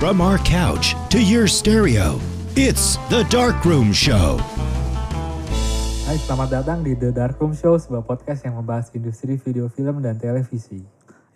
From 0.00 0.24
our 0.24 0.40
couch 0.48 0.96
to 1.12 1.20
your 1.20 1.44
stereo, 1.44 2.16
it's 2.56 2.96
The 3.12 3.20
Dark 3.28 3.68
Room 3.68 3.92
Show. 3.92 4.40
Hai, 6.08 6.16
selamat 6.16 6.48
datang 6.48 6.80
di 6.80 6.96
The 6.96 7.12
Dark 7.12 7.36
Room 7.36 7.52
Show, 7.52 7.76
sebuah 7.76 8.08
podcast 8.08 8.48
yang 8.48 8.56
membahas 8.56 8.88
industri 8.96 9.36
video 9.36 9.68
film 9.68 10.00
dan 10.00 10.16
televisi. 10.16 10.80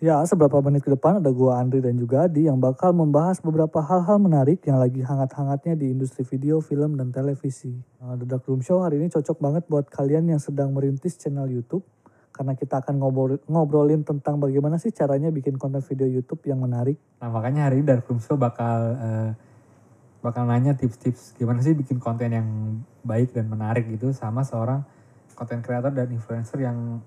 Ya, 0.01 0.17
seberapa 0.25 0.65
menit 0.65 0.81
ke 0.81 0.89
depan 0.89 1.21
ada 1.21 1.29
gua 1.29 1.61
Andri 1.61 1.77
dan 1.77 1.93
juga 1.93 2.25
Adi 2.25 2.49
yang 2.49 2.57
bakal 2.57 2.89
membahas 2.89 3.37
beberapa 3.37 3.85
hal-hal 3.85 4.17
menarik 4.17 4.65
yang 4.65 4.81
lagi 4.81 5.05
hangat-hangatnya 5.05 5.77
di 5.77 5.93
industri 5.93 6.25
video, 6.25 6.57
film, 6.57 6.97
dan 6.97 7.13
televisi. 7.13 7.69
Nah, 8.01 8.17
The 8.17 8.25
Dark 8.25 8.49
Room 8.49 8.65
Show 8.65 8.81
hari 8.81 8.97
ini 8.97 9.13
cocok 9.13 9.45
banget 9.45 9.69
buat 9.69 9.93
kalian 9.93 10.25
yang 10.33 10.41
sedang 10.41 10.73
merintis 10.73 11.21
channel 11.21 11.45
YouTube 11.45 11.85
karena 12.35 12.51
kita 12.51 12.83
akan 12.83 12.99
ngobrol, 12.99 13.39
ngobrolin 13.47 14.03
tentang 14.03 14.43
bagaimana 14.43 14.75
sih 14.75 14.91
caranya 14.91 15.31
bikin 15.31 15.55
konten 15.55 15.79
video 15.79 16.03
YouTube 16.03 16.43
yang 16.51 16.59
menarik. 16.59 16.99
Nah 17.23 17.31
makanya 17.31 17.71
hari 17.71 17.79
ini 17.79 17.87
Dark 17.87 18.03
Room 18.11 18.19
Show 18.19 18.35
bakal 18.35 18.99
eh, 18.99 19.29
bakal 20.19 20.43
nanya 20.43 20.75
tips-tips 20.75 21.39
gimana 21.39 21.63
sih 21.63 21.71
bikin 21.71 21.95
konten 22.03 22.35
yang 22.35 22.47
baik 23.07 23.31
dan 23.31 23.47
menarik 23.47 23.87
gitu 23.87 24.11
sama 24.11 24.43
seorang 24.43 24.83
konten 25.31 25.63
creator 25.63 25.95
dan 25.95 26.11
influencer 26.11 26.59
yang 26.59 26.99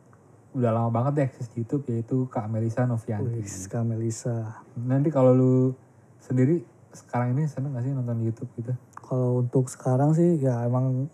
udah 0.56 0.72
lama 0.72 0.88
banget 0.88 1.12
deh 1.12 1.24
eksis 1.28 1.52
di 1.52 1.60
YouTube 1.60 1.84
yaitu 1.92 2.24
Kak 2.32 2.48
Melisa 2.48 2.88
Novianti. 2.88 3.44
Wih, 3.44 3.68
Kak 3.68 3.84
Melisa. 3.84 4.64
Nanti 4.80 5.12
kalau 5.12 5.36
lu 5.36 5.76
sendiri 6.24 6.64
sekarang 6.96 7.36
ini 7.36 7.44
seneng 7.44 7.76
gak 7.76 7.84
sih 7.84 7.92
nonton 7.92 8.16
YouTube 8.24 8.48
gitu? 8.56 8.72
Kalau 8.96 9.44
untuk 9.44 9.68
sekarang 9.68 10.16
sih 10.16 10.40
ya 10.40 10.64
emang 10.64 11.12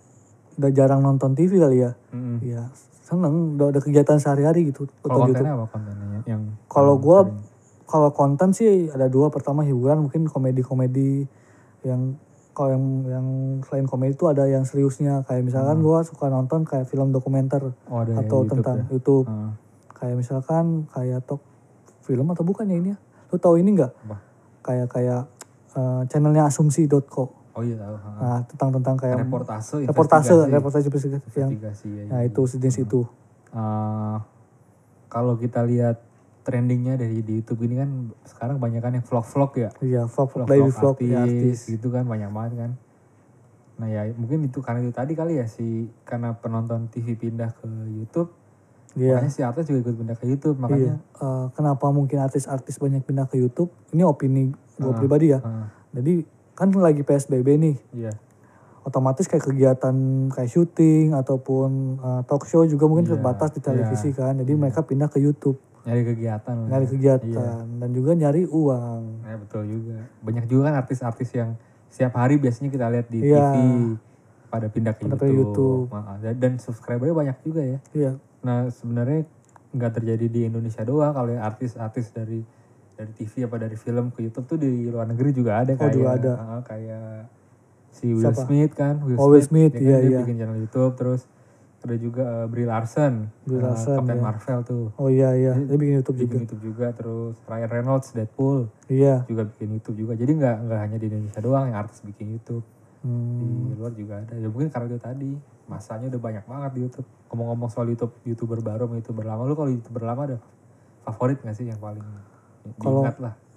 udah 0.54 0.70
jarang 0.70 1.02
nonton 1.02 1.34
TV 1.34 1.58
kali 1.58 1.82
ya. 1.82 1.98
Mm-mm. 2.14 2.38
Ya 2.46 2.70
seneng, 3.04 3.60
udah 3.60 3.68
ada 3.68 3.80
kegiatan 3.84 4.16
sehari-hari 4.16 4.72
gitu. 4.72 4.88
Kalau 5.04 5.28
untuk 5.28 5.36
YouTube. 5.36 5.44
kontennya 5.44 5.52
apa 5.60 5.66
kontennya 5.68 6.20
yang 6.24 6.42
Kalau 6.72 6.94
sering? 6.96 7.52
kalau 7.84 8.10
konten 8.16 8.48
sih 8.56 8.88
ada 8.88 9.12
dua 9.12 9.28
pertama 9.28 9.60
hiburan 9.60 10.08
mungkin 10.08 10.24
komedi-komedi 10.24 11.28
yang 11.84 12.16
kalau 12.56 12.72
yang 12.72 12.84
yang 13.04 13.26
selain 13.66 13.84
komedi 13.84 14.16
itu 14.16 14.24
ada 14.30 14.48
yang 14.48 14.64
seriusnya 14.64 15.26
kayak 15.28 15.44
misalkan 15.44 15.84
gua 15.84 16.00
suka 16.06 16.32
nonton 16.32 16.64
kayak 16.64 16.88
film 16.88 17.12
dokumenter 17.12 17.74
oh, 17.92 17.98
ada 18.00 18.16
ya, 18.16 18.24
atau 18.24 18.40
YouTube 18.40 18.50
tentang 18.56 18.76
ya? 18.78 18.84
YouTube 18.88 19.26
Heeh. 19.28 19.50
kayak 20.00 20.14
misalkan 20.16 20.64
kayak 20.88 21.20
talk 21.28 21.42
film 22.06 22.26
atau 22.32 22.44
bukan 22.46 22.64
ya 22.70 22.76
ini 22.78 22.88
ya 22.94 22.98
lu 23.28 23.36
tahu 23.36 23.60
ini 23.60 23.74
nggak 23.74 23.92
kayak 24.64 24.88
kayak 24.88 25.22
eh, 25.76 26.02
channelnya 26.08 26.48
asumsi.co 26.48 27.43
Oh 27.54 27.62
iya 27.62 27.78
tahu. 27.78 27.94
nah 28.18 28.38
tentang 28.44 28.70
tentang 28.74 28.96
kayak 28.98 29.16
reportase, 29.22 29.86
reportase 29.86 30.34
reportase 30.50 30.86
investigasi 30.90 31.38
yang 31.38 31.50
ya, 31.54 31.70
nah 32.10 32.20
iya. 32.20 32.28
itu 32.28 32.42
sejenis 32.44 32.76
itu 32.82 33.00
Eh, 33.54 34.16
kalau 35.06 35.38
kita 35.38 35.62
lihat 35.62 36.02
trendingnya 36.42 36.98
dari 36.98 37.22
di 37.22 37.38
YouTube 37.38 37.62
ini 37.62 37.78
kan 37.78 37.90
sekarang 38.26 38.58
banyak 38.58 38.82
kan 38.82 38.92
yang 38.92 39.06
vlog-vlog 39.06 39.52
ya. 39.54 39.70
iya 39.78 40.02
vlog 40.04 40.28
vlog 40.28 40.44
Vlog-vlog 40.44 40.50
daily 40.50 40.70
vlog 40.70 40.96
artis, 40.98 41.06
ya 41.08 41.22
artis 41.22 41.58
gitu 41.70 41.88
kan 41.88 42.02
banyak 42.04 42.28
banget 42.28 42.52
kan. 42.58 42.70
Nah 43.74 43.86
ya 43.86 44.10
mungkin 44.12 44.42
itu 44.42 44.58
karena 44.58 44.82
itu 44.82 44.90
tadi 44.90 45.14
kali 45.14 45.38
ya 45.38 45.46
si 45.46 45.86
karena 46.02 46.34
penonton 46.34 46.90
TV 46.90 47.14
pindah 47.14 47.54
ke 47.54 47.66
YouTube, 47.88 48.34
iya 48.94 49.16
makanya 49.16 49.30
si 49.30 49.40
artis 49.40 49.64
juga 49.64 49.86
ikut 49.86 49.94
pindah 49.96 50.16
ke 50.18 50.26
YouTube 50.26 50.58
Iya, 50.58 50.62
makanya. 50.66 50.94
eh, 50.98 51.46
kenapa 51.54 51.86
mungkin 51.90 52.18
artis-artis 52.20 52.76
banyak 52.76 53.02
pindah 53.02 53.26
ke 53.26 53.38
YouTube? 53.38 53.70
Ini 53.90 54.02
opini 54.02 54.50
gue 54.74 54.90
Ah, 54.90 54.98
pribadi 54.98 55.30
ya. 55.30 55.38
Heeh, 55.38 55.66
Jadi 55.94 56.14
kan 56.54 56.70
lagi 56.72 57.02
PSBB 57.02 57.48
nih, 57.58 57.76
iya. 57.92 58.12
otomatis 58.82 59.26
kayak 59.26 59.42
kegiatan 59.42 59.96
kayak 60.30 60.50
syuting 60.50 61.12
ataupun 61.12 61.98
eh, 61.98 62.20
talk 62.24 62.46
show 62.46 62.62
juga 62.62 62.86
mungkin 62.86 63.04
Iya, 63.04 63.18
terbatas 63.18 63.50
di 63.52 63.60
televisi 63.60 64.10
iya, 64.10 64.16
kan. 64.16 64.34
Jadi 64.38 64.52
mereka 64.54 64.80
pindah 64.80 65.08
ke 65.08 65.18
YouTube, 65.18 65.58
Nyari 65.82 66.02
kegiatan. 66.06 66.56
nyari 66.64 66.86
ya. 66.86 66.90
kegiatan 66.90 67.28
Iya. 67.28 67.78
dan 67.80 67.88
juga 67.90 68.10
nyari 68.14 68.42
uang. 68.46 69.02
Ya 69.22 69.36
betul 69.36 69.62
juga. 69.66 69.98
Banyak 70.22 70.44
juga 70.46 70.62
kan 70.70 70.74
artis-artis 70.78 71.30
yang 71.32 71.58
setiap 71.88 72.14
hari 72.16 72.38
biasanya 72.38 72.70
kita 72.70 72.86
lihat 72.88 73.06
di 73.08 73.18
Iya. 73.20 73.44
TV 73.50 73.98
pada 74.48 74.66
pindah 74.70 74.94
ke 74.94 75.02
Pada 75.04 75.26
YouTube. 75.26 75.90
YouTube. 75.90 75.90
Maaf. 75.90 76.18
Dan, 76.38 76.52
subscribernya 76.56 77.14
banyak 77.14 77.36
juga 77.42 77.62
ya. 77.62 77.78
Iya, 77.90 78.12
Nah 78.40 78.70
sebenarnya 78.70 79.26
nggak 79.74 79.92
terjadi 79.98 80.26
di 80.30 80.40
Indonesia 80.46 80.86
doang 80.86 81.10
kalau 81.10 81.34
yang 81.34 81.42
artis-artis 81.42 82.14
dari 82.14 82.46
dari 82.94 83.12
TV 83.12 83.32
apa 83.42 83.56
dari 83.56 83.74
film 83.74 84.08
ke 84.08 84.22
YouTube 84.22 84.46
tuh 84.46 84.56
di 84.56 84.86
luar 84.86 85.04
negeri 85.04 85.30
juga 85.30 85.58
ada 85.58 85.72
Oh, 85.72 85.78
kayak 85.78 85.92
juga 85.92 86.10
ada. 86.12 86.32
uh, 86.32 86.62
kayak 86.62 87.06
si 87.90 88.06
Will 88.08 88.22
Siapa? 88.24 88.42
Smith 88.44 88.72
kan 88.72 88.94
Will 89.00 89.16
Oh, 89.16 89.28
Will 89.28 89.40
Smith, 89.40 89.70
dia 89.70 89.78
kan 89.78 89.84
iya, 89.84 89.98
dia 89.98 90.08
iya. 90.08 90.18
bikin 90.22 90.36
channel 90.36 90.58
YouTube 90.58 90.94
terus 90.94 91.22
ada 91.80 91.96
juga 91.96 92.24
uh, 92.24 92.46
Brie 92.46 92.64
Larson 92.64 93.28
Brie 93.44 93.58
uh, 93.58 93.68
Larson, 93.68 93.96
Captain 94.00 94.16
iya. 94.16 94.24
Marvel 94.24 94.58
tuh 94.64 94.84
oh 94.94 95.08
iya 95.08 95.30
iya, 95.32 95.52
Dia- 95.52 95.66
dia 95.66 95.76
bikin 95.76 95.94
YouTube 95.94 96.16
dia 96.16 96.22
juga. 96.22 96.32
bikin 96.32 96.42
YouTube 96.42 96.62
juga 96.64 96.86
terus 96.90 97.34
Ryan 97.44 97.70
Reynolds 97.70 98.08
Deadpool 98.10 98.58
Iya. 98.86 99.16
juga 99.24 99.42
bikin 99.44 99.68
YouTube 99.70 99.96
juga 99.98 100.12
jadi 100.14 100.32
nggak 100.32 100.56
nggak 100.64 100.78
hanya 100.80 100.96
di 100.96 101.06
Indonesia 101.08 101.40
doang 101.40 101.64
yang 101.66 101.78
artis 101.78 102.00
bikin 102.00 102.30
YouTube 102.30 102.64
Hmm, 103.04 103.68
di 103.68 103.76
luar 103.76 103.92
juga 103.92 104.16
ada 104.16 104.32
ya 104.32 104.48
mungkin 104.48 104.72
karena 104.72 104.88
itu 104.88 104.96
tadi 104.96 105.30
masanya 105.64 106.08
udah 106.08 106.22
banyak 106.22 106.44
banget 106.46 106.70
di 106.72 106.80
YouTube 106.82 107.04
ngomong-ngomong 107.28 107.68
soal 107.68 107.84
YouTube 107.84 108.16
youtuber 108.24 108.56
baru 108.58 108.88
sama 108.88 108.96
youtuber 108.96 109.24
lama 109.24 109.44
lu 109.44 109.52
kalau 109.52 109.68
youtuber 109.68 110.02
lama 110.02 110.22
ada 110.24 110.36
favorit 111.04 111.36
gak 111.38 111.52
sih 111.52 111.68
yang 111.68 111.76
paling 111.76 112.00
Kalau- 112.76 113.04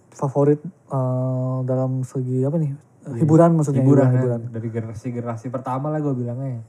favorit 0.10 0.60
eh, 0.64 1.58
dalam 1.64 2.02
segi 2.02 2.42
apa 2.42 2.58
nih? 2.58 2.74
Hiburan 3.08 3.54
maksudnya 3.54 3.80
hiburan, 3.80 4.08
hiburan. 4.12 4.40
kan? 4.42 4.52
dari 4.52 4.68
generasi 4.68 5.08
generasi 5.10 5.48
pertama 5.48 5.88
lah 5.88 5.98
gue 5.98 6.12
bilangnya 6.14 6.60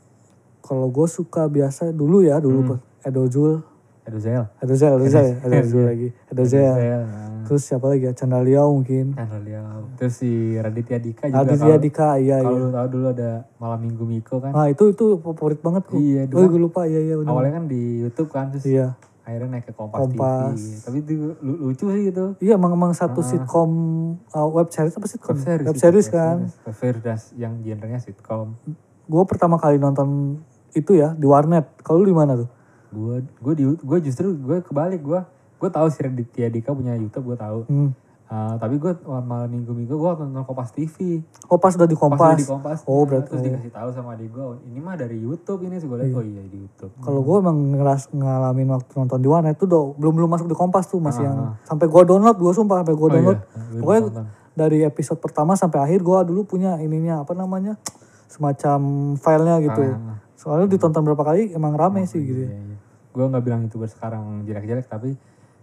Kalau 0.60 0.86
gue 0.86 1.08
suka 1.08 1.46
biasa 1.46 1.90
dulu 1.90 2.20
ya 2.20 2.38
dulu 2.38 2.62
Hmm. 2.68 2.78
Edo 3.00 3.26
Jul, 3.26 3.58
Edo 4.04 4.18
Zel 4.18 4.46
Edo 4.56 4.74
Zel, 4.76 4.94
Edo 4.94 5.06
Zel, 5.08 5.24
ya? 5.24 5.34
Edo 5.40 5.80
lagi, 5.82 6.08
Edo 6.28 6.42
Zel. 6.44 6.74
nah. 7.00 7.26
Terus 7.40 7.62
siapa 7.64 7.88
lagi 7.88 8.04
ya? 8.04 8.12
Chandra 8.12 8.38
Liao 8.38 8.68
mungkin. 8.68 9.16
Chandra 9.16 9.40
Liao. 9.40 9.88
terus 9.96 10.14
si 10.14 10.28
Raditya 10.54 11.00
Dika 11.00 11.26
juga 11.26 11.40
Aditya 11.42 11.58
kalau- 11.64 11.80
Dika, 11.80 12.08
iya 12.18 12.36
kalau 12.38 12.52
iya. 12.52 12.60
lu 12.60 12.70
tahu 12.70 12.86
dulu 12.88 13.06
ada 13.08 13.30
malam 13.56 13.78
minggu 13.80 14.04
Miko 14.04 14.36
kan 14.38 14.52
Ah 14.52 14.68
itu 14.68 14.84
itu 14.88 15.06
favorit 15.18 15.58
banget 15.58 15.82
kok. 15.84 15.96
Iya, 15.96 16.22
Oh 16.24 16.30
dulu- 16.36 16.48
gue 16.48 16.60
lupa, 16.60 16.80
iya 16.84 17.00
iya 17.00 17.14
benar. 17.16 17.30
awalnya 17.32 17.52
kan 17.52 17.64
di 17.66 17.80
YouTube 17.98 18.28
kan 18.28 18.52
terus 18.52 18.62
Iya. 18.62 18.94
Akhirnya 19.28 19.48
naik 19.52 19.64
ke 19.64 19.72
Kompas, 19.72 20.00
Kompas. 20.00 20.56
TV 20.56 20.80
tapi 20.80 20.96
itu 20.98 21.12
lu- 21.36 21.60
lucu 21.62 21.84
sih 21.86 22.02
gitu 22.06 22.24
Iya 22.38 22.56
emang 22.56 22.72
emang 22.72 22.92
satu 22.92 23.20
sitcom 23.22 23.70
uh, 24.26 24.48
web 24.48 24.68
series 24.68 24.94
apa 24.94 25.04
sitcom? 25.04 25.30
web 25.30 25.40
series, 25.42 25.66
Web 25.66 25.76
series 25.76 26.06
web 26.06 26.14
kan. 26.14 26.36
series. 26.40 26.56
web 26.64 26.76
series 26.76 27.04
yang 27.36 27.52
genrenya 27.58 27.98
sitcom 27.98 28.56
Gue 29.04 29.22
pertama 29.24 29.56
kali 29.56 29.76
nonton 29.76 30.40
itu 30.70 30.92
ya 30.92 31.12
di 31.12 31.24
warnet. 31.24 31.64
Kalau 31.78 32.00
lu 32.00 32.06
di 32.06 32.14
mana 32.14 32.36
tuh? 32.36 32.48
gue 32.88 33.16
gue 33.20 33.54
di 33.54 33.64
gue 33.68 33.98
justru 34.00 34.32
gue 34.32 34.60
kebalik 34.60 35.00
gue 35.00 35.20
gue 35.54 35.68
tahu 35.68 35.86
si 35.86 35.98
Raditya 35.98 36.48
Dika 36.48 36.72
punya 36.72 36.92
YouTube 36.94 37.24
gue 37.26 37.36
tahu 37.36 37.58
Hmm. 37.64 37.92
Uh, 38.28 38.52
tapi 38.54 38.76
gue 38.76 38.92
malam 39.24 39.48
minggu 39.48 39.72
minggu 39.72 39.88
gue 39.90 40.10
nonton 40.20 40.44
Kompas 40.44 40.68
TV 40.70 41.24
Oh 41.48 41.56
pas 41.56 41.72
udah 41.72 41.84
di 41.84 41.92
pas 41.92 42.02
Kompas. 42.02 42.28
udah 42.28 42.36
di 42.36 42.44
Kompas 42.44 42.78
Oh, 42.84 43.02
berarti- 43.02 43.24
terus 43.26 43.40
oh. 43.40 43.44
dikasih 43.48 43.72
tahu 43.72 43.88
sama 43.90 44.08
adik 44.12 44.28
gue 44.28 44.44
"Oh, 44.44 44.56
ini 44.62 44.78
mah 44.78 44.94
dari 44.94 45.16
YouTube 45.16 45.60
ini 45.62 45.76
sih 45.76 45.84
gue 45.84 45.96
liat 45.96 46.12
oh 46.12 46.20
iya 46.20 46.44
di 46.44 46.58
YouTube 46.58 46.92
Kalau 46.98 47.20
gue 47.20 47.36
emang 47.38 47.56
ngeras 47.72 48.12
ngalamin 48.12 48.68
waktu 48.70 48.92
nonton 48.94 49.18
di 49.18 49.26
warnet 49.26 49.56
tuh 49.56 49.64
do, 49.64 49.80
belum 49.94 50.12
belum 50.14 50.28
masuk 50.28 50.44
di 50.44 50.52
Kompas 50.54 50.84
tuh 50.86 50.98
masih 50.98 51.20
Ah, 51.20 51.26
yang 51.26 51.38
ah. 51.40 51.52
sampai 51.64 51.86
gue 51.86 52.02
download 52.04 52.36
gue 52.36 52.52
sumpah 52.52 52.76
sampai 52.78 52.92
gue 52.92 53.00
Oh, 53.00 53.08
iya. 53.08 53.16
download. 53.16 53.38
Gue 53.40 53.80
Pokoknya 53.80 54.02
nonton. 54.02 54.24
dari 54.54 54.78
episode 54.82 55.18
pertama 55.18 55.52
sampai 55.54 55.78
akhir 55.80 56.00
gue 56.02 56.18
dulu 56.26 56.40
punya 56.44 56.76
ininya 56.76 57.24
apa 57.24 57.32
namanya 57.32 57.80
semacam 58.26 58.78
filenya 59.14 59.56
gitu. 59.62 59.82
Ah, 59.88 60.20
Soalnya 60.34 60.68
ditonton 60.68 61.00
berapa 61.02 61.24
kali 61.24 61.50
emang 61.50 61.72
rame 61.72 62.04
sih 62.04 62.20
gitu. 62.20 62.44
ya. 62.44 62.50
Iya, 62.50 62.60
iya. 62.62 62.76
Gue 63.08 63.24
nggak 63.24 63.40
bilang 63.40 63.60
youtuber 63.62 63.88
sekarang 63.88 64.44
jelek-jelek 64.44 64.84
tapi 64.84 65.16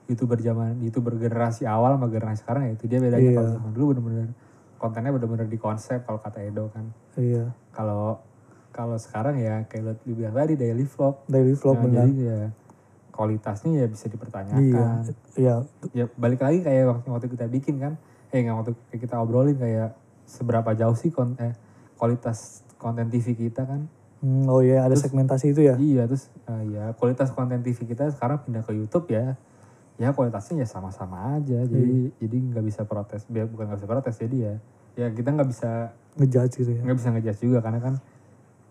youtuber 0.06 0.38
zaman 0.38 0.78
youtuber 0.80 1.14
generasi 1.16 1.66
awal 1.66 1.98
sama 1.98 2.08
generasi 2.08 2.42
sekarang 2.42 2.64
ya 2.68 2.72
itu 2.74 2.86
dia 2.86 3.00
bedanya 3.00 3.24
Iya. 3.24 3.36
kalau 3.36 3.50
zaman 3.52 3.72
dulu 3.72 3.86
bener-bener 3.92 4.30
kontennya 4.76 5.12
bener-bener 5.12 5.48
di 5.48 5.58
konsep 5.58 6.04
kalau 6.04 6.18
kata 6.18 6.40
Edo 6.42 6.70
kan 6.70 6.86
Iya. 7.16 7.50
kalau 7.72 8.22
kalau 8.70 8.96
sekarang 8.96 9.40
ya 9.40 9.64
kayak 9.66 9.98
lu 10.04 10.14
bilang 10.14 10.36
tadi 10.36 10.54
daily 10.54 10.84
vlog 10.84 11.24
Daily 11.26 11.56
vlog 11.56 11.80
Nah, 11.80 11.84
benar. 11.84 12.06
jadi 12.06 12.14
ya 12.20 12.40
kualitasnya 13.10 13.72
ya 13.74 13.86
bisa 13.88 14.06
Iya. 14.06 14.12
dipertanyakan 14.12 14.96
Iya. 15.36 15.56
ya 15.94 16.06
balik 16.14 16.42
lagi 16.42 16.60
kayak 16.62 16.84
waktu, 16.86 17.08
waktu 17.08 17.28
kita 17.32 17.46
bikin 17.47 17.76
kan 17.79 17.94
eh 18.29 18.44
nggak 18.44 18.56
waktu 18.56 18.72
kita 19.00 19.16
obrolin 19.18 19.56
kayak 19.56 19.96
seberapa 20.28 20.76
jauh 20.76 20.94
sih 20.94 21.09
kon 21.09 21.38
eh, 21.38 21.56
kualitas 21.96 22.62
konten 22.76 23.08
TV 23.08 23.34
kita 23.34 23.64
kan 23.64 23.88
Hmm, 24.20 24.47
oh 24.50 24.58
iya 24.59 24.82
ada 24.82 24.97
segmentasi 24.97 25.53
itu 25.53 25.62
ya. 25.62 25.76
iya 25.78 26.09
terus 26.09 26.34
eh, 26.44 26.64
ya 26.74 26.91
kualitas 26.97 27.29
konten 27.29 27.62
TV 27.62 27.85
kita 27.85 28.09
sekarang 28.09 28.41
pindah 28.41 28.66
ke 28.66 28.74
YouTube 28.74 29.06
ya 29.08 29.38
ya 29.96 30.12
kualitasnya 30.12 30.59
ya 30.59 30.68
sama-sama 30.68 31.36
aja 31.36 31.64
jadi 31.64 32.12
jadi 32.18 32.38
nggak 32.52 32.66
bisa 32.66 32.82
protes 32.84 33.24
Biar- 33.26 33.47
bukan 33.47 33.72
nggak 33.72 33.80
bisa 33.80 33.90
protes 33.90 34.16
jadi 34.18 34.38
ya 34.38 34.53
ya 34.96 35.08
kita 35.09 35.32
nggak 35.32 35.50
bisa 35.50 35.72
Ngejudge 36.16 36.53
gitu 36.58 36.72
ya. 36.72 36.82
nggak 36.84 36.97
bisa 36.97 37.09
ngejudge 37.12 37.42
juga 37.42 37.59
karena 37.59 37.80
kan 37.80 37.94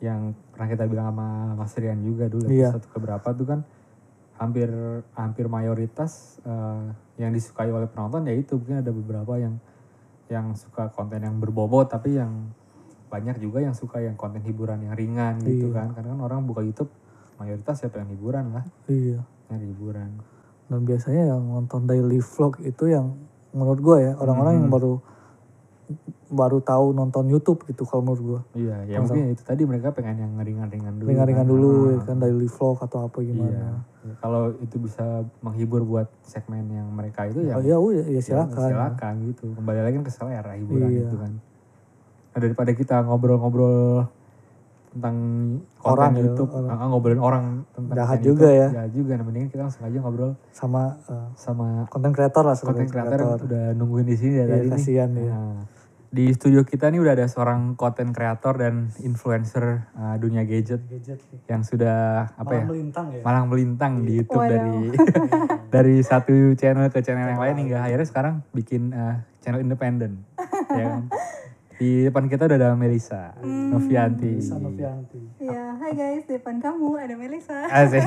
yang 0.01 0.21
pernah 0.51 0.69
kita 0.69 0.85
bilang 0.85 1.07
sama 1.09 1.29
Mas 1.55 1.73
Rian 1.75 2.01
juga 2.01 2.29
dulu 2.29 2.49
Iya. 2.49 2.73
episode 2.73 2.89
keberapa 2.91 3.29
tuh 3.31 3.47
kan 3.47 3.61
hampir 4.35 4.69
hampir 5.15 5.47
mayoritas 5.47 6.43
eh, 6.43 6.85
yang 7.17 7.31
disukai 7.31 7.69
oleh 7.69 7.87
penonton 7.87 8.25
ya 8.25 8.35
itu 8.35 8.57
mungkin 8.57 8.81
ada 8.81 8.91
beberapa 8.91 9.39
yang 9.39 9.57
yang 10.27 10.53
suka 10.53 10.89
konten 10.91 11.21
yang 11.21 11.37
berbobot 11.39 11.87
tapi 11.87 12.17
yang 12.17 12.51
banyak 13.09 13.39
juga 13.39 13.61
yang 13.61 13.73
suka 13.73 14.01
yang 14.01 14.13
konten 14.15 14.43
hiburan 14.43 14.83
yang 14.83 14.93
ringan 14.93 15.39
gitu 15.41 15.71
Iya. 15.71 15.77
kan 15.79 15.89
karena 15.95 16.11
kan 16.13 16.21
orang 16.21 16.41
buka 16.43 16.61
YouTube 16.61 16.91
mayoritas 17.37 17.79
siapa 17.79 18.01
yang 18.01 18.11
hiburan 18.11 18.51
lah 18.51 18.65
Iya. 18.89 19.21
yang 19.49 19.61
hiburan 19.63 20.11
Dan 20.65 20.81
biasanya 20.83 21.37
yang 21.37 21.43
nonton 21.45 21.85
daily 21.85 22.19
vlog 22.19 22.57
itu 22.65 22.89
yang 22.89 23.15
menurut 23.53 23.81
gue 23.81 23.97
ya 24.01 24.13
orang-orang 24.17 24.53
yang 24.59 24.69
Mhm. 24.69 24.75
baru 24.75 24.93
baru 26.35 26.59
tahu 26.65 26.97
nonton 26.97 27.29
YouTube 27.29 27.63
gitu 27.69 27.85
kalau 27.85 28.03
menurut 28.03 28.23
gue. 28.25 28.41
Iya, 28.67 28.77
ya 28.89 28.99
mungkin 28.99 29.31
itu 29.31 29.45
tadi 29.45 29.63
mereka 29.63 29.93
pengen 29.93 30.17
yang 30.19 30.33
ringan-ringan 30.35 30.99
dulu. 30.99 31.07
Ringan-ringan 31.13 31.47
kan. 31.47 31.53
dulu 31.53 31.71
Ah, 31.71 31.91
ya 31.93 31.99
kan 32.03 32.17
daily 32.19 32.49
vlog 32.49 32.77
atau 32.81 32.99
apa 33.07 33.19
Iya. 33.21 33.29
gimana. 33.31 33.67
Kalau 34.19 34.43
itu 34.59 34.77
bisa 34.81 35.05
menghibur 35.41 35.85
buat 35.85 36.09
segmen 36.25 36.65
yang 36.69 36.89
mereka 36.91 37.29
itu 37.29 37.45
ya 37.45 37.55
Oh, 37.57 37.63
ya 37.63 37.77
udah 37.77 38.05
ya 38.05 38.05
ya 38.11 38.21
silakan. 38.21 38.69
silakan 38.73 39.15
gitu. 39.29 39.47
Kembali 39.55 39.81
lagi 39.81 39.95
kan 40.01 40.05
ke 40.05 40.13
selera 40.13 40.53
hiburan 40.57 40.89
Iya. 40.89 41.01
gitu 41.07 41.17
kan. 41.21 41.33
Nah, 42.35 42.39
daripada 42.41 42.71
kita 42.75 42.97
ngobrol-ngobrol 43.05 44.09
tentang 44.95 45.17
konten 45.75 45.91
Orang 45.93 46.13
ya, 46.13 46.23
YouTube, 46.25 46.51
orang. 46.51 46.71
ah, 46.73 46.87
ngobrolin 46.87 47.19
orang 47.19 47.45
tentang 47.69 47.97
Jahat 47.97 48.19
juga 48.21 48.47
YouTube, 48.47 48.55
ya. 48.55 48.69
Jahat 48.73 48.93
juga. 48.93 49.13
Nah, 49.13 49.25
mendingan 49.25 49.49
kita 49.49 49.63
langsung 49.65 49.83
aja 49.83 49.99
ngobrol 49.99 50.33
Sama 50.49 50.83
eh, 51.05 51.27
sama 51.35 51.67
konten 51.87 52.11
kreator 52.11 52.43
lah 52.43 52.55
konten 52.57 52.87
kreator 52.87 53.19
yang 53.19 53.35
udah 53.41 53.65
nungguin 53.75 54.07
di 54.07 54.15
sini 54.15 54.35
dari 54.37 54.47
Iya, 54.47 54.55
tadi 54.55 54.63
nih. 54.63 54.73
kasihan 54.73 55.11
ya. 55.13 55.27
Nah, 55.29 55.59
di 56.09 56.31
studio 56.31 56.63
kita 56.63 56.89
nih 56.89 57.03
udah 57.03 57.13
ada 57.13 57.27
seorang 57.27 57.75
konten 57.75 58.11
kreator 58.11 58.55
dan 58.55 58.95
influencer 59.01 59.91
uh, 59.93 60.15
dunia 60.15 60.43
gadget 60.43 60.79
Gadget 60.87 61.19
nih. 61.19 61.41
yang 61.51 61.61
sudah 61.61 62.31
apa 62.33 62.53
ya 62.55 62.63
Malah 62.63 62.71
melintang 62.71 63.07
ya. 63.11 63.21
malang 63.21 63.47
melintang 63.51 63.93
di 64.01 64.13
YouTube 64.17 64.39
Waduh. 64.39 64.55
dari 64.55 64.75
dari 65.75 65.95
satu 66.01 66.55
channel 66.55 66.87
ke 66.89 67.03
channel 67.03 67.27
yang 67.29 67.43
lain 67.43 67.57
hingga 67.61 67.83
akhirnya 67.83 68.07
sekarang 68.07 68.35
bikin 68.51 68.95
uh, 68.95 69.27
channel 69.43 69.59
independen 69.59 70.23
ya 70.71 70.87
kan? 70.89 71.03
Di 71.75 72.07
depan 72.07 72.27
kita 72.27 72.47
udah 72.47 72.57
ada 72.57 72.71
Melisa 72.73 73.35
Novianti 73.43 74.39
Bisa 74.39 74.55
Novianti. 74.57 75.19
Ya, 75.39 75.75
hai 75.75 75.93
guys, 75.93 76.23
di 76.25 76.35
depan 76.35 76.59
kamu 76.59 76.95
ada 76.97 77.15
Melisa. 77.15 77.67
Asik. 77.67 78.03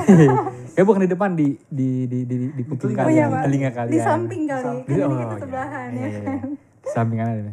ya 0.72 0.82
bukan 0.88 1.04
di 1.04 1.10
depan 1.10 1.30
di 1.32 1.48
di 1.68 2.04
di 2.04 2.24
di, 2.24 2.36
di 2.50 2.62
kuping 2.64 2.96
telinga. 2.96 2.98
Oh 2.98 3.06
kalian, 3.06 3.14
iya, 3.14 3.26
di 3.28 3.44
telinga 3.44 3.70
kalian. 3.70 3.92
Di 3.92 4.00
samping 4.00 4.42
kali, 4.44 4.64
kan 4.64 4.76
Di- 4.82 4.94
ini 4.94 5.02
oh, 5.02 5.10
kita 5.10 5.26
iya. 5.28 5.38
sebelahan 5.38 5.88
Iya, 5.88 6.00
ya. 6.00 6.08
iya, 6.08 6.18
iya. 6.18 6.36
Di 6.78 6.88
samping 6.88 7.18
ada. 7.20 7.52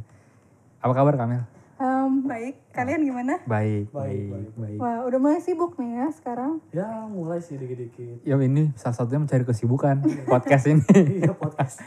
Apa 0.80 0.94
kabar 0.94 1.14
Kamel? 1.16 1.44
Em, 1.76 2.24
baik, 2.24 2.56
kalian 2.72 3.04
gimana? 3.04 3.36
Baik, 3.44 3.92
Baik, 3.92 3.92
baik, 3.92 4.32
baik. 4.32 4.50
baik. 4.56 4.78
Wah, 4.80 5.04
udah 5.04 5.20
mulai 5.20 5.44
sibuk 5.44 5.76
nih 5.76 5.92
ya 5.94 6.08
sekarang. 6.10 6.64
Ya 6.72 6.88
mulai 7.04 7.44
sih 7.44 7.60
dikit-dikit. 7.60 8.24
Ya 8.24 8.40
ini 8.40 8.72
salah 8.74 8.96
satunya 8.96 9.20
mencari 9.20 9.44
kesibukan 9.44 10.00
podcast 10.24 10.72
ini. 10.72 10.80
Iya 11.20 11.36
podcast. 11.36 11.84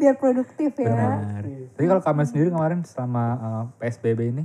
Biar 0.00 0.14
produktif 0.16 0.72
ya. 0.76 0.88
Benar. 0.90 1.42
Tapi 1.76 1.86
kalau 1.86 2.02
Kamel 2.02 2.26
sendiri 2.26 2.48
kemarin 2.50 2.80
selama 2.82 3.24
uh, 3.38 3.64
PSBB 3.78 4.20
ini 4.34 4.44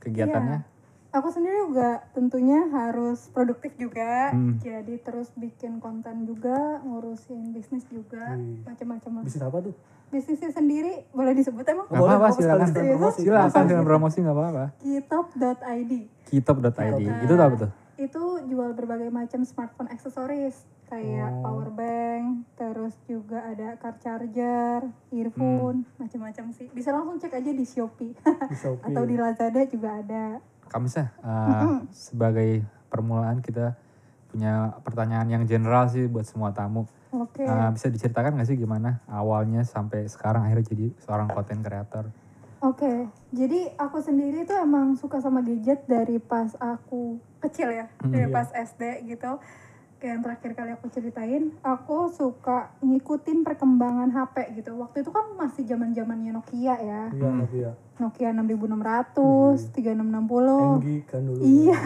kegiatannya? 0.00 0.58
Iya. 0.62 0.76
Aku 1.08 1.32
sendiri 1.32 1.56
juga 1.64 2.04
tentunya 2.12 2.68
harus 2.68 3.32
produktif 3.32 3.72
juga. 3.80 4.30
Hmm. 4.30 4.60
Jadi 4.60 5.00
terus 5.00 5.32
bikin 5.34 5.80
konten 5.80 6.28
juga, 6.28 6.84
ngurusin 6.84 7.56
bisnis 7.56 7.88
juga, 7.88 8.36
Wih. 8.36 8.60
macam-macam 8.62 9.10
lah. 9.16 9.22
Bisnis 9.24 9.42
apa 9.42 9.58
tuh? 9.64 9.74
Bisnisnya 10.12 10.52
sendiri 10.52 11.08
boleh 11.16 11.32
disebut 11.32 11.64
emang? 11.64 11.88
Gak 11.88 11.96
Boleh, 11.96 12.16
apa-apa 12.16 12.28
boleh, 12.28 12.44
silakan. 12.44 12.68
promosi. 12.76 13.20
Silakan 13.24 13.64
dengan 13.64 13.84
promosi 13.88 14.16
nggak 14.20 14.36
apa-apa. 14.36 14.64
Kitop.id 14.84 15.92
Kitop.id. 16.28 17.02
Itu 17.24 17.34
apa 17.36 17.56
tuh? 17.56 17.72
itu 17.98 18.22
jual 18.46 18.70
berbagai 18.78 19.10
macam 19.10 19.42
smartphone 19.42 19.90
aksesoris 19.90 20.62
kayak 20.88 21.30
Oh. 21.30 21.42
power 21.42 21.68
bank, 21.70 22.26
terus 22.54 22.96
juga 23.04 23.44
ada 23.44 23.76
car 23.76 23.96
charger, 23.98 24.80
earphone, 25.10 25.84
Hmm. 25.84 25.96
macam-macam 26.00 26.44
sih. 26.50 26.68
Bisa 26.68 26.90
langsung 26.90 27.16
cek 27.16 27.32
aja 27.34 27.50
di 27.50 27.62
Shopee 27.62 28.12
Di 28.16 28.56
Shopee. 28.56 28.84
atau 28.84 29.02
di 29.04 29.14
Lazada 29.14 29.62
juga 29.64 29.90
ada. 29.94 30.40
Kamisah, 30.66 31.08
uh, 31.18 31.80
sebagai 31.90 32.60
permulaan 32.88 33.40
kita 33.40 33.76
punya 34.28 34.76
pertanyaan 34.82 35.28
yang 35.30 35.44
general 35.44 35.88
sih 35.88 36.04
buat 36.04 36.24
semua 36.24 36.50
tamu. 36.50 36.84
Oke. 37.10 37.40
Uh, 37.40 37.68
bisa 37.70 37.88
diceritakan 37.88 38.36
nggak 38.36 38.44
sih 38.46 38.56
gimana 38.56 39.00
awalnya 39.06 39.64
sampai 39.64 40.04
sekarang 40.04 40.44
akhirnya 40.44 40.68
jadi 40.68 40.86
seorang 40.98 41.28
content 41.28 41.62
creator? 41.62 42.04
Oke, 42.58 42.90
jadi 43.30 43.70
aku 43.78 44.02
sendiri 44.02 44.42
tuh 44.42 44.58
emang 44.58 44.92
suka 44.92 45.22
sama 45.22 45.40
gadget 45.40 45.86
dari 45.86 46.18
pas 46.18 46.52
aku 46.58 47.16
kecil 47.38 47.70
ya, 47.70 47.86
Hmm, 48.02 48.10
dari 48.10 48.26
iya. 48.26 48.34
pas 48.34 48.50
SD 48.50 48.82
gitu. 49.06 49.38
Kayak 49.98 50.12
yang 50.14 50.22
terakhir 50.22 50.50
kali 50.54 50.70
aku 50.78 50.86
ceritain, 50.94 51.42
aku 51.58 52.06
suka 52.14 52.70
ngikutin 52.78 53.42
perkembangan 53.42 54.14
HP 54.14 54.62
gitu. 54.62 54.78
Waktu 54.78 55.02
itu 55.02 55.10
kan 55.10 55.34
masih 55.34 55.66
zaman 55.66 55.90
zamannya 55.90 56.38
Nokia 56.38 56.78
ya, 56.78 57.02
Iya, 57.10 57.30
Nokia. 57.34 57.70
Nokia 57.98 58.30
6600, 58.30 59.74
3660. 59.74 60.78
NG 60.78 60.88
kan 61.02 61.20
dulu. 61.26 61.42
Iya. 61.42 61.80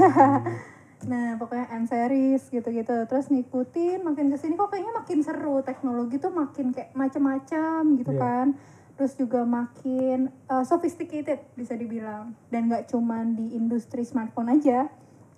Nah, 1.03 1.35
pokoknya 1.35 1.67
N 1.75 1.88
series 1.88 2.47
gitu-gitu. 2.47 2.94
Terus 3.11 3.26
ngikutin 3.26 4.06
makin 4.06 4.31
ke 4.31 4.38
sini 4.38 4.55
kok 4.55 4.70
kayaknya 4.70 4.93
makin 4.94 5.19
seru. 5.25 5.59
Teknologi 5.64 6.20
tuh 6.20 6.31
makin 6.31 6.70
kayak 6.70 6.94
macam-macam 6.94 7.97
gitu 7.99 8.12
Iya. 8.14 8.20
kan. 8.23 8.47
Terus 8.94 9.19
juga 9.19 9.43
makin 9.43 10.31
uh, 10.47 10.62
sophisticated 10.62 11.43
bisa 11.56 11.75
dibilang. 11.75 12.37
Dan 12.53 12.70
nggak 12.70 12.87
cuman 12.87 13.35
di 13.35 13.56
industri 13.56 14.06
smartphone 14.06 14.53
aja, 14.53 14.87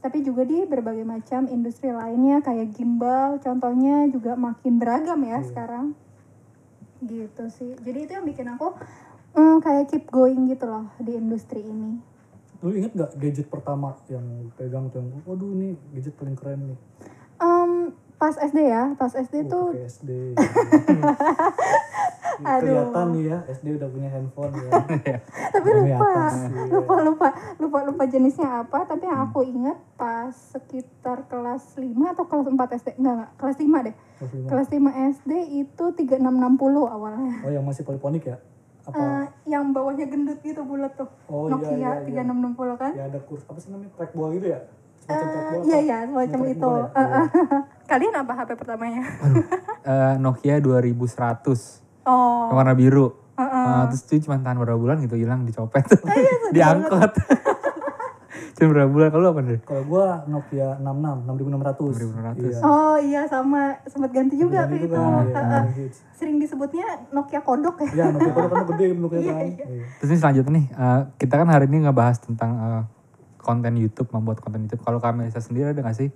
tapi 0.04 0.20
juga 0.20 0.44
di 0.44 0.68
berbagai 0.68 1.00
macam 1.08 1.48
industri 1.48 1.88
lainnya 1.88 2.44
kayak 2.44 2.76
gimbal 2.76 3.40
contohnya 3.40 4.04
juga 4.12 4.36
makin 4.36 4.76
beragam 4.76 5.16
ya 5.24 5.40
sekarang. 5.40 5.96
Gitu 7.00 7.44
sih. 7.48 7.72
Jadi 7.80 7.98
itu 8.04 8.12
yang 8.12 8.28
bikin 8.28 8.52
aku 8.52 8.76
mm, 9.32 9.64
kayak 9.64 9.88
keep 9.88 10.04
going 10.12 10.44
gitu 10.44 10.68
loh 10.68 10.92
di 11.00 11.16
industri 11.16 11.64
ini. 11.64 11.96
Lu 12.60 12.76
inget 12.76 12.92
gak 12.92 13.16
gadget 13.16 13.48
pertama 13.48 13.96
yang 14.12 14.52
pegang 14.60 14.92
tuh 14.92 15.00
yang, 15.00 15.08
waduh 15.24 15.56
ini 15.56 15.72
gadget 15.96 16.12
paling 16.20 16.36
keren 16.36 16.60
nih. 16.68 16.78
Em, 17.40 17.72
pas 18.14 18.32
SD 18.32 18.58
ya, 18.62 18.82
pas 18.94 19.10
SD 19.10 19.34
Oh, 19.42 19.48
tuh 19.48 19.66
pakai 19.70 19.84
SD. 19.86 20.10
Aduh. 22.34 22.66
Kelihatan 22.66 23.06
nih 23.12 23.24
ya, 23.24 23.38
SD 23.46 23.66
udah 23.78 23.88
punya 23.88 24.08
handphone 24.10 24.52
ya. 24.58 24.70
tapi 25.54 25.68
lupa 25.70 26.06
atas, 26.08 26.34
iya. 26.34 26.66
lupa 26.66 26.94
lupa 27.00 27.28
lupa 27.56 27.78
lupa 27.86 28.02
jenisnya 28.04 28.48
apa 28.60 28.82
tapi 28.84 29.06
yang 29.06 29.22
aku 29.24 29.46
ingat 29.46 29.78
pas 29.94 30.34
sekitar 30.34 31.30
kelas 31.30 31.78
5 31.78 31.86
atau 32.10 32.24
kelas 32.26 32.46
4 32.50 32.58
SD 32.74 32.88
enggak 32.98 33.14
enggak 33.14 33.30
kelas 33.38 33.56
5 33.56 33.86
deh 33.86 33.94
Kelas 33.94 34.30
lima. 34.34 34.46
kelas 34.50 34.68
5 34.68 35.14
SD 35.14 35.32
itu 35.60 35.84
3660 35.94 36.18
awalnya 36.90 37.34
Oh 37.40 37.50
yang 37.50 37.62
masih 37.62 37.82
poliponik 37.82 38.26
ya? 38.26 38.36
Apa? 38.84 38.98
Eh, 38.98 39.24
yang 39.48 39.70
bawahnya 39.70 40.04
gendut 40.04 40.42
gitu 40.42 40.60
bulat 40.60 40.92
tuh 40.92 41.06
Oh, 41.26 41.46
iya, 41.46 41.54
Nokia 41.54 41.70
iya, 41.70 41.90
iya. 42.02 42.22
3660 42.26 42.82
kan 42.82 42.92
ya 42.92 43.04
ada 43.06 43.20
kurs 43.22 43.46
apa 43.46 43.58
sih 43.58 43.70
namanya 43.70 43.94
trackball 43.94 44.34
gitu 44.34 44.46
ya? 44.50 44.60
Trackball 45.06 45.62
iya 45.62 45.78
iya 45.78 45.96
semacam 46.04 46.40
itu 46.46 46.68
ya? 46.70 46.84
Eh, 46.90 47.08
eh. 47.14 47.26
kalian 47.84 48.14
apa 48.16 48.32
HP 48.34 48.50
pertamanya 48.54 49.02
Uh, 49.84 50.14
Nokia 50.22 50.56
2100 50.58 50.96
oh 52.04 52.48
yang 52.48 52.56
warna 52.56 52.72
biru. 52.72 53.12
Heeh. 53.34 53.66
Uh, 53.66 53.84
terus 53.88 54.02
itu 54.06 54.24
cuma 54.24 54.38
tahan 54.38 54.56
berapa 54.56 54.76
bulan 54.76 54.96
gitu 55.00 55.14
hilang 55.14 55.42
dicopet, 55.42 55.82
Oh, 55.90 56.06
iya, 56.08 56.32
diangkut. 56.56 57.12
cuma 58.54 58.68
berapa 58.72 58.86
bulan 58.88 59.08
kalau 59.10 59.26
apa 59.28 59.40
nih? 59.42 59.58
Kalau 59.60 59.82
gua 59.84 60.06
Nokia 60.24 60.78
66, 60.78 61.26
6600. 61.26 62.38
6600. 62.38 62.38
Iya. 62.38 62.58
oh 62.62 62.96
iya 62.96 63.22
sama 63.26 63.60
sempat 63.84 64.10
ganti 64.10 64.36
juga 64.36 64.64
Ganti 64.64 64.78
itu 64.80 64.94
iya, 64.94 65.02
Eh, 65.26 65.34
eh. 65.34 65.64
hits. 65.76 65.98
sering 66.14 66.38
disebutnya 66.38 66.86
Nokia 67.10 67.40
kodok 67.40 67.82
ya 67.82 67.88
Iya, 67.90 68.04
Nokia 68.08 68.32
kodok 68.32 68.50
kan 68.52 68.64
gede 68.70 68.84
bentuknya 68.92 69.18
Iya, 69.18 69.32
kan. 69.32 69.42
iya. 69.44 69.66
Iya. 69.66 69.84
Terus 69.98 70.08
ini 70.08 70.18
selanjutnya 70.18 70.52
nih, 70.54 70.66
uh, 70.72 71.00
kita 71.16 71.34
kan 71.34 71.48
hari 71.50 71.64
ini 71.66 71.78
ngebahas 71.82 72.16
tentang 72.20 72.50
uh, 72.54 72.82
konten 73.44 73.76
YouTube, 73.76 74.08
membuat 74.16 74.40
konten 74.40 74.64
YouTube. 74.64 74.80
Kalau 74.80 74.96
kami 74.96 75.28
sendiri 75.28 75.76
ada 75.76 75.84
nggak 75.84 75.98
sih 76.00 76.08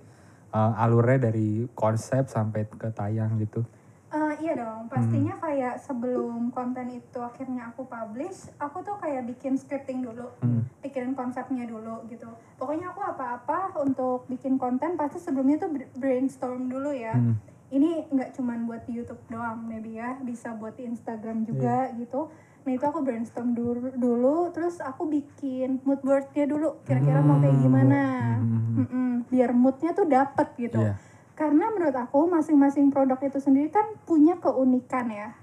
uh, 0.49 0.81
alurnya 0.81 1.29
dari 1.29 1.69
konsep 1.77 2.25
sampai 2.25 2.65
ke 2.65 2.89
tayang 2.89 3.37
gitu? 3.37 3.61
Eh, 4.09 4.33
iya 4.41 4.57
dong, 4.57 4.89
pastinya 4.89 5.37
kayak 5.37 5.77
sebelum 5.85 6.49
konten 6.49 6.89
itu 6.97 7.21
akhirnya 7.21 7.69
aku 7.69 7.85
publish, 7.85 8.49
aku 8.57 8.81
tuh 8.81 8.97
kayak 8.97 9.29
bikin 9.29 9.53
scripting 9.53 10.01
dulu, 10.01 10.33
Hmm. 10.41 10.65
pikirin 10.81 11.13
konsepnya 11.13 11.69
dulu 11.69 12.01
gitu. 12.09 12.25
Pokoknya 12.57 12.89
aku 12.89 13.05
apa-apa 13.05 13.77
untuk 13.77 14.25
bikin 14.25 14.57
konten 14.57 14.97
pasti 14.97 15.21
sebelumnya 15.21 15.61
tuh 15.61 15.69
brainstorm 15.93 16.73
dulu 16.73 16.89
ya. 16.89 17.13
Hmm. 17.13 17.37
Ini 17.69 18.09
nggak 18.09 18.33
cuman 18.33 18.65
buat 18.65 18.81
YouTube 18.89 19.21
doang, 19.29 19.69
maybe 19.69 20.01
ya, 20.01 20.17
bisa 20.25 20.57
buat 20.57 20.73
Instagram 20.81 21.45
juga 21.45 21.93
gitu. 21.93 22.33
Nah 22.59 22.71
itu 22.71 22.83
aku 22.83 22.99
brainstorm 22.99 23.53
dulu, 23.53 23.89
dulu 23.95 24.51
terus 24.51 24.77
aku 24.77 25.07
bikin 25.07 25.79
mood 25.81 26.03
boardnya 26.03 26.43
dulu, 26.43 26.83
kira-kira 26.83 27.19
mau 27.19 27.39
kayak 27.39 27.57
gimana, 27.57 28.01
Hmm. 28.35 28.75
Mm-mm, 28.79 29.09
biar 29.27 29.51
moodnya 29.51 29.91
tuh 29.91 30.05
dapet 30.05 30.47
gitu 30.55 30.79
Iya. 30.79 30.95
karena 31.33 31.71
menurut 31.71 31.95
aku 31.95 32.27
masing-masing 32.27 32.91
produk 32.91 33.19
itu 33.19 33.39
sendiri 33.39 33.67
kan 33.67 33.95
punya 34.03 34.35
keunikan 34.35 35.07
ya 35.07 35.38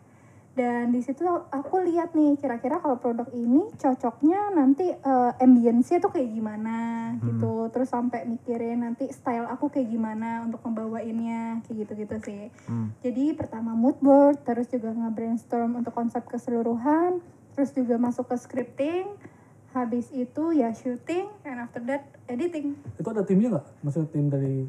dan 0.57 0.89
di 0.89 1.05
situ 1.05 1.21
aku 1.29 1.85
lihat 1.85 2.17
nih 2.17 2.41
kira-kira 2.41 2.81
kalau 2.81 2.97
produk 2.97 3.29
ini 3.37 3.69
cocoknya 3.77 4.57
nanti 4.57 4.89
eh, 4.89 5.33
ambience-nya 5.45 6.01
tuh 6.01 6.09
kayak 6.09 6.33
gimana 6.33 6.77
gitu. 7.21 7.69
Terus 7.69 7.93
sampai 7.93 8.25
mikirin 8.25 8.81
nanti 8.81 9.13
style 9.13 9.45
aku 9.53 9.69
kayak 9.69 9.93
gimana 9.93 10.49
untuk 10.49 10.65
membawainnya 10.65 11.61
kayak 11.69 11.77
gitu-gitu 11.85 12.17
sih. 12.25 12.43
Hmm. 12.67 12.89
jadi 13.05 13.37
pertama 13.37 13.77
mood 13.77 14.01
board 14.01 14.41
terus 14.49 14.73
juga 14.73 14.97
nge-brainstorm 14.97 15.77
untuk 15.77 15.93
konsep 15.93 16.25
keseluruhan 16.25 17.21
terus 17.53 17.77
juga 17.77 18.01
masuk 18.01 18.33
ke 18.33 18.37
scripting. 18.41 19.07
Habis 19.77 20.09
itu 20.17 20.57
ya 20.57 20.73
shooting 20.73 21.29
and 21.45 21.61
after 21.61 21.85
that 21.85 22.09
editing. 22.33 22.81
Itu 22.97 23.13
ada 23.13 23.29
timnya 23.29 23.61
nggak? 23.61 23.67
Maksudnya 23.85 24.09
tim 24.09 24.27
dari 24.33 24.65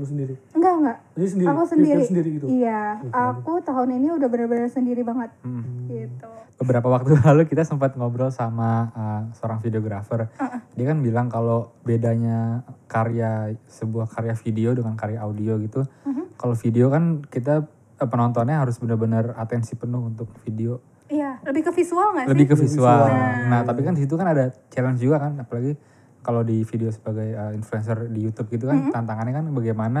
lu 0.00 0.08
sendiri 0.08 0.34
enggak 0.50 0.74
enggak 0.74 0.96
jadi 1.12 1.28
sendiri 1.28 1.46
aku 1.46 1.62
sendiri, 1.68 2.02
sendiri 2.02 2.28
gitu 2.34 2.46
iya 2.48 2.96
aku 3.12 3.60
tahun 3.60 3.88
ini 3.94 4.16
udah 4.16 4.26
benar-benar 4.26 4.66
sendiri 4.66 5.04
banget 5.04 5.28
Hmm. 5.40 5.84
gitu 5.86 6.28
Beberapa 6.56 6.92
waktu 6.92 7.16
lalu 7.24 7.44
kita 7.44 7.64
sempat 7.64 7.96
ngobrol 7.96 8.28
sama 8.28 8.92
uh, 8.92 9.22
seorang 9.32 9.64
videografer. 9.64 10.28
Dia 10.76 10.86
kan 10.86 11.00
bilang 11.00 11.32
kalau 11.32 11.72
bedanya 11.80 12.60
karya 12.84 13.56
sebuah 13.64 14.04
karya 14.06 14.36
video 14.36 14.76
dengan 14.76 14.92
karya 14.92 15.24
audio 15.24 15.56
gitu. 15.56 15.88
Kalau 16.36 16.52
video 16.52 16.92
kan 16.92 17.24
kita 17.24 17.64
eh, 17.96 18.04
penontonnya 18.04 18.60
harus 18.60 18.76
benar-benar 18.76 19.32
atensi 19.36 19.72
penuh 19.72 20.04
untuk 20.04 20.28
video. 20.44 20.84
iya 21.08 21.40
lebih 21.42 21.64
ke 21.64 21.72
visual 21.74 22.12
nggak 22.12 22.24
sih 22.24 22.32
Lebih 22.36 22.46
ke 22.46 22.56
visual. 22.60 23.08
visual. 23.08 23.48
Nah, 23.48 23.60
tapi 23.64 23.80
kan 23.80 23.96
di 23.96 24.04
situ 24.04 24.14
kan 24.14 24.28
ada 24.28 24.44
challenge 24.68 25.00
juga 25.00 25.16
kan 25.16 25.32
apalagi 25.40 25.72
kalau 26.20 26.42
di 26.42 26.62
video 26.62 26.88
sebagai 26.88 27.32
uh, 27.32 27.52
influencer 27.52 28.08
di 28.08 28.20
YouTube 28.24 28.52
gitu 28.52 28.68
kan 28.68 28.92
tantangannya 28.92 29.40
kan 29.40 29.46
bagaimana 29.50 30.00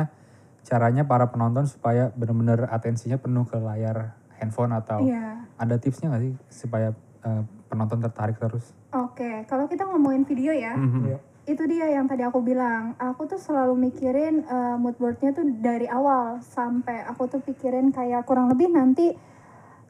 caranya 0.60 1.02
para 1.02 1.28
penonton 1.28 1.64
supaya 1.64 2.12
benar-benar 2.12 2.68
atensinya 2.68 3.16
penuh 3.16 3.48
ke 3.48 3.56
layar 3.56 4.12
handphone 4.36 4.72
atau 4.72 5.00
iya 5.04 5.40
ada 5.56 5.76
tipsnya 5.76 6.12
nggak 6.12 6.22
sih 6.24 6.34
supaya 6.52 6.92
uh, 7.24 7.42
penonton 7.68 8.00
tertarik 8.00 8.36
terus? 8.36 8.72
oke 8.92 9.44
kalau 9.48 9.64
kita 9.64 9.88
ngomongin 9.88 10.24
video 10.24 10.52
ya 10.52 10.76
Mhm. 10.76 11.00
Iya. 11.08 11.18
itu 11.48 11.62
dia 11.66 11.86
yang 11.90 12.04
tadi 12.06 12.22
aku 12.22 12.44
bilang 12.44 12.94
aku 13.00 13.24
tuh 13.26 13.40
selalu 13.40 13.74
mikirin 13.90 14.44
uh, 14.44 14.76
mood 14.76 14.94
boardnya 15.00 15.32
tuh 15.32 15.48
dari 15.48 15.88
awal 15.88 16.38
sampai 16.44 17.02
aku 17.08 17.26
tuh 17.26 17.40
pikirin 17.40 17.90
kayak 17.90 18.28
kurang 18.28 18.52
lebih 18.52 18.68
nanti 18.68 19.16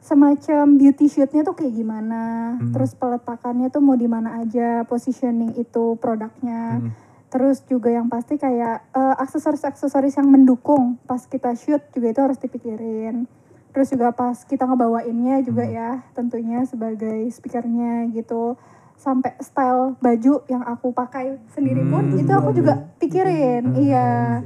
semacam 0.01 0.81
beauty 0.81 1.05
shootnya 1.05 1.45
tuh 1.45 1.53
kayak 1.53 1.77
gimana 1.77 2.57
Hmm. 2.57 2.73
terus 2.73 2.97
peletakannya 2.97 3.69
tuh 3.69 3.85
mau 3.85 3.93
di 3.93 4.09
mana 4.09 4.41
aja 4.41 4.81
positioning 4.89 5.53
itu 5.55 5.95
produknya 6.01 6.81
Hmm. 6.81 6.89
terus 7.29 7.61
juga 7.69 7.93
yang 7.93 8.09
pasti 8.09 8.35
kayak 8.35 8.91
uh, 8.91 9.15
aksesoris-aksesoris 9.21 10.17
yang 10.17 10.27
mendukung 10.27 10.97
pas 11.05 11.21
kita 11.29 11.53
shoot 11.53 11.79
juga 11.93 12.11
itu 12.11 12.19
harus 12.19 12.41
dipikirin 12.41 13.29
terus 13.71 13.93
juga 13.93 14.11
pas 14.11 14.35
kita 14.35 14.67
ngebawainnya 14.67 15.45
juga 15.45 15.63
Hmm. 15.63 15.73
ya 15.77 15.89
tentunya 16.17 16.65
sebagai 16.65 17.29
speakernya 17.29 18.09
gitu 18.11 18.57
sampai 19.01 19.33
style 19.39 19.97
baju 19.97 20.45
yang 20.45 20.61
aku 20.61 20.93
pakai 20.93 21.41
sendiri 21.49 21.81
pun 21.83 22.05
Hmm. 22.07 22.21
itu 22.21 22.29
aku 22.29 22.53
juga 22.53 22.77
pikirin 22.95 23.73
iya 23.75 24.39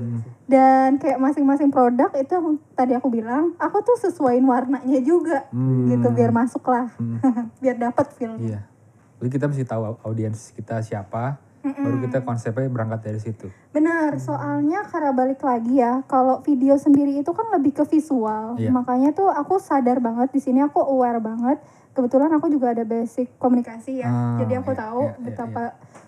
dan 0.45 0.95
kayak 0.95 1.17
masing-masing 1.17 1.67
produk 1.67 2.07
itu 2.13 2.35
tadi 2.71 2.93
aku 2.93 3.09
bilang 3.09 3.51
aku 3.57 3.81
tuh 3.81 4.00
sesuaiin 4.00 4.45
warnanya 4.45 5.01
juga 5.01 5.43
Hmm. 5.50 5.91
gitu 5.91 6.07
biar 6.09 6.31
masuk 6.31 6.63
lah 6.63 6.88
Hmm. 6.95 7.19
biar 7.62 7.75
dapat 7.75 8.15
feelnya 8.15 8.39
Iya. 8.39 8.62
Jadi 9.15 9.29
kita 9.31 9.45
mesti 9.45 9.63
tahu 9.63 9.81
au- 9.81 10.01
audiens 10.05 10.51
kita 10.51 10.79
siapa, 10.79 11.39
baru 11.63 11.97
kita 12.00 12.21
konsepnya 12.21 12.67
berangkat 12.67 13.00
dari 13.01 13.17
situ. 13.17 13.47
Benar, 13.71 14.19
soalnya 14.19 14.85
karena 14.85 15.09
balik 15.12 15.41
lagi 15.41 15.81
ya, 15.81 16.05
kalau 16.05 16.38
video 16.39 16.75
sendiri 16.75 17.15
itu 17.15 17.31
kan 17.31 17.47
lebih 17.50 17.74
ke 17.74 17.88
visual. 17.88 18.53
Iya. 18.53 18.69
Makanya 18.69 19.12
tuh 19.12 19.31
aku 19.31 19.57
sadar 19.57 19.97
banget 19.97 20.29
di 20.29 20.38
sini 20.38 20.62
aku 20.62 20.77
aware 20.77 21.17
banget. 21.17 21.57
Kebetulan 21.95 22.27
aku 22.35 22.51
juga 22.51 22.75
ada 22.75 22.83
basic 22.83 23.39
komunikasi 23.39 24.03
ya. 24.03 24.11
Ah, 24.11 24.37
Jadi 24.43 24.53
aku 24.59 24.75
iya, 24.75 24.79
tahu 24.83 25.01
iya, 25.01 25.15
iya, 25.15 25.23
betapa 25.23 25.63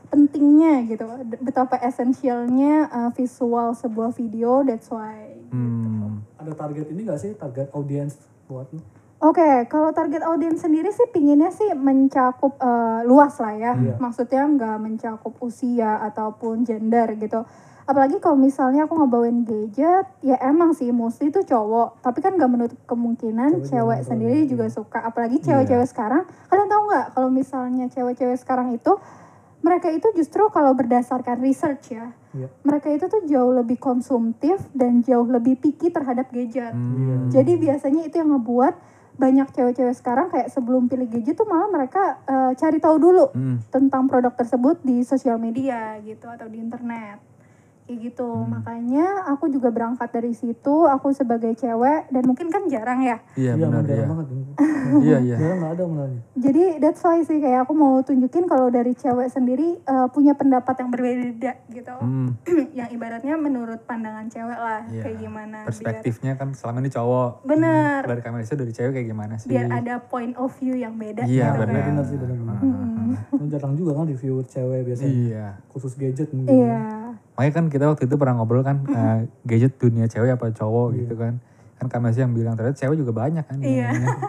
pentingnya 0.08 0.74
gitu, 0.88 1.03
betapa 1.39 1.75
esensialnya 1.79 2.91
uh, 2.91 3.10
visual 3.15 3.72
sebuah 3.72 4.12
video. 4.12 4.67
That's 4.67 4.91
why. 4.91 5.39
Hmm. 5.48 6.27
ada 6.38 6.51
target 6.51 6.91
ini 6.91 7.08
gak 7.08 7.20
sih 7.24 7.32
target 7.39 7.72
audiens 7.72 8.20
buat 8.51 8.67
lu 8.75 8.84
Oke, 9.17 9.65
kalau 9.65 9.89
target 9.98 10.22
audiens 10.22 10.62
sendiri 10.62 10.94
sih 10.94 11.10
pinginnya 11.10 11.50
sih 11.50 11.74
mencakup 11.74 12.53
eh, 12.62 13.01
luas 13.01 13.34
lah 13.41 13.53
ya. 13.58 13.74
Iya. 13.74 13.98
Maksudnya 13.98 14.46
nggak 14.46 14.77
mencakup 14.77 15.34
usia 15.41 15.98
ataupun 16.06 16.62
gender 16.62 17.17
gitu. 17.17 17.41
Apalagi 17.88 18.20
kalau 18.20 18.36
misalnya 18.36 18.84
aku 18.84 19.00
ngebawain 19.00 19.48
gadget, 19.48 20.06
ya 20.20 20.36
emang 20.44 20.75
sih 20.75 20.91
mostly 20.91 21.32
itu 21.32 21.39
cowok. 21.41 22.03
Tapi 22.03 22.20
kan 22.20 22.36
nggak 22.36 22.51
menutup 22.51 22.79
kemungkinan 22.84 23.63
Cewek 23.63 23.72
cewek 23.72 24.00
sendiri 24.03 24.39
juga 24.44 24.67
iya. 24.67 24.75
suka. 24.75 25.00
Apalagi 25.08 25.39
cewek-cewek 25.39 25.88
sekarang, 25.88 26.27
kalian 26.51 26.67
tahu 26.67 26.84
nggak 26.91 27.06
kalau 27.15 27.29
misalnya 27.32 27.88
cewek-cewek 27.88 28.36
sekarang 28.36 28.75
itu 28.75 28.91
mereka 29.63 29.88
itu 29.88 30.08
justru 30.13 30.48
kalau 30.51 30.75
berdasarkan 30.75 31.39
research 31.39 31.96
ya, 31.96 32.12
Iya. 32.32 32.48
mereka 32.62 32.91
itu 32.91 33.08
tuh 33.08 33.24
jauh 33.25 33.51
lebih 33.51 33.79
konsumtif 33.79 34.62
dan 34.75 35.01
jauh 35.01 35.25
lebih 35.25 35.56
picky 35.56 35.88
terhadap 35.88 36.27
gadget. 36.29 36.75
Hmm. 36.75 37.32
Jadi 37.32 37.56
biasanya 37.56 38.03
itu 38.03 38.20
yang 38.20 38.36
ngebuat 38.36 38.75
banyak 39.17 39.48
cewek-cewek 39.50 39.96
sekarang 39.98 40.29
kayak 40.29 40.53
sebelum 40.53 40.86
pilih 40.86 41.10
gadget 41.10 41.39
tuh 41.39 41.50
malah 41.50 41.72
mereka 41.72 42.22
eh, 42.27 42.51
cari 42.53 42.77
tahu 42.77 43.00
dulu 43.00 43.32
Hmm. 43.34 43.58
tentang 43.74 44.06
produk 44.06 44.36
tersebut 44.36 44.84
di 44.84 45.01
sosial 45.01 45.39
media 45.41 45.98
gitu 46.03 46.27
atau 46.27 46.46
di 46.46 46.62
internet. 46.62 47.17
Kayak 47.88 48.00
gitu. 48.06 48.27
Hmm. 48.27 48.51
Makanya 48.51 49.06
aku 49.25 49.48
juga 49.48 49.72
berangkat 49.72 50.12
dari 50.12 50.32
situ, 50.32 50.75
aku 50.86 51.10
sebagai 51.10 51.56
cewek 51.56 52.12
dan 52.12 52.22
mungkin 52.22 52.48
kan 52.48 52.67
jarang 52.67 53.00
ya. 53.00 53.24
Iya 53.34 53.56
iya 53.56 53.65
benar 53.65 53.84
ya. 53.88 54.03
banget 54.06 54.27
Iya 55.08 55.17
iya. 55.22 55.36
jarang 55.38 55.58
nggak 55.58 55.74
ada 55.74 55.84
Jadi 56.36 56.63
that's 56.77 57.00
why 57.00 57.20
sih 57.22 57.39
kayak 57.39 57.63
aku 57.63 57.72
mau 57.72 58.00
tunjukin 58.01 58.44
kalau 58.44 58.67
dari 58.67 58.91
cewek 58.91 59.27
sendiri 59.27 59.79
eh, 59.79 60.08
punya 60.10 60.36
pendapat 60.36 60.75
yang 60.77 60.89
berbeda 60.91 61.51
gitu. 61.70 61.96
Hmm. 61.98 62.36
yang 62.77 62.91
ibaratnya 62.91 63.34
menurut 63.34 63.79
pandangan 63.84 64.27
cewek 64.27 64.58
lah 64.58 64.84
Iya. 64.86 65.01
kayak 65.01 65.17
gimana. 65.17 65.58
biar- 65.58 65.67
Perspektifnya 65.67 66.36
kan 66.36 66.51
selama 66.51 66.77
ini 66.77 66.91
cowok. 66.91 67.48
Bener. 67.48 68.03
Dari 68.03 68.20
kamera 68.22 68.44
dari 68.46 68.74
cewek 68.74 68.91
kayak 68.94 69.08
gimana 69.08 69.34
sih? 69.39 69.48
Biar 69.48 69.72
ada 69.72 69.96
point 70.01 70.36
of 70.36 70.51
view 70.53 70.75
yang 70.75 71.00
beda 71.00 71.24
Iya 71.24 71.56
gitu 71.56 71.60
benar. 71.62 71.72
kan. 71.74 71.88
benar 71.88 72.03
sih, 72.03 72.17
benar, 72.17 72.36
benar. 72.36 72.60
Mm-mm. 72.60 73.15
Lu 73.32 73.46
jarang 73.48 73.74
juga 73.74 73.91
kan 73.94 74.06
reviewer 74.06 74.44
cewek 74.44 74.82
biasanya 74.84 75.08
Iya. 75.10 75.48
khusus 75.72 75.96
gadget 75.96 76.27
mungkin 76.29 76.51
Iya. 76.51 77.07
Makanya 77.38 77.53
kan 77.53 77.65
kita 77.70 77.86
waktu 77.88 78.03
itu 78.03 78.15
pernah 78.15 78.34
ngobrol 78.36 78.62
kan 78.62 78.82
eh, 78.84 79.17
gadget 79.44 79.77
dunia 79.77 80.06
cewek 80.06 80.34
apa 80.34 80.50
cowok 80.50 80.88
gitu 80.96 81.13
kan. 81.13 81.38
Kan 81.77 81.86
kami 81.88 82.10
yang 82.12 82.34
bilang 82.34 82.58
ternyata 82.58 82.74
cewek 82.75 82.98
juga 82.98 83.13
banyak 83.15 83.46
kan. 83.46 83.58
Iya. 83.60 83.94
yang- 83.94 84.22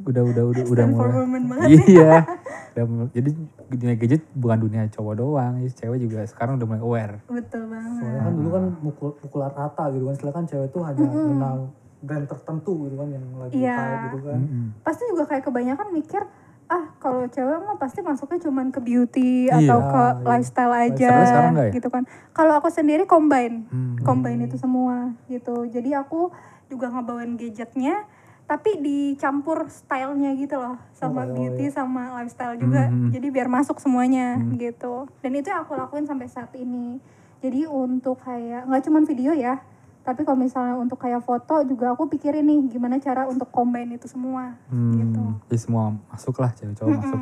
Udah 0.00 0.22
udah 0.24 0.44
udah 0.46 0.64
udah 0.64 0.84
mulai. 0.88 1.70
Iya. 1.84 2.12
Udah 2.70 2.84
jadi 3.10 3.30
dunia 3.68 3.94
gadget 3.96 4.22
bukan 4.32 4.58
dunia 4.60 4.86
cowok 4.88 5.14
doang, 5.16 5.58
jadi 5.58 5.74
cewek 5.76 5.98
juga 6.00 6.22
sekarang 6.24 6.54
udah 6.54 6.66
mulai 6.68 6.78
aware. 6.80 7.14
Betul 7.26 7.66
banget. 7.66 7.98
soalnya 7.98 8.20
kan 8.20 8.32
dulu 8.32 8.48
kan 8.48 8.64
mukul 8.78 9.08
pukul 9.18 9.40
rata 9.44 9.84
gitu 9.90 10.04
kan 10.04 10.14
setelah 10.14 10.32
kan 10.32 10.44
cewek 10.44 10.68
tuh 10.70 10.82
hanya 10.82 11.02
mengenal 11.02 11.56
brand 11.98 12.24
tertentu 12.24 12.86
gitu 12.86 12.94
kan 12.94 13.08
yang 13.10 13.24
lagi 13.34 13.54
Iya. 13.56 13.74
hype 13.74 13.98
gitu 14.06 14.18
kan 14.24 14.38
Mm-mm. 14.38 14.66
Pasti 14.80 15.02
juga 15.10 15.24
kayak 15.26 15.42
kebanyakan 15.42 15.86
mikir 15.90 16.22
ah 16.68 16.92
kalau 16.96 17.24
cewek 17.26 17.58
mah 17.58 17.76
pasti 17.76 18.00
masuknya 18.00 18.38
cuman 18.40 18.68
ke 18.68 18.78
beauty 18.78 19.48
Iya. 19.48 19.56
atau 19.58 19.78
ke 19.82 20.04
Iya. 20.04 20.22
lifestyle 20.22 20.74
aja 20.74 21.10
enggak 21.48 21.66
ya? 21.66 21.72
gitu 21.72 21.88
kan. 21.88 22.04
Kalau 22.30 22.52
aku 22.54 22.68
sendiri 22.68 23.04
combine. 23.04 23.64
Hmm. 23.66 23.96
Combine 23.98 24.44
itu 24.44 24.56
semua 24.56 25.10
gitu. 25.26 25.64
Jadi 25.64 25.92
aku 25.92 26.28
juga 26.66 26.88
ngebawain 26.88 27.34
gadgetnya 27.34 28.04
tapi 28.44 28.80
dicampur 28.80 29.68
stylenya 29.68 30.32
gitu 30.34 30.56
loh 30.56 30.80
sama 30.90 31.20
Oh, 31.22 31.32
beauty 31.34 31.68
sama 31.68 32.16
lifestyle 32.16 32.56
juga 32.56 32.88
Hmm. 32.88 33.08
jadi 33.08 33.28
biar 33.28 33.44
masuk 33.46 33.76
semuanya 33.76 34.40
gitu 34.56 35.04
dan 35.20 35.30
itu 35.32 35.46
yang 35.46 35.60
aku 35.62 35.76
lakuin 35.76 36.04
sampai 36.04 36.24
saat 36.26 36.48
ini 36.54 36.96
jadi 37.38 37.68
untuk 37.68 38.16
kayak 38.18 38.64
nggak 38.64 38.82
cuman 38.82 39.04
video 39.04 39.32
ya 39.32 39.60
tapi 40.08 40.24
kalau 40.24 40.40
misalnya 40.40 40.72
untuk 40.72 40.96
kayak 40.96 41.20
foto 41.20 41.60
juga 41.68 41.92
aku 41.92 42.08
pikirin 42.08 42.40
nih 42.48 42.72
gimana 42.72 42.96
cara 42.96 43.28
untuk 43.28 43.52
combine 43.52 44.00
itu 44.00 44.08
semua 44.08 44.56
Hmm, 44.72 44.96
gitu 44.96 45.20
jadi 45.52 45.60
semua 45.60 45.92
masuk 46.08 46.40
lah 46.40 46.48
cewek 46.56 46.72
cowok 46.80 46.96
masuk. 46.96 47.20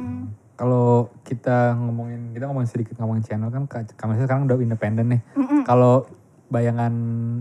Kalau 0.56 1.10
kita 1.26 1.74
ngomongin 1.74 2.30
kita 2.30 2.46
ngomongin 2.46 2.70
sedikit 2.70 2.94
ngomongin 3.02 3.26
channel 3.26 3.50
kan 3.50 3.66
kami 3.66 4.22
sekarang 4.22 4.46
udah 4.46 4.56
independen 4.62 5.18
nih. 5.18 5.22
Kalau 5.66 6.06
bayangan 6.46 6.94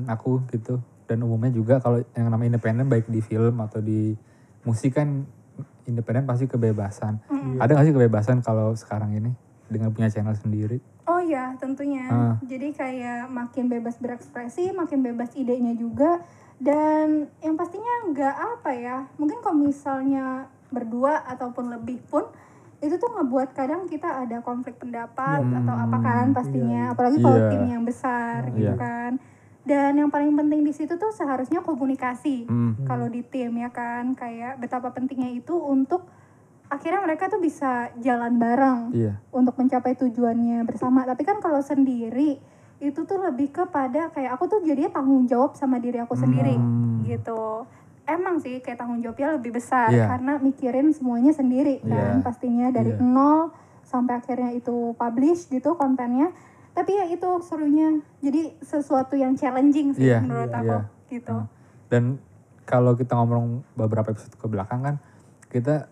aku 0.10 0.42
gitu 0.50 0.82
dan 1.06 1.22
umumnya 1.22 1.54
juga 1.54 1.78
kalau 1.78 2.02
yang 2.18 2.34
namanya 2.34 2.58
independen 2.58 2.90
baik 2.90 3.06
di 3.06 3.22
film 3.22 3.62
atau 3.62 3.78
di 3.80 4.18
musik 4.66 4.98
kan 4.98 5.30
independen 5.86 6.26
pasti 6.26 6.50
kebebasan. 6.50 7.22
Ada 7.62 7.78
gak 7.78 7.86
sih 7.86 7.94
kebebasan 7.94 8.42
kalau 8.42 8.74
sekarang 8.74 9.14
ini 9.14 9.32
dengan 9.70 9.94
punya 9.94 10.10
channel 10.10 10.34
sendiri? 10.34 10.82
Oh 11.06 11.22
ya, 11.22 11.54
tentunya. 11.62 12.10
Ah. 12.10 12.34
Jadi 12.42 12.74
kayak 12.74 13.30
makin 13.30 13.70
bebas 13.70 14.02
berekspresi, 14.02 14.74
makin 14.74 15.06
bebas 15.06 15.38
idenya 15.38 15.78
juga. 15.78 16.22
Dan 16.58 17.30
yang 17.46 17.54
pastinya 17.54 18.10
nggak 18.10 18.36
apa 18.58 18.72
ya, 18.74 18.98
mungkin 19.22 19.44
kalau 19.46 19.60
misalnya 19.60 20.50
berdua 20.74 21.22
ataupun 21.30 21.70
lebih 21.78 22.02
pun, 22.10 22.26
itu 22.82 22.98
tuh 22.98 23.12
ngebuat 23.12 23.54
kadang 23.54 23.86
kita 23.86 24.26
ada 24.26 24.42
konflik 24.42 24.82
pendapat 24.82 25.46
atau 25.46 25.76
apa 25.78 25.98
kan 26.02 26.26
pastinya. 26.34 26.92
Apalagi 26.92 27.22
kalau 27.22 27.38
Iya. 27.38 27.50
tim 27.54 27.64
yang 27.70 27.84
besar 27.86 28.50
gitu 28.50 28.74
Iya. 28.74 28.78
kan. 28.78 29.12
Dan 29.66 29.98
yang 29.98 30.14
paling 30.14 30.34
penting 30.38 30.62
di 30.62 30.70
situ 30.74 30.94
tuh 30.94 31.10
seharusnya 31.10 31.66
komunikasi. 31.66 32.46
Hmm. 32.46 32.86
Kalau 32.86 33.10
di 33.10 33.26
tim 33.26 33.50
ya 33.58 33.74
kan, 33.74 34.14
kayak 34.14 34.62
betapa 34.62 34.94
pentingnya 34.94 35.34
itu 35.34 35.58
untuk 35.58 36.06
akhirnya 36.76 37.02
mereka 37.02 37.32
tuh 37.32 37.40
bisa 37.40 37.90
jalan 37.98 38.36
bareng 38.36 38.92
Iya. 38.92 39.18
untuk 39.32 39.56
mencapai 39.56 39.96
tujuannya 39.96 40.62
bersama. 40.64 41.08
Tapi 41.08 41.24
kan 41.24 41.40
kalau 41.40 41.60
sendiri 41.60 42.38
itu 42.78 43.00
tuh 43.08 43.18
lebih 43.18 43.50
kepada 43.50 44.12
kayak 44.12 44.36
aku 44.36 44.52
tuh 44.52 44.60
jadinya 44.62 44.92
tanggung 44.92 45.24
jawab 45.26 45.56
sama 45.56 45.80
diri 45.80 45.98
aku 45.98 46.14
sendiri 46.14 46.60
Hmm. 46.60 47.02
gitu. 47.04 47.64
Emang 48.06 48.38
sih 48.38 48.62
kayak 48.62 48.78
tanggung 48.78 49.02
jawabnya 49.02 49.40
lebih 49.40 49.56
besar 49.56 49.90
Iya. 49.90 50.06
karena 50.06 50.38
mikirin 50.38 50.92
semuanya 50.92 51.32
sendiri 51.32 51.82
kan 51.82 52.20
Iya. 52.20 52.24
pastinya 52.24 52.68
dari 52.70 52.94
Iya. 52.94 53.02
nol 53.02 53.50
sampai 53.82 54.20
akhirnya 54.20 54.52
itu 54.52 54.94
publish 54.94 55.48
gitu 55.48 55.74
kontennya 55.74 56.30
tapi 56.76 56.92
ya 56.92 57.08
itu 57.08 57.30
serunya 57.40 57.98
jadi 58.20 58.52
sesuatu 58.60 59.16
yang 59.16 59.34
challenging 59.34 59.96
sih 59.96 60.12
Iya, 60.12 60.20
menurut 60.20 60.52
iya, 60.52 60.60
aku 60.60 60.76
iya. 60.76 61.14
gitu 61.16 61.38
Dan 61.88 62.04
kalau 62.66 62.98
kita 62.98 63.14
ngomong 63.16 63.62
beberapa 63.74 64.10
episode 64.10 64.34
ke 64.36 64.46
belakang 64.50 64.82
kan, 64.82 64.96
kita 65.48 65.86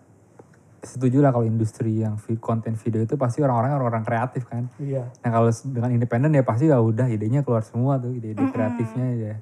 setuju 0.84 1.18
lah 1.18 1.30
kalau 1.30 1.42
industri 1.42 2.00
yang 2.00 2.14
konten 2.38 2.74
video 2.74 3.00
itu 3.00 3.14
pasti 3.14 3.40
orang-orang 3.40 3.74
orang 3.76 4.02
kreatif 4.02 4.44
kan. 4.44 4.68
Iya. 4.76 5.08
Nah 5.20 5.30
kalau 5.30 5.48
s- 5.48 5.64
dengan 5.64 5.90
independen 5.90 6.30
ya 6.30 6.40
pasti 6.40 6.68
ya 6.68 6.78
udah 6.78 7.06
idenya 7.06 7.40
keluar 7.40 7.60
semua 7.60 7.96
tuh 7.96 8.12
ide-ide 8.12 8.44
kreatifnya 8.46 9.08
ya 9.14 9.34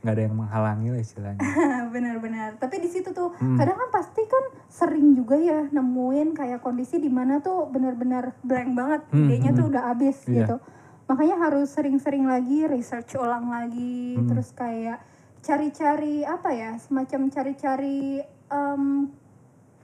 nggak 0.00 0.16
ada 0.16 0.22
yang 0.22 0.32
menghalangi 0.34 0.88
lah 0.88 0.98
istilahnya. 0.98 1.40
benar-benar 1.94 2.56
tapi 2.56 2.78
di 2.78 2.88
situ 2.88 3.10
tuh 3.10 3.36
Hmm. 3.36 3.54
kadang 3.54 3.76
kan 3.76 3.90
pasti 3.90 4.24
kan 4.24 4.44
sering 4.66 5.12
juga 5.12 5.36
ya 5.36 5.68
nemuin 5.68 6.32
kayak 6.32 6.60
kondisi 6.60 6.96
di 6.96 7.08
mana 7.08 7.38
tuh 7.38 7.68
benar-benar 7.68 8.32
blank 8.40 8.70
banget 8.72 9.00
Hmm, 9.08 9.28
idenya 9.28 9.50
tuh 9.52 9.64
hmm. 9.64 9.72
udah 9.72 9.82
habis 9.86 10.16
Iya. 10.24 10.34
gitu 10.40 10.56
makanya 11.04 11.36
harus 11.42 11.68
sering-sering 11.68 12.24
lagi 12.24 12.64
research 12.64 13.12
ulang 13.14 13.48
lagi 13.48 14.16
Hmm. 14.16 14.24
terus 14.26 14.48
kayak 14.50 15.04
cari-cari 15.40 16.22
apa 16.22 16.48
ya 16.48 16.70
semacam 16.78 17.28
cari-cari 17.28 18.20
em, 18.46 18.82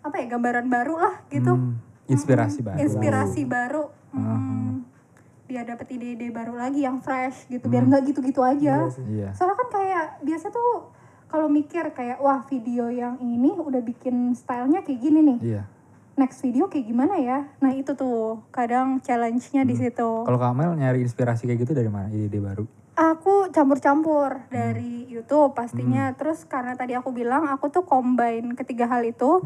apa 0.07 0.17
ya 0.17 0.27
gambaran 0.29 0.67
baru 0.67 0.95
lah 0.97 1.15
gitu 1.27 1.53
Hmm, 1.53 1.77
inspirasi 2.07 2.61
baru. 2.61 2.79
inspirasi 2.79 3.43
baru 3.43 3.85
Hmm. 4.09 4.87
biar 5.45 5.63
dapet 5.65 5.87
ide-ide 5.93 6.27
baru 6.29 6.55
lagi 6.55 6.81
yang 6.81 6.99
fresh 6.99 7.47
gitu 7.47 7.67
biar 7.67 7.85
nggak 7.85 8.03
gitu-gitu 8.05 8.41
aja 8.41 8.87
Iya. 8.89 9.05
Iya. 9.05 9.29
soalnya 9.33 9.57
kan 9.57 9.69
kayak 9.71 10.07
biasa 10.21 10.47
tuh 10.49 10.91
kalau 11.27 11.47
mikir 11.47 11.91
kayak 11.91 12.19
wah 12.19 12.43
video 12.43 12.87
yang 12.87 13.19
ini 13.19 13.53
udah 13.53 13.79
bikin 13.81 14.33
stylenya 14.33 14.81
kayak 14.81 15.01
gini 15.01 15.21
nih 15.25 15.39
Iya. 15.45 15.63
next 16.17 16.41
video 16.41 16.67
kayak 16.67 16.87
gimana 16.87 17.15
ya 17.17 17.47
nah 17.59 17.71
itu 17.71 17.93
tuh 17.93 18.43
kadang 18.49 18.99
challenge-nya 19.01 19.63
di 19.63 19.77
situ 19.77 20.11
Kalau 20.25 20.35
Kamel 20.37 20.73
nyari 20.73 20.99
inspirasi 21.01 21.45
kayak 21.45 21.61
gitu 21.61 21.73
dari 21.73 21.89
mana? 21.89 22.09
Ide-ide 22.09 22.41
baru. 22.41 22.65
aku 22.95 23.53
campur-campur 23.53 24.49
dari 24.49 25.05
YouTube 25.07 25.53
pastinya 25.53 26.11
terus 26.13 26.43
karena 26.43 26.73
tadi 26.73 26.91
aku 26.93 27.13
bilang 27.13 27.45
aku 27.47 27.69
tuh 27.69 27.85
combine 27.85 28.57
ketiga 28.57 28.89
hal 28.89 29.05
itu 29.05 29.45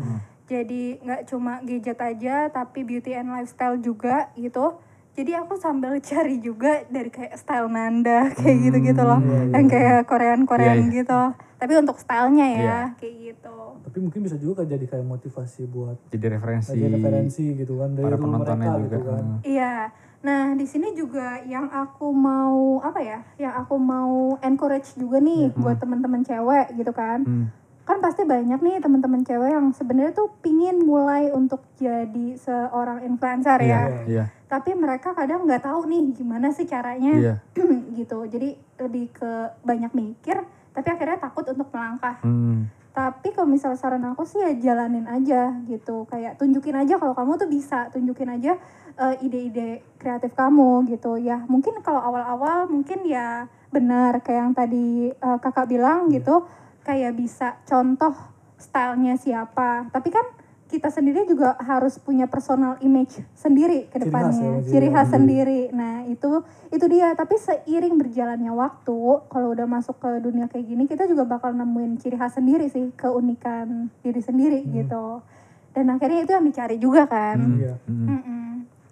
jadi 0.51 0.83
nggak 0.99 1.23
cuma 1.25 1.63
gadget 1.63 1.95
aja 1.97 2.51
tapi 2.51 2.83
beauty 2.83 3.15
and 3.15 3.31
lifestyle 3.31 3.79
juga 3.79 4.35
gitu 4.35 4.83
jadi 5.11 5.39
aku 5.39 5.55
sambil 5.55 5.95
cari 6.03 6.39
juga 6.39 6.83
dari 6.87 7.07
kayak 7.09 7.35
style 7.37 7.67
Nanda 7.67 8.31
kayak 8.33 8.59
gitu-gitu 8.61 8.99
loh 9.01 9.23
yang 9.49 9.67
kayak 9.67 10.03
Korean-Korean 10.05 10.77
Iya, 10.77 10.85
iya. 10.85 10.95
gitu 10.97 11.21
tapi 11.55 11.73
untuk 11.77 11.97
stylenya 11.97 12.47
ya 12.49 12.59
Iya. 12.59 12.81
kayak 12.97 13.15
gitu 13.23 13.57
Tapi 13.81 13.99
mungkin 14.01 14.21
bisa 14.23 14.37
juga 14.37 14.61
kan 14.61 14.67
jadi 14.69 14.87
kayak 14.87 15.03
motivasi 15.05 15.67
buat 15.67 15.97
Jadi 16.09 16.27
referensi. 16.31 16.73
jadi 16.73 16.89
referensi 16.93 17.45
gitu 17.55 17.75
kan 17.77 17.91
dari 17.93 18.07
para 18.07 18.17
penontonnya 18.17 18.69
mereka 18.69 18.77
juga. 18.77 18.87
gitu 18.89 19.01
kan. 19.05 19.23
Hmm. 19.25 19.39
Iya. 19.43 19.75
Nah, 20.21 20.53
di 20.53 20.63
sini 20.65 20.93
juga 20.93 21.41
yang 21.43 21.67
aku 21.67 22.13
mau 22.13 22.77
apa 22.79 23.01
ya? 23.01 23.25
Yang 23.37 23.55
aku 23.59 23.75
mau 23.77 24.13
encourage 24.39 24.93
juga 24.95 25.17
nih 25.19 25.49
buat 25.55 25.77
teman-teman 25.77 26.21
cewek 26.23 26.77
gitu 26.77 26.93
kan. 26.93 27.25
Hmm. 27.25 27.47
Kan 27.91 27.99
pasti 27.99 28.23
banyak 28.23 28.63
nih 28.63 28.79
teman-teman 28.79 29.27
cewek 29.27 29.51
yang 29.51 29.75
sebenarnya 29.75 30.15
tuh 30.15 30.31
pingin 30.47 30.79
mulai 30.79 31.27
untuk 31.35 31.59
jadi 31.75 32.39
seorang 32.39 33.03
influencer 33.03 33.59
Iya. 33.59 33.67
ya. 33.67 33.83
Iya. 34.07 34.25
Tapi 34.47 34.79
mereka 34.79 35.11
kadang 35.11 35.43
nggak 35.43 35.67
tahu 35.67 35.91
nih 35.91 36.15
gimana 36.15 36.55
sih 36.55 36.71
caranya 36.71 37.19
Iya. 37.19 37.35
gitu. 37.99 38.31
Jadi 38.31 38.55
lebih 38.79 39.11
ke 39.11 39.59
banyak 39.67 39.91
mikir, 39.91 40.39
tapi 40.71 40.87
akhirnya 40.87 41.19
takut 41.19 41.43
untuk 41.51 41.67
melangkah. 41.75 42.23
Hmm. 42.23 42.71
Tapi 42.95 43.35
kalau 43.35 43.51
misal 43.51 43.75
saran 43.75 44.07
aku 44.07 44.23
sih 44.23 44.39
ya 44.39 44.55
jalanin 44.55 45.11
aja 45.11 45.51
gitu. 45.67 46.07
Kayak 46.07 46.39
tunjukin 46.39 46.79
aja 46.79 46.95
kalau 46.95 47.19
kamu 47.19 47.43
tuh 47.43 47.51
bisa, 47.51 47.91
tunjukin 47.91 48.31
aja 48.31 48.55
eh, 49.03 49.15
ide-ide 49.27 49.83
kreatif 49.99 50.31
kamu 50.39 50.87
gitu. 50.87 51.19
Ya 51.19 51.43
mungkin 51.51 51.83
kalau 51.83 51.99
awal-awal 51.99 52.71
mungkin 52.71 53.03
ya 53.03 53.51
benar 53.75 54.23
kayak 54.23 54.47
yang 54.47 54.55
tadi 54.55 55.11
eh, 55.11 55.39
kakak 55.43 55.67
bilang 55.67 56.07
gitu. 56.15 56.47
Kayak 56.91 57.13
bisa 57.15 57.49
contoh 57.71 58.11
stylenya 58.59 59.15
siapa. 59.15 59.87
Tapi 59.95 60.11
kan 60.11 60.27
kita 60.71 60.91
sendiri 60.91 61.27
juga 61.27 61.55
harus 61.59 61.99
punya 62.03 62.27
personal 62.27 62.79
image 62.83 63.23
sendiri 63.35 63.87
ke 63.91 63.99
Ciri 63.99 64.11
khas 64.11 64.35
depannya. 64.35 64.43
ya, 64.43 64.51
Ciri 64.59 64.71
ciri 64.71 64.89
khas 64.91 65.09
sendiri. 65.11 65.61
Nah, 65.71 66.03
itu 66.11 66.31
itu 66.75 66.85
dia. 66.91 67.15
Tapi 67.15 67.35
seiring 67.39 67.95
berjalannya 67.95 68.51
waktu, 68.55 68.99
kalau 69.31 69.49
udah 69.55 69.67
masuk 69.71 69.99
ke 70.03 70.19
dunia 70.19 70.51
kayak 70.51 70.67
gini, 70.67 70.91
kita 70.91 71.07
juga 71.07 71.27
bakal 71.27 71.55
nemuin 71.55 71.99
ciri 72.03 72.19
khas 72.19 72.39
sendiri 72.39 72.67
sih, 72.67 72.91
keunikan 72.99 73.91
diri 74.03 74.23
sendiri 74.23 74.67
gitu. 74.67 75.23
Dan 75.71 75.95
akhirnya 75.95 76.27
itu 76.27 76.33
yang 76.35 76.47
dicari 76.47 76.77
juga 76.83 77.07
kan. 77.07 77.39
Hmm. 77.39 77.59
Iya. 77.59 77.75
Hmm. 77.87 78.19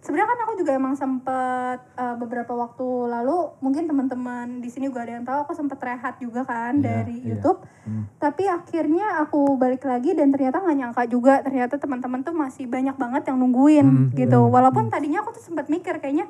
Sebenarnya 0.08 0.24
kan 0.32 0.40
aku 0.48 0.52
juga 0.56 0.72
emang 0.72 0.96
sempet 0.96 1.84
uh, 2.00 2.16
beberapa 2.16 2.56
waktu 2.56 3.12
lalu 3.12 3.52
mungkin 3.60 3.84
teman-teman 3.84 4.64
di 4.64 4.72
sini 4.72 4.88
juga 4.88 5.04
ada 5.04 5.20
yang 5.20 5.24
tahu 5.28 5.44
aku 5.44 5.52
sempet 5.52 5.76
rehat 5.84 6.16
juga 6.16 6.48
kan 6.48 6.80
Iya, 6.80 7.04
dari 7.04 7.20
iya. 7.20 7.36
YouTube. 7.36 7.60
Hmm. 7.84 8.08
Tapi 8.16 8.48
akhirnya 8.48 9.20
aku 9.20 9.60
balik 9.60 9.84
lagi 9.84 10.16
dan 10.16 10.32
ternyata 10.32 10.64
nggak 10.64 10.76
nyangka 10.80 11.02
juga 11.12 11.44
ternyata 11.44 11.76
teman-teman 11.76 12.24
tuh 12.24 12.32
masih 12.32 12.64
banyak 12.64 12.96
banget 12.96 13.28
yang 13.28 13.36
nungguin 13.36 13.84
Hmm, 13.84 14.08
gitu. 14.16 14.48
Walaupun 14.48 14.88
tadinya 14.88 15.20
aku 15.20 15.36
tuh 15.36 15.44
sempat 15.44 15.68
mikir 15.68 16.00
kayaknya 16.00 16.24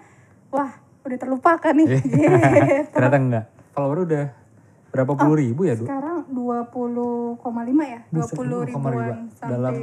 wah 0.50 0.74
udah 1.06 1.18
terlupakan 1.22 1.70
nih. 1.70 1.86
Iya. 2.02 2.34
Ternyata 2.98 3.16
enggak. 3.22 3.44
Follower 3.78 3.98
udah 4.10 4.24
berapa 4.90 5.12
puluh 5.14 5.38
ribu 5.38 5.70
ya, 5.70 5.78
Du? 5.78 5.86
Sekarang 5.86 6.26
20,5 6.34 7.46
ya, 7.86 8.00
20 8.10 8.74
Koma 8.74 8.90
ribuan 8.90 9.30
ribu. 9.30 9.38
Dalam 9.38 9.74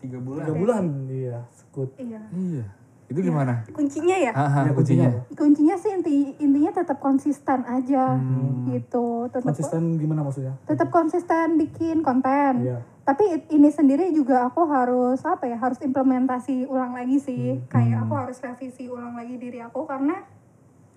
tiga 0.00 0.16
bulan. 0.16 0.44
Tiga 0.48 0.54
bulan 0.56 0.84
iya 1.12 1.36
sekut. 1.52 1.92
Iya. 2.00 2.24
Iya. 2.32 2.77
Itu 3.08 3.18
gimana? 3.18 3.64
Kuncinya 3.72 4.12
ya? 4.14 4.30
Ah, 4.30 4.44
ah, 4.44 4.64
Ya, 4.64 4.72
kuncinya. 4.72 5.08
kuncinya 5.08 5.32
kuncinya 5.32 5.76
sih 5.76 5.90
inti 5.90 6.14
intinya 6.38 6.70
tetap 6.70 6.98
konsisten 6.98 7.64
aja 7.64 8.14
Hmm. 8.14 8.68
gitu 8.68 9.26
tetap 9.26 9.48
Konsisten 9.48 9.96
gimana 9.96 10.20
maksudnya? 10.22 10.52
tetap 10.62 10.88
konsisten 10.88 11.56
bikin 11.56 12.00
konten 12.00 12.52
Iya. 12.62 12.84
tapi 13.02 13.24
ini 13.48 13.68
sendiri 13.68 14.12
juga 14.12 14.44
aku 14.44 14.60
harus 14.66 15.24
apa 15.24 15.44
ya 15.44 15.56
harus 15.56 15.80
implementasi 15.80 16.66
ulang 16.66 16.92
lagi 16.92 17.16
sih 17.16 17.56
Hmm. 17.56 17.64
kayak 17.66 17.98
aku 18.02 18.12
harus 18.14 18.36
revisi 18.38 18.84
ulang 18.86 19.14
lagi 19.14 19.34
diri 19.36 19.58
aku 19.58 19.82
karena 19.82 20.20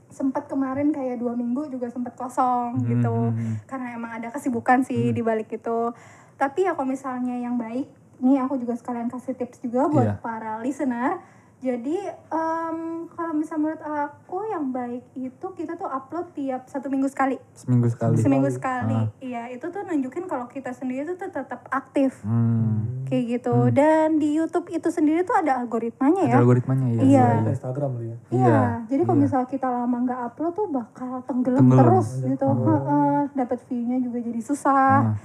sempat 0.10 0.44
kemarin 0.46 0.92
kayak 0.92 1.16
dua 1.16 1.32
minggu 1.34 1.70
juga 1.70 1.88
sempat 1.88 2.12
kosong 2.14 2.84
gitu 2.84 3.32
hmm. 3.32 3.64
karena 3.64 3.96
emang 3.96 4.12
ada 4.14 4.28
kesibukan 4.30 4.84
sih 4.84 5.10
di 5.10 5.24
balik 5.24 5.48
itu 5.50 5.96
tapi 6.36 6.68
ya 6.68 6.76
kalau 6.76 6.84
misalnya 6.86 7.38
yang 7.38 7.56
baik 7.56 7.88
nih 8.20 8.38
aku 8.38 8.60
juga 8.60 8.76
sekalian 8.76 9.08
kasih 9.08 9.34
tips 9.34 9.64
juga 9.64 9.88
buat 9.88 10.08
Iya. 10.10 10.16
para 10.20 10.60
listener 10.60 11.24
jadi 11.62 11.98
em, 12.28 12.78
kalau 13.08 13.32
misalnya 13.32 13.62
menurut 13.64 13.84
aku 13.86 14.38
yang 14.46 14.66
baik 14.68 15.06
itu 15.14 15.46
kita 15.52 15.74
tuh 15.76 15.86
upload 15.86 16.34
tiap 16.34 16.66
satu 16.66 16.90
minggu 16.90 17.06
sekali 17.06 17.38
Seminggu 17.54 17.86
sekali. 17.88 18.18
seminggu 18.18 18.50
sekali 18.50 18.98
iya 19.20 19.46
itu 19.48 19.62
tuh 19.64 19.82
nunjukin 19.82 20.26
kalau 20.26 20.46
kita 20.46 20.72
sendiri 20.72 21.06
tuh 21.12 21.30
tetap 21.30 21.70
aktif 21.70 22.18
Hmm. 22.22 23.06
kayak 23.06 23.24
gitu 23.38 23.70
dan 23.70 24.18
di 24.18 24.34
YouTube 24.34 24.68
itu 24.70 24.88
sendiri 24.88 25.22
tuh 25.22 25.36
ada 25.36 25.60
algoritmanya 25.60 26.24
ya 26.24 26.34
Ada 26.34 26.42
algoritmanya 26.42 26.88
ya. 26.90 27.02
Iya. 27.04 27.28
Kita 27.38 27.52
Instagram 27.54 27.92
ya. 27.94 28.02
Iya, 28.02 28.16
Iya, 28.32 28.60
jadi 28.88 29.02
kalau 29.04 29.14
iya. 29.14 29.24
misal 29.24 29.42
kita 29.46 29.68
lama 29.68 29.98
nggak 30.02 30.20
upload 30.24 30.54
tuh 30.54 30.68
bakal 30.68 31.12
tenggelam, 31.22 31.60
Tenggelam. 31.62 31.82
terus 31.84 32.08
gitu. 32.24 32.48
Heeh, 32.48 33.20
dapat 33.34 33.60
view-nya 33.68 33.98
juga 34.00 34.18
jadi 34.20 34.42
susah. 34.42 34.98
Nah, 35.06 35.18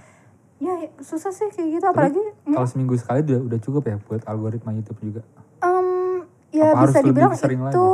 Ya 0.56 0.72
susah 0.98 1.28
sih 1.30 1.48
kayak 1.50 1.68
gitu 1.70 1.84
apalagi 1.86 2.16
kalau 2.46 2.64
seminggu 2.64 2.96
sekali 2.96 3.20
udah 3.22 3.44
udah 3.44 3.58
cukup 3.60 3.82
ya 3.84 3.96
buat 4.02 4.24
algoritma 4.24 4.72
YouTube 4.72 4.96
juga. 5.02 5.20
em, 5.58 5.75
ya 6.56 6.72
Apa 6.72 6.88
bisa 6.88 6.98
dibilang 7.04 7.32
sering 7.36 7.60
itu 7.68 7.86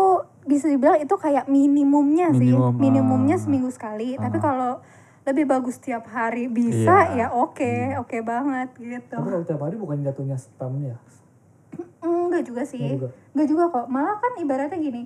bisa 0.42 0.66
dibilang 0.70 0.98
itu 0.98 1.14
kayak 1.14 1.44
minimumnya 1.46 2.30
Minimum, 2.30 2.74
sih. 2.74 2.78
Minimumnya 2.78 3.36
ah. 3.38 3.42
seminggu 3.42 3.70
sekali. 3.74 4.14
Tapi 4.14 4.38
Ah. 4.38 4.42
kalau 4.42 4.72
lebih 5.22 5.44
bagus 5.46 5.78
tiap 5.78 6.06
hari 6.10 6.50
bisa 6.50 7.14
Iya. 7.14 7.30
ya 7.30 7.34
oke, 7.34 7.98
oke 8.02 8.16
banget 8.22 8.74
gitu. 8.74 9.14
Tapi 9.14 9.28
kalau 9.30 9.46
tiap 9.46 9.60
hari 9.62 9.76
bukan 9.78 10.02
jatuhnya 10.02 10.34
spam 10.34 10.82
ya. 10.82 10.96
Enggak 12.02 12.42
juga 12.42 12.62
sih. 12.66 12.82
Enggak 12.82 12.98
juga. 12.98 13.08
Enggak 13.34 13.46
juga 13.46 13.64
kok. 13.70 13.86
Malah 13.86 14.16
kan 14.18 14.32
ibaratnya 14.38 14.78
gini. 14.78 15.02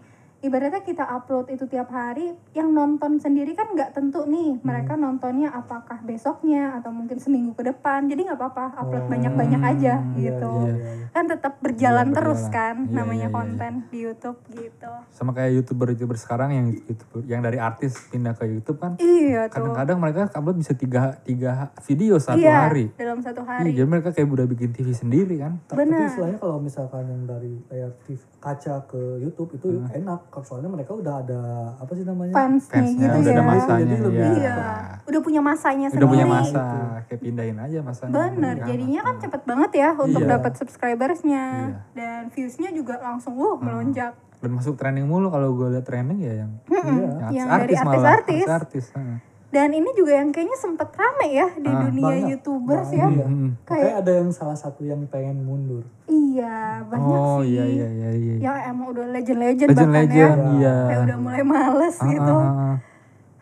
Ibaratnya 0.46 0.78
kita 0.80 1.02
upload 1.02 1.50
itu 1.50 1.66
tiap 1.66 1.90
hari, 1.90 2.30
yang 2.54 2.70
nonton 2.70 3.18
sendiri 3.18 3.50
kan 3.52 3.74
nggak 3.74 3.90
tentu 3.90 4.22
nih. 4.24 4.62
Mereka 4.62 4.94
Hmm. 4.94 5.02
nontonnya 5.02 5.50
apakah 5.50 5.98
besoknya 6.00 6.78
atau 6.78 6.94
mungkin 6.94 7.18
seminggu 7.18 7.50
ke 7.52 7.66
depan. 7.66 8.06
Jadi 8.06 8.30
nggak 8.30 8.38
apa-apa, 8.38 8.78
upload 8.78 9.04
Oh. 9.04 9.10
banyak-banyak 9.10 9.58
aja 9.58 9.94
Iya, 10.14 10.14
gitu. 10.14 10.52
iya, 10.62 10.70
iya, 10.70 10.92
iya. 11.02 11.06
Kan 11.10 11.26
tetap 11.26 11.58
berjalan 11.58 12.06
Iya, 12.06 12.14
terus 12.14 12.42
kan 12.46 12.76
Iya, 12.78 12.94
namanya 12.94 13.18
iya, 13.18 13.26
iya, 13.26 13.34
konten 13.34 13.72
di 13.90 13.98
YouTube 13.98 14.38
gitu. 14.48 14.92
Sama 15.10 15.34
kayak 15.34 15.50
YouTuber-YouTuber 15.58 16.14
sekarang 16.16 16.48
yang 16.54 16.66
YouTuber 16.70 17.20
yang 17.26 17.42
dari 17.42 17.58
artis 17.58 17.98
pindah 18.06 18.38
ke 18.38 18.46
YouTube 18.46 18.78
kan 18.78 18.94
Iya 18.96 19.50
tuh. 19.50 19.58
kadang-kadang 19.58 19.98
mereka 19.98 20.30
upload 20.30 20.56
bisa 20.56 20.78
tiga, 20.78 21.18
tiga 21.26 21.74
video 21.82 22.22
satu 22.22 22.38
iya, 22.38 22.70
hari. 22.70 22.94
dalam 22.94 23.18
satu 23.18 23.42
Iya, 23.42 23.50
hari. 23.50 23.74
jadi 23.74 23.88
mereka 23.88 24.14
kayak 24.14 24.30
udah 24.30 24.46
bikin 24.46 24.70
TV 24.70 24.94
sendiri 24.94 25.42
kan. 25.42 25.58
Ta- 25.66 25.74
Tapi 25.74 25.90
Benar. 25.90 26.06
istilahnya 26.06 26.38
kalau 26.38 26.62
misalkan 26.62 27.02
yang 27.02 27.26
dari 27.26 27.58
layar 27.66 27.90
TV 28.06 28.22
kaca 28.46 28.86
ke 28.86 29.02
YouTube 29.18 29.50
itu 29.52 29.66
Hmm. 29.74 29.90
enak, 29.90 30.30
soalnya 30.40 30.70
mereka 30.70 30.94
udah 30.94 31.18
ada 31.18 31.40
apa 31.74 31.90
sih 31.92 32.06
namanya? 32.06 32.30
Fansnya 32.30 32.78
Fansnya 32.78 32.94
gitu 33.02 33.18
udah 33.18 33.26
ya. 33.26 33.34
ada 33.34 33.42
masanya 33.44 33.82
Jadi 33.90 34.04
lebih- 34.06 34.22
ya. 34.22 34.30
Iya, 34.30 34.56
udah 35.02 35.20
punya 35.20 35.40
masanya 35.42 35.86
Udah 35.86 35.92
sendiri. 35.92 36.12
punya 36.14 36.26
masa, 36.28 36.62
Itu. 36.62 36.78
kayak 37.10 37.20
pindahin 37.20 37.58
aja 37.58 37.78
masanya. 37.82 38.12
Bener, 38.14 38.54
jadinya 38.62 39.00
kan 39.02 39.14
cepet 39.18 39.42
banget 39.42 39.70
ya 39.74 39.88
untuk 39.96 40.22
Iya. 40.22 40.30
dapat 40.32 40.52
subscribersnya 40.54 41.44
Iya. 41.66 41.78
dan 41.92 42.22
viewsnya 42.30 42.70
juga 42.70 42.94
langsung 42.96 43.34
uh 43.34 43.58
melonjak. 43.58 44.14
dan 44.36 44.52
masuk 44.52 44.76
trending 44.76 45.08
mulu 45.08 45.26
kalau 45.26 45.48
gue 45.50 45.72
liat 45.72 45.82
trending 45.82 46.20
ya 46.20 46.44
yang, 46.44 46.52
Iya. 46.62 46.84
yang 46.84 47.32
Yang 47.32 47.46
dari 47.48 47.56
artis 47.56 47.78
malah 47.80 47.96
artis-artis. 48.14 48.46
artis 48.46 48.86
heeh. 48.92 49.18
Dan 49.46 49.70
ini 49.70 49.88
juga 49.92 50.12
yang 50.16 50.30
kayaknya 50.30 50.54
sempet 50.54 50.90
rame 50.92 51.28
ya 51.30 51.48
di 51.54 51.66
Ah, 51.66 51.80
dunia 51.82 52.04
banyak. 52.04 52.28
youtubers 52.34 52.88
Banyak. 52.88 52.98
ya. 52.98 53.06
Iya. 53.08 53.26
Mm. 53.26 53.50
Makanya 53.56 53.94
ada 53.96 54.12
yang 54.12 54.30
salah 54.30 54.54
satu 54.54 54.82
yang 54.82 55.00
pengen 55.06 55.38
mundur. 55.40 55.86
Iya 56.04 56.56
banyak 56.82 57.16
oh 57.16 57.40
sih. 57.40 57.54
iya 57.54 57.64
iya 57.64 57.86
iya 57.88 58.10
iya 58.12 58.34
Yang 58.42 58.56
emang 58.66 58.86
udah 58.90 59.06
legend-legend 59.08 59.68
legend 59.68 59.70
bahkan 59.72 59.94
legend 59.96 60.36
ya. 60.36 60.50
iya 60.52 60.76
Kayak 60.84 61.00
udah 61.02 61.18
mulai 61.18 61.42
males 61.44 61.96
Ah, 61.96 62.06
gitu. 62.06 62.34
ah, 62.34 62.44
ah, 62.44 62.58
ah. 62.66 62.76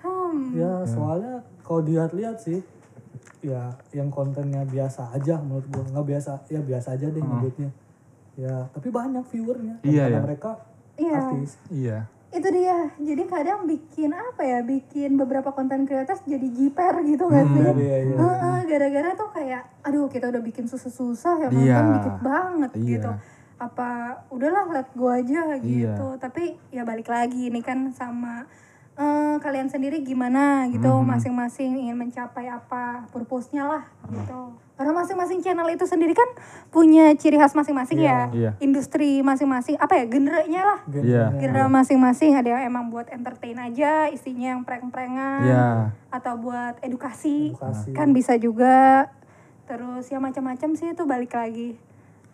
Hmm. 0.00 0.40
Ya 0.52 0.72
soalnya 0.84 1.34
kalau 1.60 1.80
dilihat-lihat 1.80 2.36
sih 2.38 2.60
ya 3.40 3.62
yang 3.90 4.08
kontennya 4.08 4.64
biasa 4.64 5.08
aja 5.10 5.36
menurut 5.36 5.64
gua 5.66 5.84
nggak 5.86 6.06
biasa 6.06 6.30
ya 6.48 6.60
biasa 6.60 6.88
aja 6.92 7.06
deh 7.06 7.20
nyebutnya 7.20 7.68
ya 8.34 8.68
tapi 8.68 8.88
banyak 8.88 9.20
viewernya 9.22 9.74
Iya, 9.80 10.04
karena 10.04 10.10
iya. 10.10 10.20
mereka 10.22 10.50
Iya. 10.94 11.18
artis 11.22 11.50
iya 11.68 11.98
Itu 12.34 12.48
dia. 12.50 12.90
Jadi 12.98 13.22
kadang 13.24 13.62
bikin 13.64 14.10
apa 14.10 14.42
ya? 14.42 14.58
Bikin 14.60 15.14
beberapa 15.14 15.54
konten 15.54 15.86
creators 15.86 16.26
jadi 16.26 16.42
jiper 16.44 17.06
gitu 17.06 17.30
gak 17.30 17.46
sih? 17.46 17.62
Iya, 17.62 17.72
iya, 17.78 17.96
iya. 18.04 18.16
Heeh, 18.18 18.58
gara-gara 18.66 19.10
tuh 19.14 19.30
kayak 19.30 19.62
aduh 19.80 20.10
kita 20.10 20.28
udah 20.28 20.42
bikin 20.42 20.66
susah-susah 20.66 21.46
yang 21.46 21.52
Iya. 21.54 21.74
nonton 21.78 21.86
dikit 21.94 22.16
banget 22.20 22.70
Iya. 22.74 22.84
gitu 22.90 23.10
apa 23.54 23.90
udahlah 24.34 24.66
let 24.66 24.90
go 24.92 25.06
aja 25.06 25.54
gitu 25.62 25.86
Iya. 25.86 26.18
tapi 26.18 26.58
ya 26.68 26.82
balik 26.82 27.06
lagi 27.06 27.48
ini 27.48 27.62
kan 27.62 27.86
sama 27.94 28.50
eh, 28.94 29.36
kalian 29.38 29.66
sendiri 29.66 30.00
gimana 30.00 30.66
gitu 30.68 30.86
Mhm. 30.88 31.06
masing-masing 31.08 31.70
ingin 31.76 31.96
mencapai 31.96 32.46
apa 32.46 33.08
purpose-nya 33.10 33.64
lah 33.64 33.84
gitu 34.06 34.54
karena 34.74 34.90
masing-masing 34.92 35.38
channel 35.38 35.66
itu 35.68 35.82
sendiri 35.82 36.10
kan 36.12 36.26
punya 36.68 37.14
ciri 37.14 37.34
khas 37.34 37.54
masing-masing 37.54 37.98
ya 38.00 38.26
Iya. 38.28 38.50
industri 38.58 39.18
masing-masing 39.20 39.78
apa 39.78 39.94
ya 39.94 40.04
genrenya 40.04 40.62
lah 40.64 40.78
Iya. 40.86 41.24
genre 41.32 41.66
masing-masing 41.68 42.34
ada 42.34 42.48
yang 42.52 42.62
emang 42.68 42.90
buat 42.90 43.06
entertain 43.08 43.54
aja 43.56 44.06
isinya 44.08 44.54
yang 44.54 44.62
prank-prankan 44.62 45.40
iya 45.42 45.66
atau 46.10 46.34
buat 46.36 46.78
edukasi, 46.80 47.54
Edukasi. 47.54 47.90
kan 47.90 48.10
bisa 48.10 48.34
juga 48.34 49.10
terus 49.64 50.06
ya 50.06 50.18
macam-macam 50.18 50.74
sih 50.74 50.90
itu 50.90 51.02
balik 51.04 51.32
lagi 51.32 51.78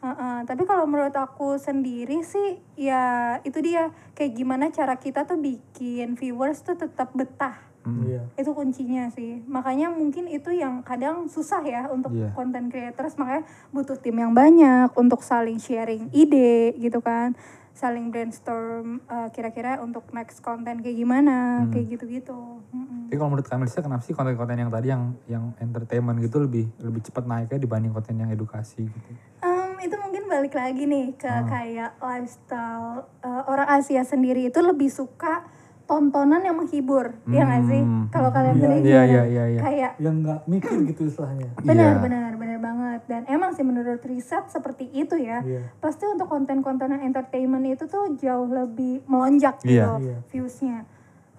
Heeh, 0.01 0.39
tapi 0.49 0.65
kalau 0.65 0.89
menurut 0.89 1.13
aku 1.13 1.61
sendiri 1.61 2.25
sih 2.25 2.57
ya 2.73 3.37
itu 3.45 3.61
dia. 3.61 3.93
Kayak 4.17 4.33
gimana 4.33 4.65
cara 4.73 4.97
kita 4.97 5.29
tuh 5.29 5.37
bikin 5.37 6.17
viewers 6.17 6.65
tuh 6.65 6.73
tetap 6.75 7.13
betah. 7.13 7.57
Iya. 7.81 8.25
Itu 8.37 8.53
kuncinya 8.53 9.09
sih. 9.09 9.41
Makanya 9.45 9.89
mungkin 9.89 10.29
itu 10.29 10.53
yang 10.53 10.81
kadang 10.81 11.29
susah 11.29 11.61
ya 11.65 11.89
untuk 11.89 12.13
Iya. 12.13 12.33
content 12.33 12.69
creators. 12.69 13.17
Makanya 13.17 13.45
butuh 13.71 13.97
tim 13.97 14.17
yang 14.17 14.33
banyak 14.33 14.89
untuk 14.95 15.21
saling 15.21 15.57
sharing 15.57 16.09
ide 16.13 16.77
gitu 16.77 17.01
kan. 17.01 17.37
Saling 17.73 18.09
brainstorm 18.09 19.01
eh, 19.05 19.29
kira-kira 19.33 19.81
untuk 19.81 20.05
next 20.13 20.41
konten 20.41 20.81
kayak 20.81 20.97
gimana 20.97 21.65
Hmm. 21.65 21.73
kayak 21.73 21.87
gitu-gitu. 21.91 22.61
Tapi 23.09 23.17
kalau 23.17 23.31
menurut 23.33 23.49
kami 23.49 23.65
sih 23.67 23.81
kenapa 23.81 24.01
sih 24.01 24.13
konten-konten 24.13 24.55
yang 24.57 24.71
tadi 24.71 24.89
yang 24.89 25.05
yang 25.27 25.45
entertainment 25.57 26.21
gitu 26.21 26.37
lebih 26.39 26.69
lebih 26.79 27.01
cepat 27.03 27.25
naiknya 27.25 27.59
dibanding 27.59 27.91
konten 27.91 28.17
yang 28.17 28.29
edukasi 28.29 28.85
gitu? 28.85 29.11
Mungkin 29.41 29.50
balik 30.31 30.55
lagi 30.55 30.87
nih 30.87 31.13
ke 31.13 31.27
Hmm. 31.27 31.45
kayak 31.45 31.91
lifestyle 31.99 32.89
eh, 33.21 33.43
orang 33.45 33.69
Asia 33.69 34.03
sendiri 34.03 34.47
itu 34.47 34.61
lebih 34.61 34.87
suka 34.89 35.43
tontonan 35.85 36.39
yang 36.41 36.55
menghibur, 36.55 37.19
ya 37.27 37.43
nggak 37.43 37.63
sih? 37.67 37.83
Hmm. 37.83 38.07
Kalau 38.09 38.31
kalian 38.31 38.55
Iya, 38.55 38.63
sendiri 38.63 38.79
iya 38.81 38.87
gimana? 38.87 39.11
iya 39.11 39.23
iya 39.27 39.45
iya 39.49 39.61
Kayak 39.61 39.93
yang 39.99 40.17
nggak 40.23 40.41
mikir 40.47 40.71
gitu 40.87 41.03
istilahnya 41.05 41.49
benar 41.61 41.91
Iya. 41.91 41.99
benar 42.01 42.31
benar 42.37 42.59
banget 42.61 43.01
dan 43.05 43.23
emang 43.27 43.51
sih 43.51 43.65
menurut 43.65 43.99
riset 44.01 44.47
seperti 44.47 44.87
itu 44.89 45.19
ya. 45.19 45.43
iya 45.43 45.67
Pasti 45.77 46.07
untuk 46.07 46.31
konten-konten 46.31 46.95
entertainment 46.95 47.67
itu 47.67 47.85
tuh 47.85 48.15
jauh 48.15 48.47
lebih 48.47 49.03
melonjak 49.05 49.59
Iya. 49.61 49.67
gitu 49.67 49.91
Iya. 50.01 50.17
viewsnya. 50.31 50.79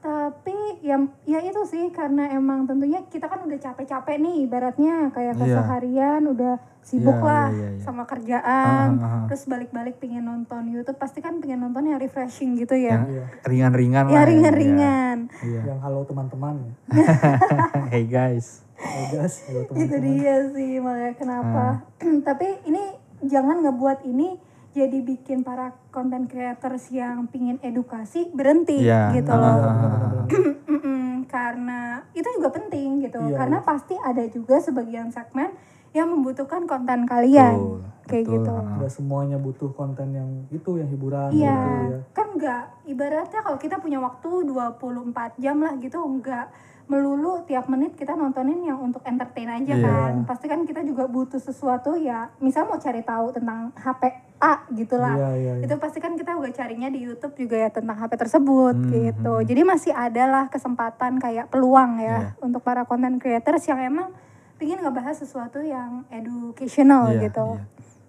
Tapi 0.01 0.57
ya 0.81 0.97
ya 1.23 1.39
itu 1.39 1.61
sih 1.63 1.89
karena 1.89 2.25
emang 2.31 2.65
tentunya 2.65 3.05
kita 3.05 3.25
kan 3.25 3.39
udah 3.39 3.53
capek-capek 3.55 4.17
nih 4.17 4.35
ibaratnya 4.43 5.09
kayak 5.09 5.33
Iya. 5.35 5.61
keseharian 5.61 6.21
udah 6.25 6.53
sibuk 6.81 7.13
Iya, 7.13 7.21
lah 7.23 7.47
iya, 7.47 7.57
iya, 7.59 7.69
iya. 7.71 7.79
sama 7.79 8.03
kerjaan 8.03 8.87
Ah, 8.91 8.97
ah, 8.99 9.13
ah. 9.15 9.25
terus 9.25 9.45
balik-balik 9.45 9.95
pengen 9.95 10.25
nonton 10.25 10.65
YouTube 10.67 10.97
pasti 10.97 11.21
kan 11.21 11.37
pengen 11.37 11.61
nonton 11.61 11.85
yang 11.85 11.97
refreshing 11.97 12.57
gitu 12.57 12.73
ya. 12.73 12.97
yang 12.97 13.05
Iya. 13.07 13.25
ringan-ringan 13.45 14.03
Ya 14.07 14.13
lah 14.15 14.25
ringan-ringan. 14.25 15.17
iya 15.39 15.61
yang 15.63 15.79
halo 15.79 16.01
teman-teman 16.03 16.55
ya 16.59 16.73
hey 17.93 18.03
guys 18.03 18.65
Oh, 18.81 19.05
guys 19.13 19.45
halo 19.45 19.69
Itu 19.71 19.95
dia 19.95 20.49
sih 20.49 20.81
makanya 20.81 21.13
kenapa. 21.13 21.61
Ah. 21.61 21.75
Tapi 22.25 22.65
ini 22.65 22.81
jangan 23.21 23.61
ngebuat 23.61 24.01
ini 24.03 24.33
jadi 24.71 24.97
bikin 24.97 25.43
para 25.43 25.75
content 25.89 26.25
creators 26.25 26.87
yang 26.89 27.27
pingin 27.27 27.59
edukasi 27.59 28.31
berhenti 28.31 28.79
Iya. 28.81 29.11
gitu 29.13 29.29
Ah, 29.29 29.37
loh. 29.37 29.55
ah, 29.59 29.67
ah, 29.67 30.23
karena 31.27 31.79
itu 32.11 32.27
juga 32.33 32.49
penting 32.51 33.01
gitu. 33.01 33.19
Iya, 33.21 33.35
karena 33.37 33.59
pasti 33.61 33.95
ada 33.95 34.23
juga 34.25 34.57
sebagian 34.57 35.09
segmen 35.09 35.51
yang 35.91 36.07
membutuhkan 36.07 36.63
konten 36.63 37.03
kalian. 37.03 37.55
Betul, 37.59 37.79
Kayak 38.01 38.23
betul, 38.25 38.35
gitu. 38.39 38.51
ah. 38.53 38.75
nggak 38.75 38.91
semuanya 38.91 39.37
butuh 39.37 39.71
konten 39.71 40.07
yang 40.11 40.29
itu 40.49 40.71
yang 40.75 40.87
hiburan 40.87 41.29
Iya, 41.29 41.51
gitu 41.53 41.69
ya 41.87 41.99
kan 42.11 42.27
enggak 42.31 42.63
ibaratnya 42.83 43.39
kalau 43.39 43.57
kita 43.57 43.75
punya 43.77 43.99
waktu 43.99 44.29
24 44.43 45.37
jam 45.37 45.57
lah 45.59 45.75
gitu 45.77 45.99
enggak 46.01 46.47
melulu 46.91 47.39
tiap 47.41 47.65
menit 47.65 47.95
kita 47.95 48.11
nontonin 48.11 48.59
yang 48.61 48.75
untuk 48.77 48.99
entertain 49.01 49.47
aja 49.47 49.71
Iya. 49.71 49.79
kan. 49.81 50.13
Pasti 50.27 50.45
kan 50.45 50.67
kita 50.67 50.83
juga 50.83 51.07
butuh 51.07 51.39
sesuatu 51.39 51.95
ya, 51.95 52.27
misal 52.37 52.67
mau 52.67 52.75
cari 52.75 52.99
tahu 52.99 53.31
tentang 53.31 53.71
HP 53.73 54.11
A 54.37 54.67
gitu 54.69 54.97
lah. 54.97 55.15
iya 55.15 55.29
iya 55.31 55.53
iya. 55.55 55.63
Itu 55.63 55.77
pasti 55.77 55.97
kan 55.97 56.13
kita 56.13 56.33
juga 56.33 56.51
carinya 56.51 56.89
di 56.89 56.99
YouTube 56.99 57.37
juga 57.37 57.55
ya 57.57 57.69
tentang 57.69 57.95
HP 57.95 58.11
tersebut 58.17 58.75
Hmm, 58.75 58.91
gitu. 58.91 59.33
Jadi 59.45 59.61
masih 59.63 59.93
ada 59.93 60.23
lah 60.25 60.45
kesempatan 60.47 61.15
kayak 61.15 61.47
peluang 61.47 61.95
ya 61.97 62.35
Iya. 62.35 62.43
untuk 62.43 62.59
para 62.59 62.83
content 62.83 63.15
creators 63.15 63.63
yang 63.63 63.79
emang 63.79 64.11
pingin 64.57 64.81
ngebahas 64.81 65.15
sesuatu 65.15 65.61
yang 65.61 66.03
educational 66.11 67.13
Iya, 67.13 67.29
gitu. 67.29 67.47
iya. 67.55 67.63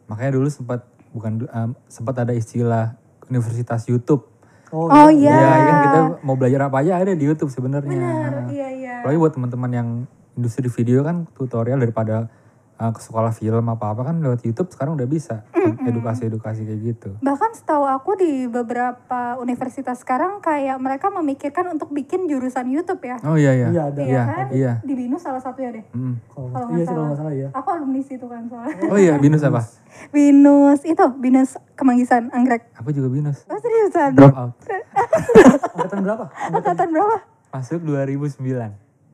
Makanya 0.08 0.32
dulu 0.34 0.48
sempat 0.48 0.80
bukan 1.12 1.44
em, 1.46 1.70
sempat 1.86 2.16
ada 2.18 2.32
istilah 2.32 2.96
universitas 3.28 3.84
YouTube. 3.86 4.31
Oh, 4.72 4.88
Oh, 4.88 5.08
iya. 5.12 5.32
iya. 5.36 5.38
Ya, 5.38 5.56
kan 5.62 5.76
kita 5.84 6.00
mau 6.24 6.34
belajar 6.34 6.60
apa 6.66 6.76
aja 6.80 6.98
ada 6.98 7.12
di 7.12 7.24
YouTube 7.28 7.52
sebenarnya. 7.52 7.92
Benar, 7.92 8.32
iya 8.50 8.68
iya. 8.72 8.94
Apalagi 9.04 9.18
buat 9.20 9.32
teman-teman 9.36 9.70
yang 9.70 9.88
industri 10.34 10.66
video 10.72 11.04
kan 11.04 11.28
tutorial 11.36 11.78
daripada 11.78 12.32
uh, 12.78 12.92
ke 12.92 13.00
sekolah 13.00 13.32
film 13.34 13.64
apa-apa 13.68 14.12
kan 14.12 14.16
lewat 14.22 14.44
YouTube 14.46 14.70
sekarang 14.72 14.96
udah 14.96 15.08
bisa 15.08 15.44
edukasi-edukasi 15.88 16.64
kayak 16.64 16.80
gitu. 16.82 17.10
Bahkan 17.20 17.50
setahu 17.58 17.84
aku 17.86 18.16
di 18.18 18.46
beberapa 18.48 19.36
universitas 19.38 20.00
sekarang 20.00 20.40
kayak 20.40 20.78
mereka 20.78 21.10
memikirkan 21.10 21.68
untuk 21.72 21.90
bikin 21.90 22.26
jurusan 22.30 22.70
YouTube 22.70 23.02
ya. 23.04 23.16
Oh 23.26 23.36
iya 23.36 23.52
iya. 23.54 23.68
Iya, 23.70 23.82
ada. 23.90 24.02
Iya 24.02 24.22
kan? 24.22 24.46
Iya. 24.52 24.72
Di 24.82 24.92
BINUS 24.94 25.22
salah 25.22 25.42
satunya 25.42 25.70
deh. 25.80 25.84
Mm. 25.94 26.14
Kalau 26.30 26.48
iya 26.76 26.84
kalau 26.86 27.04
salah. 27.04 27.18
salah 27.18 27.34
ya 27.34 27.48
Aku 27.52 27.68
alumni 27.72 28.00
situ 28.02 28.26
kan 28.26 28.42
soalnya. 28.48 28.76
Oh 28.88 28.98
iya, 28.98 29.14
binus 29.18 29.42
apa? 29.44 29.62
BINUS 30.10 30.80
itu, 30.88 31.06
BINUS 31.20 31.50
Kemanggisan, 31.76 32.30
Anggrek. 32.30 32.68
Aku 32.78 32.94
juga 32.94 33.08
binus. 33.10 33.44
Oh 33.48 33.58
seriusan? 33.58 34.14
Drop 34.14 34.34
out. 34.36 34.52
angkatan 35.72 35.98
berapa 36.04 36.24
Angkatan 36.52 36.88
berapa? 36.92 37.16
Masuk 37.52 37.80
2009. 37.84 38.38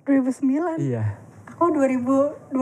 2009. 0.06 0.78
Iya. 0.80 1.27
Aku 1.58 1.74
2012, 1.74 2.54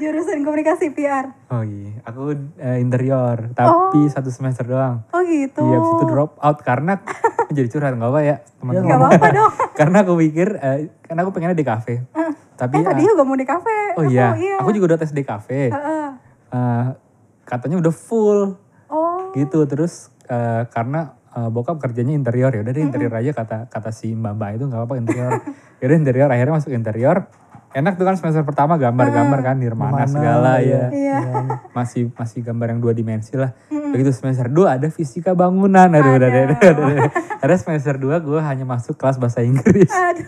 jurusan 0.00 0.40
komunikasi 0.48 0.96
PR. 0.96 1.28
Oh 1.52 1.60
iya, 1.60 2.00
aku 2.08 2.32
uh, 2.56 2.78
interior, 2.80 3.52
tapi 3.52 4.08
satu 4.08 4.32
semester 4.32 4.64
doang. 4.64 5.04
Oh 5.12 5.20
gitu. 5.20 5.60
Iya, 5.60 5.76
itu 5.76 6.04
drop 6.08 6.40
out 6.40 6.64
karena 6.64 6.96
jadi 7.52 7.68
curhat 7.68 8.00
nggak 8.00 8.08
apa 8.08 8.20
ya 8.24 8.36
teman-teman. 8.56 8.88
Gak 8.88 8.96
apa-apa 8.96 9.26
dong. 9.36 9.52
karena 9.84 9.96
aku 10.00 10.12
pikir, 10.24 10.56
eh, 10.56 10.88
karena 11.04 11.20
aku 11.20 11.36
pengennya 11.36 11.52
di 11.52 11.68
kafe. 11.68 12.00
Tapi 12.56 12.80
Eh 12.80 12.84
tadi 12.88 13.02
eh, 13.04 13.12
juga 13.12 13.28
mau 13.28 13.36
di 13.36 13.44
kafe. 13.44 13.76
oh 14.00 14.08
iya, 14.08 14.32
iya. 14.32 14.56
aku 14.56 14.72
juga 14.72 14.96
udah 14.96 14.98
tes 15.04 15.12
di 15.12 15.20
kafe. 15.20 15.68
Heeh. 15.68 16.08
Eh, 16.56 16.86
katanya 17.44 17.76
udah 17.76 17.92
full 17.92 18.56
Oh, 18.88 19.36
gitu. 19.36 19.68
Terus 19.68 20.08
eh, 20.32 20.64
karena 20.72 21.12
eh, 21.36 21.48
bokap 21.52 21.76
kerjanya 21.76 22.16
interior 22.16 22.56
ya 22.56 22.64
udah 22.64 22.72
deh 22.72 22.80
interior 22.88 23.12
aja 23.12 23.36
kata 23.36 23.68
kata 23.68 23.92
si 23.92 24.16
mbak 24.16 24.32
mbak 24.32 24.50
itu 24.56 24.64
nggak 24.64 24.80
apa-apa 24.80 24.96
interior. 24.96 25.32
Yaudah 25.84 25.96
interior 26.00 26.28
akhirnya 26.32 26.56
masuk 26.56 26.72
interior. 26.72 27.28
Enak 27.70 27.94
tuh 27.94 28.02
kan 28.02 28.18
semester 28.18 28.42
pertama 28.42 28.74
gambar-gambar 28.74 29.40
kan 29.46 29.54
nirmana 29.54 30.02
Nirmana, 30.02 30.10
segala 30.10 30.52
iya. 30.58 30.90
ya. 30.90 30.90
iya. 30.90 31.18
masih 31.70 32.10
masih 32.18 32.42
gambar 32.42 32.74
yang 32.74 32.80
dua 32.82 32.90
dimensi 32.90 33.38
lah. 33.38 33.54
Begitu 33.70 34.10
semester 34.10 34.50
2 34.50 34.66
ada 34.66 34.88
fisika 34.90 35.34
bangunan. 35.34 35.86
Aduh, 35.86 36.18
deh, 36.18 36.26
udah 36.26 36.30
deh. 36.30 36.46
Ada 37.38 37.54
semester 37.58 37.94
2 37.94 38.26
gue 38.26 38.40
hanya 38.42 38.66
masuk 38.66 38.98
kelas 38.98 39.22
bahasa 39.22 39.42
Inggris. 39.42 39.86
Aduh. 39.90 40.26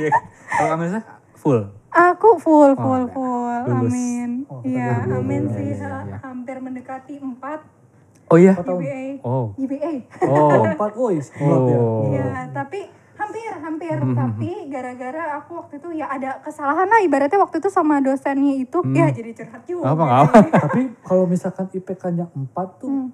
Ya 0.00 0.08
kan? 0.08 0.22
Kalau 0.54 0.68
kamu 0.76 0.82
Nisa, 0.86 1.00
full. 1.34 1.60
Aku 1.90 2.28
full, 2.38 2.72
Oh, 2.72 2.80
full, 2.80 3.02
enggak. 3.04 3.14
full. 3.14 3.60
Lulus. 3.68 3.92
Amin. 3.92 4.30
Oh, 4.46 4.60
Iya, 4.64 4.90
amin 5.06 5.42
sih. 5.50 5.66
Iya, 5.72 5.76
iya, 5.76 5.98
iya. 6.04 6.16
Hampir 6.20 6.56
mendekati 6.58 7.14
4 7.20 8.32
Oh 8.32 8.38
iya. 8.40 8.56
GPA. 8.56 9.04
Oh. 9.20 9.52
GPA. 9.54 9.92
Oh. 10.24 10.64
empat 10.72 10.92
woi 10.96 11.20
semprot 11.20 11.60
ya 11.68 11.76
Oh. 11.76 12.08
Iya, 12.08 12.48
tapi 12.50 12.88
hampir, 13.14 13.52
hampir. 13.54 13.96
Tapi 14.14 14.50
gara-gara 14.68 15.22
aku 15.36 15.50
waktu 15.56 15.74
itu 15.78 15.88
ya 15.94 16.06
ada 16.08 16.40
kesalahan 16.40 16.86
lah. 16.86 17.00
Ibaratnya 17.00 17.38
waktu 17.38 17.58
itu 17.58 17.68
sama 17.68 17.98
dosennya 17.98 18.54
itu. 18.58 18.78
Ya 18.90 19.10
jadi 19.10 19.30
curhat 19.32 19.62
juga. 19.64 19.84
Apa 19.86 20.02
nggak 20.02 20.20
apa? 20.26 20.38
tapi 20.66 20.80
kalau 21.02 21.24
misalkan 21.24 21.66
IPK-nya 21.70 22.26
4 22.28 22.80
tuh 22.80 22.90
Hmm. 22.90 23.08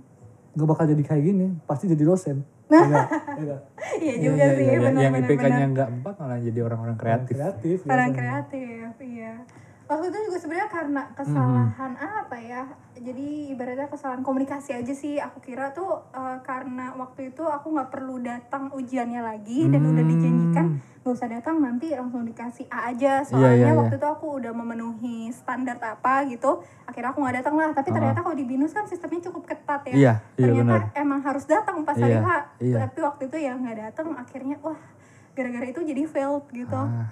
nggak 0.51 0.67
bakal 0.67 0.85
jadi 0.89 1.03
kayak 1.05 1.23
gini, 1.23 1.47
pasti 1.65 1.85
jadi 1.87 2.05
dosen. 2.05 2.39
Iya? 2.71 3.03
Iya? 3.35 3.57
Iya 3.99 4.15
juga 4.23 4.45
sih, 4.55 4.63
iya, 4.63 4.79
benar 4.79 5.03
yang. 5.03 5.15
IPK-nya 5.27 5.67
nggak 5.75 5.89
empat 5.91 6.15
malah 6.23 6.39
jadi 6.39 6.61
orang-orang 6.63 6.95
kreatif. 6.95 7.35
Kreatif. 7.35 7.77
Orang 7.83 8.11
kreatif, 8.15 8.63
iya. 8.63 8.70
Waktu 9.91 10.07
itu 10.15 10.31
juga 10.31 10.39
sebenarnya 10.39 10.71
karena 10.71 11.03
kesalahan 11.19 11.93
apa 11.99 12.39
ya? 12.39 12.63
Jadi 12.95 13.51
ibaratnya 13.51 13.91
kesalahan 13.91 14.23
komunikasi 14.23 14.71
aja 14.71 14.95
sih. 14.95 15.19
Aku 15.19 15.43
kira 15.43 15.75
tuh 15.75 16.07
eh, 16.15 16.39
karena 16.47 16.95
waktu 16.95 17.35
itu 17.35 17.43
aku 17.43 17.75
nggak 17.75 17.91
perlu 17.91 18.23
datang 18.23 18.71
ujiannya 18.71 19.19
lagi 19.19 19.67
dan 19.67 19.83
udah 19.83 20.05
dijanjikan 20.07 20.67
nggak 21.01 21.17
usah 21.17 21.33
datang 21.33 21.59
nanti 21.59 21.91
langsung 21.91 22.23
dikasih 22.23 22.71
A 22.71 22.95
aja. 22.95 23.27
Soalnya 23.27 23.51
iya, 23.51 23.67
iya. 23.67 23.75
waktu 23.75 23.99
itu 23.99 24.07
aku 24.07 24.39
udah 24.39 24.53
memenuhi 24.55 25.35
standar 25.35 25.75
apa 25.83 26.23
gitu. 26.31 26.63
Akhirnya 26.87 27.11
aku 27.11 27.27
nggak 27.27 27.37
datang 27.43 27.55
lah. 27.59 27.75
Tapi 27.75 27.89
ternyata 27.91 28.23
kalau 28.23 28.37
di 28.39 28.47
binus 28.47 28.71
kan 28.71 28.87
sistemnya 28.87 29.27
cukup 29.27 29.43
ketat 29.51 29.91
ya. 29.91 29.95
Iya, 29.99 30.15
iya 30.15 30.15
ternyata 30.39 30.87
benar. 30.87 31.03
emang 31.03 31.21
harus 31.27 31.51
datang 31.51 31.83
pas 31.83 31.99
hari 31.99 32.15
Iya, 32.15 32.23
H. 32.23 32.31
iya. 32.63 32.77
Tapi 32.87 32.99
waktu 33.03 33.23
itu 33.27 33.37
ya 33.43 33.53
nggak 33.59 33.77
datang. 33.91 34.07
Akhirnya 34.15 34.55
wah 34.63 34.79
gara-gara 35.35 35.67
itu 35.67 35.83
jadi 35.83 36.03
failed 36.07 36.47
gitu. 36.55 36.79
Ah, 36.79 37.11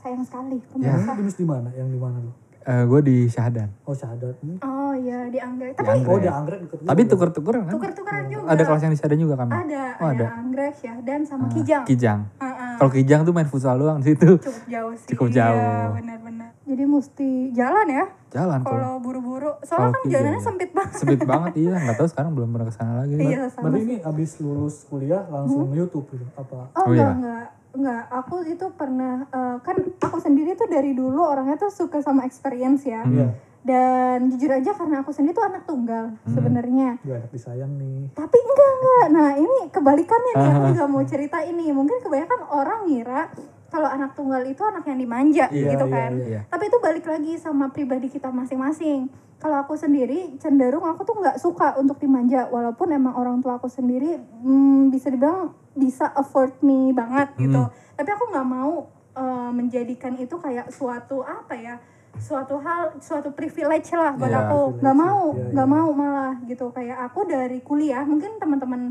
Sayang 0.00 0.24
sekali 0.24 0.56
Ya. 0.76 0.96
pemirsa. 0.96 1.12
Binus 1.14 1.36
di 1.36 1.44
mana? 1.44 1.68
Yang 1.70 1.88
di 1.90 2.00
mana 2.00 2.18
lu? 2.18 2.32
gue 2.60 3.00
di 3.02 3.16
Syahdan. 3.26 3.66
Oh 3.82 3.90
syahadat. 3.90 4.36
Hmm. 4.38 4.60
Oh 4.60 4.92
iya 4.92 5.26
di 5.26 5.38
anggrek. 5.38 5.74
Di 5.74 5.80
Tapi 5.80 5.90
Anggrek. 5.92 6.06
Oh 6.06 6.18
di 6.18 6.28
anggrek 6.30 6.58
deket 6.62 6.78
Tapi 6.82 7.00
juga. 7.00 7.10
tuker-tukeran 7.10 7.62
kan? 7.62 7.72
tuker-tukeran 7.72 8.24
juga. 8.30 8.46
Ada 8.46 8.62
kelas 8.62 8.80
yang 8.80 8.92
di 8.92 8.98
Syahdan 9.00 9.18
juga 9.18 9.34
kami. 9.34 9.50
Ada, 9.50 9.82
Oh, 9.96 10.06
ada, 10.06 10.14
ada. 10.14 10.26
anggrek 10.38 10.76
ya 10.78 10.94
dan 11.00 11.20
sama 11.24 11.42
Ah, 11.42 11.50
kijang. 11.50 11.82
Kijang. 11.84 12.20
Heeh. 12.38 12.72
Kalau 12.78 12.90
Kijang 12.92 13.20
tuh 13.22 13.32
main 13.32 13.44
futsal 13.44 13.74
doang 13.74 13.98
di 13.98 14.06
situ. 14.08 14.28
Cukup 14.38 14.64
jauh 14.68 14.94
sih. 14.94 15.08
Cukup 15.10 15.26
Iya, 15.26 15.36
jauh. 15.42 15.88
benar-benar. 15.96 16.48
Jadi 16.62 16.84
mesti 16.86 17.28
jalan 17.50 17.86
ya 17.90 18.04
Jalan 18.30 18.58
kalau 18.60 18.70
kalau 18.70 18.92
buru-buru. 19.00 19.50
Soalnya 19.60 19.74
Kalau 19.74 19.90
kan 19.90 20.00
kijang, 20.00 20.14
jalannya 20.14 20.38
ya. 20.38 20.46
sempit 20.46 20.70
banget. 20.70 20.94
sempit 20.94 21.20
banget 21.26 21.52
iya. 21.58 21.74
Nggak 21.82 21.96
tahu 21.98 22.08
sekarang 22.08 22.30
belum 22.32 22.48
pernah 22.50 22.66
ke 22.66 22.74
sana 22.76 22.92
lagi. 23.02 23.14
Iya, 23.16 23.42
sama 23.48 23.62
Berarti 23.66 23.78
sih. 23.78 23.86
ini 23.88 23.96
abis 24.00 24.30
lulus 24.38 24.74
kuliah 24.86 25.22
langsung 25.26 25.66
YouTube 25.72 26.06
gitu? 26.08 26.22
Apa? 26.32 26.70
Oh, 26.70 26.78
Oh, 26.78 26.86
enggak, 26.86 26.94
iya. 26.94 27.10
enggak. 27.10 27.46
Enggak, 27.70 28.02
aku 28.10 28.42
itu 28.44 28.66
pernah 28.74 29.24
eh, 29.26 29.56
kan 29.62 29.76
aku 29.98 30.18
sendiri 30.18 30.54
tuh 30.54 30.66
dari 30.66 30.90
dulu 30.90 31.22
orangnya 31.22 31.54
tuh 31.56 31.70
suka 31.70 32.02
sama 32.02 32.26
experience 32.26 32.82
ya. 32.84 33.02
Hmm. 33.02 33.14
Iya. 33.14 33.28
Dan 33.60 34.32
jujur 34.32 34.48
aja 34.48 34.72
karena 34.72 35.04
aku 35.04 35.12
sendiri 35.12 35.36
tuh 35.36 35.44
anak 35.44 35.68
tunggal 35.68 36.16
Hmm. 36.24 36.32
sebenarnya. 36.32 36.96
Gue 37.04 37.14
anak 37.14 37.30
disayang 37.30 37.76
nih. 37.76 38.08
Tapi 38.12 38.36
enggak 38.36 38.70
enggak. 38.72 39.06
Nah 39.12 39.30
ini 39.36 39.60
kebalikannya 39.68 40.32
nih 40.34 40.50
aku 40.50 40.66
juga 40.72 40.86
mau 40.88 41.04
cerita 41.04 41.38
ini. 41.44 41.68
Mungkin 41.68 42.00
kebanyakan 42.00 42.40
orang 42.48 42.88
ngira 42.88 43.28
kalau 43.70 43.86
anak 43.86 44.18
tunggal 44.18 44.42
itu 44.42 44.60
anak 44.60 44.84
yang 44.84 44.98
dimanja 44.98 45.46
Iya, 45.48 45.78
gitu 45.78 45.86
iya, 45.86 45.94
kan. 45.94 46.12
iya. 46.18 46.40
Tapi 46.50 46.64
itu 46.66 46.78
balik 46.82 47.06
lagi 47.06 47.32
sama 47.38 47.70
pribadi 47.70 48.10
kita 48.10 48.28
masing-masing. 48.28 49.06
Kalau 49.40 49.56
aku 49.56 49.72
sendiri 49.72 50.36
cenderung 50.36 50.84
aku 50.84 51.06
tuh 51.06 51.16
nggak 51.16 51.40
suka 51.40 51.78
untuk 51.80 51.96
dimanja 51.96 52.50
walaupun 52.50 52.92
emang 52.92 53.16
orang 53.16 53.40
tua 53.40 53.56
aku 53.56 53.72
sendiri 53.72 54.20
hmm, 54.20 54.92
bisa 54.92 55.08
dibilang 55.08 55.56
bisa 55.72 56.10
afford 56.12 56.52
me 56.60 56.92
banget 56.92 57.32
gitu. 57.38 57.70
Tapi 57.96 58.10
aku 58.10 58.24
nggak 58.28 58.48
mau 58.50 58.90
eh, 59.16 59.50
menjadikan 59.54 60.18
itu 60.18 60.36
kayak 60.36 60.68
suatu 60.68 61.24
apa 61.24 61.56
ya? 61.56 61.76
suatu 62.18 62.58
hal 62.58 62.98
suatu 62.98 63.30
privilege 63.30 63.94
lah 63.94 64.18
buat 64.18 64.28
Iya, 64.28 64.50
aku 64.50 64.82
nggak 64.82 64.96
privilege, 64.98 64.98
mau 64.98 65.20
iya, 65.30 65.46
nggak 65.54 65.68
iya. 65.70 65.74
mau 65.78 65.88
malah 65.94 66.34
gitu 66.42 66.66
kayak 66.74 66.98
aku 67.06 67.20
dari 67.22 67.62
kuliah 67.62 68.02
mungkin 68.02 68.34
teman-teman 68.42 68.90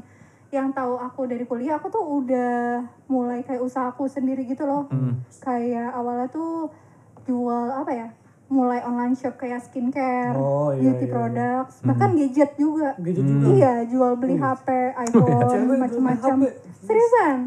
yang 0.49 0.69
tahu 0.69 0.97
aku 0.97 1.25
dari 1.25 1.43
kuliah 1.43 1.77
aku 1.77 1.87
tuh 1.87 2.01
udah 2.01 2.81
mulai 3.05 3.41
kayak 3.41 3.61
usahaku 3.61 4.05
sendiri 4.05 4.43
gitu 4.43 4.63
loh 4.63 4.89
Hmm. 4.89 5.21
kayak 5.39 5.93
awalnya 5.93 6.25
tuh 6.27 6.73
jual 7.23 7.69
apa 7.71 7.91
ya 7.91 8.07
mulai 8.49 8.81
online 8.81 9.13
shop 9.13 9.37
kayak 9.37 9.61
skincare 9.61 10.33
Oh, 10.33 10.73
iya, 10.73 10.89
beauty 10.89 10.97
iya, 10.99 11.05
iya. 11.05 11.13
products 11.13 11.75
bahkan 11.81 12.17
gadget 12.17 12.51
juga 12.55 12.97
Gadget 12.97 13.21
Hmm. 13.21 13.33
juga. 13.35 13.45
iya 13.51 13.73
jual 13.85 14.11
beli 14.15 14.35
HP 14.35 14.67
iPhone 15.05 15.45
Cewek 15.45 15.77
macam-macam 15.79 16.35
seriusan 16.79 17.37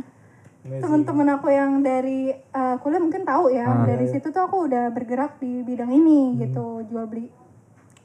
teman-teman 0.62 1.26
aku 1.32 1.50
yang 1.50 1.82
dari 1.82 2.30
uh, 2.52 2.78
kuliah 2.78 3.02
mungkin 3.02 3.26
tahu 3.26 3.50
ya 3.50 3.66
Ah, 3.66 3.82
dari 3.82 4.06
iya, 4.06 4.14
iya. 4.14 4.14
situ 4.14 4.30
tuh 4.30 4.46
aku 4.46 4.70
udah 4.70 4.94
bergerak 4.94 5.34
di 5.36 5.58
bidang 5.60 5.90
ini 5.90 6.38
gitu 6.38 6.86
jual 6.86 7.02
beli 7.04 7.26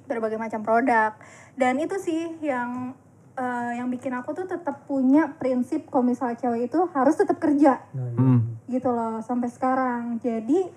berbagai 0.03 0.41
macam 0.41 0.65
produk 0.65 1.13
dan 1.53 1.77
itu 1.77 1.93
sih 1.97 2.33
yang 2.41 2.97
uh, 3.37 3.71
yang 3.77 3.87
bikin 3.93 4.11
aku 4.17 4.33
tuh 4.33 4.49
tetap 4.49 4.83
punya 4.89 5.29
prinsip 5.37 5.87
kalau 5.87 6.03
misalnya 6.03 6.41
cewek 6.41 6.67
itu 6.73 6.79
harus 6.91 7.15
tetap 7.15 7.37
kerja. 7.37 7.85
Nah, 7.93 8.09
iya. 8.09 8.19
Hmm. 8.19 8.39
gitu 8.67 8.89
loh 8.91 9.23
sampai 9.23 9.47
sekarang. 9.47 10.19
Jadi 10.19 10.67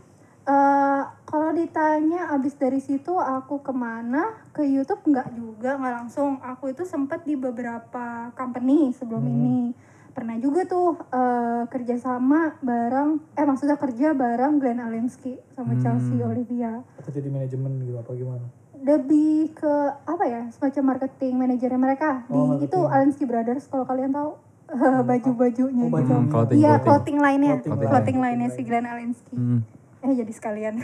eh 0.41 1.03
kalau 1.29 1.53
ditanya 1.53 2.33
abis 2.33 2.57
dari 2.57 2.81
situ 2.81 3.13
aku 3.13 3.61
ke 3.61 3.77
mana 3.77 4.49
ke 4.57 4.65
YouTube 4.65 5.05
nggak 5.11 5.35
juga 5.35 5.75
nggak 5.75 5.95
langsung. 6.05 6.39
Aku 6.39 6.71
itu 6.71 6.87
sempat 6.87 7.27
di 7.27 7.35
beberapa 7.35 8.31
company 8.39 8.95
sebelum 8.95 9.27
ini. 9.27 9.75
Pernah 10.11 10.39
juga 10.43 10.67
tuh 10.67 10.99
eh, 11.11 11.63
kerjasama 11.71 12.63
bareng 12.63 13.19
eh 13.35 13.47
maksudnya 13.47 13.79
kerja 13.79 14.15
bareng 14.15 14.59
Glenn 14.59 14.83
Alinsky 14.83 15.39
sama 15.55 15.75
Chelsea 15.79 16.19
Olivia. 16.23 16.83
Atau 16.99 17.11
jadi 17.11 17.27
manajemen 17.31 17.83
gitu 17.83 17.99
apa 17.99 18.11
gimana? 18.15 18.60
Lebih 18.81 19.53
ke 19.53 19.73
apa 20.03 20.25
ya 20.25 20.43
semacam 20.51 20.83
marketing 20.89 21.37
manajernya 21.37 21.77
mereka 21.77 22.25
di 22.25 22.33
Oh, 22.33 22.57
itu 22.57 22.73
marketing. 22.73 22.85
Alinsky 22.89 23.25
Brothers 23.25 23.65
kalau 23.67 23.85
kalian 23.85 24.11
tahu 24.11 24.41
baju-bajunya 25.11 25.83
Oh, 25.83 25.87
gitu 25.87 25.95
baju. 25.95 26.13
Hmm, 26.15 26.29
clothing, 26.29 26.59
Iya, 26.59 26.73
clothing. 26.73 26.87
clothing 26.87 27.19
line-nya, 27.19 27.55
Clothing 27.61 28.19
line-nya 28.19 28.49
si 28.51 28.61
Glenn 28.63 28.87
Alinsky. 28.87 29.35
Hmm. 29.35 29.61
Eh 30.01 30.13
jadi 30.15 30.33
sekalian. 30.33 30.75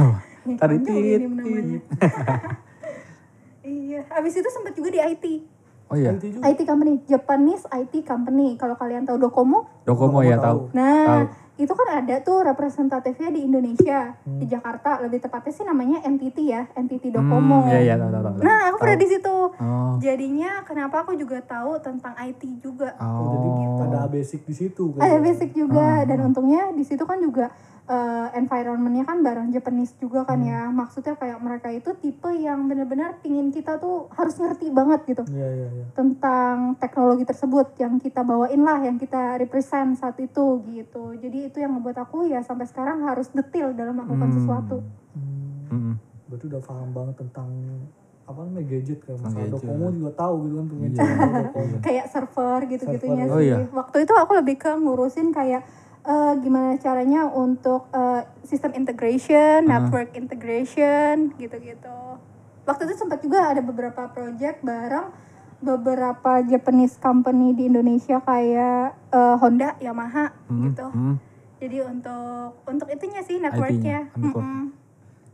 Tadi 0.60 0.76
tit, 0.80 1.20
iya, 3.62 4.00
habis 4.08 4.32
itu 4.32 4.48
sempat 4.48 4.72
juga 4.72 4.88
di 4.88 5.00
IT. 5.00 5.24
Oh 5.90 5.98
iya. 5.98 6.14
IT 6.14 6.24
juga. 6.30 6.42
IT 6.46 6.60
company, 6.64 7.02
Japanese 7.04 7.66
IT 7.68 8.06
company. 8.06 8.54
Kalau 8.54 8.72
kalian 8.74 9.04
tahu 9.04 9.18
Docomo, 9.18 9.66
Docomo 9.82 10.22
ya 10.22 10.38
tahu. 10.38 10.70
nah 10.70 11.04
Tahu. 11.04 11.24
Itu 11.60 11.70
kan 11.70 11.88
ada 11.92 12.16
tuh 12.20 12.40
representatifnya 12.42 13.28
di 13.28 13.44
Indonesia, 13.44 14.16
di 14.24 14.44
Jakarta. 14.44 14.96
Lebih 14.98 15.20
tepatnya 15.20 15.52
sih 15.52 15.62
namanya 15.62 16.00
NTT 16.00 16.38
ya, 16.42 16.64
NTT 16.72 17.12
Docomo. 17.12 17.62
Hmm, 17.62 17.70
iya 17.70 17.80
iya 17.84 17.94
tahu 17.94 18.08
tahu 18.08 18.22
tahu. 18.24 18.34
Nah, 18.40 18.60
aku 18.66 18.76
pernah 18.78 18.96
di 18.96 19.08
situ. 19.08 19.36
Oh. 19.52 19.92
Jadinya 20.00 20.64
kenapa 20.64 21.04
aku 21.04 21.12
juga 21.14 21.38
tahu 21.40 21.76
tentang 21.78 22.16
IT 22.16 22.42
juga. 22.58 22.96
Oh, 22.96 23.36
jadi 23.36 23.48
Oh. 23.50 23.84
ada 23.84 24.08
basic 24.08 24.40
di 24.42 24.54
situ 24.54 24.84
kan. 24.92 25.00
ada 25.02 25.18
basic 25.18 25.50
juga 25.52 26.00
Ah. 26.00 26.08
dan 26.08 26.18
untungnya 26.22 26.72
di 26.72 26.82
situ 26.82 27.04
kan 27.04 27.20
juga 27.20 27.52
eh, 27.90 28.28
environmentnya 28.32 29.02
kan 29.02 29.18
bareng 29.18 29.50
Japanese 29.50 29.92
juga 29.96 30.22
kan 30.22 30.38
Hmm. 30.38 30.46
ya 30.46 30.60
maksudnya 30.70 31.12
kayak 31.12 31.38
mereka 31.38 31.68
itu 31.68 31.90
tipe 31.96 32.30
yang 32.30 32.64
benar-benar 32.64 33.18
pingin 33.18 33.50
kita 33.50 33.76
tuh 33.76 34.06
harus 34.12 34.36
ngerti 34.36 34.70
banget 34.70 35.02
gitu 35.04 35.26
Iya 35.28 35.48
iya 35.50 35.68
iya. 35.68 35.84
tentang 35.92 36.56
teknologi 36.76 37.24
tersebut 37.24 37.74
yang 37.76 37.98
kita 37.98 38.22
bawain 38.22 38.60
lah 38.60 38.78
yang 38.78 38.94
kita 38.94 39.34
represent 39.36 39.96
saat 39.96 40.14
itu 40.16 40.46
gitu 40.64 41.18
jadi 41.18 41.50
itu 41.50 41.58
yang 41.58 41.72
membuat 41.72 41.98
aku 42.00 42.24
ya 42.24 42.40
sampai 42.40 42.64
sekarang 42.64 43.02
harus 43.02 43.26
detail 43.28 43.72
dalam 43.72 43.98
melakukan 43.98 44.28
Hmm. 44.28 44.36
sesuatu 44.36 44.76
Hmm, 45.10 45.66
Hmm. 45.68 45.94
berarti 46.24 46.44
udah 46.46 46.62
paham 46.62 46.88
banget 46.90 47.14
tentang 47.18 47.50
apa 48.22 48.38
namanya 48.40 48.62
gadget 48.68 48.98
kayak 49.00 49.18
masalah 49.18 49.42
gadget. 49.42 49.54
Docomo 49.58 49.86
juga 49.90 50.10
tahu 50.14 50.34
gitu 50.40 50.54
kan 50.54 50.66
punya 50.68 50.86
Iya. 50.86 51.78
kayak 51.82 52.06
server 52.06 52.58
gitu-gitunya 52.64 53.24
oh 53.26 53.34
sih 53.36 53.50
iya. 53.50 53.56
waktu 53.68 53.96
itu 54.00 54.14
aku 54.14 54.32
lebih 54.32 54.56
ke 54.56 54.70
ngurusin 54.70 55.34
kayak 55.34 55.66
eh, 56.10 56.32
gimana 56.38 56.74
caranya 56.76 57.24
untuk 57.24 57.86
eh, 57.90 58.26
sistem 58.42 58.74
integration, 58.74 59.62
Ah. 59.64 59.78
network 59.78 60.10
integration, 60.12 61.30
gitu-gitu. 61.36 61.98
Waktu 62.60 62.82
itu 62.84 62.94
sempat 62.96 63.18
juga 63.20 63.46
ada 63.48 63.62
beberapa 63.62 64.10
project 64.10 64.60
bareng 64.60 65.14
beberapa 65.60 66.40
Japanese 66.42 66.96
company 66.96 67.52
di 67.52 67.68
Indonesia 67.68 68.18
kayak 68.18 68.96
eh, 69.08 69.36
Honda, 69.38 69.78
Yamaha, 69.78 70.34
Hmm. 70.46 70.62
gitu. 70.66 70.86
Hmm. 70.88 71.16
Jadi 71.60 71.76
untuk 71.84 72.64
untuk 72.64 72.88
itunya 72.88 73.20
sih 73.20 73.36
networknya, 73.36 74.08
network. 74.16 74.40
Mm-mm. 74.40 74.62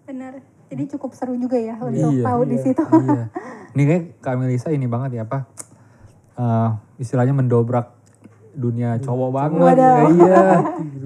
bener. 0.05 0.33
Jadi 0.67 0.83
cukup 0.93 1.15
seru 1.15 1.35
juga 1.35 1.55
ya 1.55 1.79
untuk 1.79 2.11
Iya, 2.13 2.27
tahu 2.27 2.41
di 2.45 2.59
iya. 2.59 2.65
situ. 2.65 2.83
iya. 2.83 3.25
Ini 3.71 3.83
kayak 3.85 4.05
Kak 4.19 4.35
Melisa 4.35 4.69
ini 4.71 4.87
banget 4.87 5.15
ya 5.15 5.23
apa? 5.23 5.47
eh, 6.35 6.69
istilahnya 6.99 7.33
mendobrak 7.33 7.96
dunia 8.57 8.97
cowok 8.99 9.31
banget. 9.31 9.61
Wadaw. 9.63 9.97
Iya. 10.17 10.45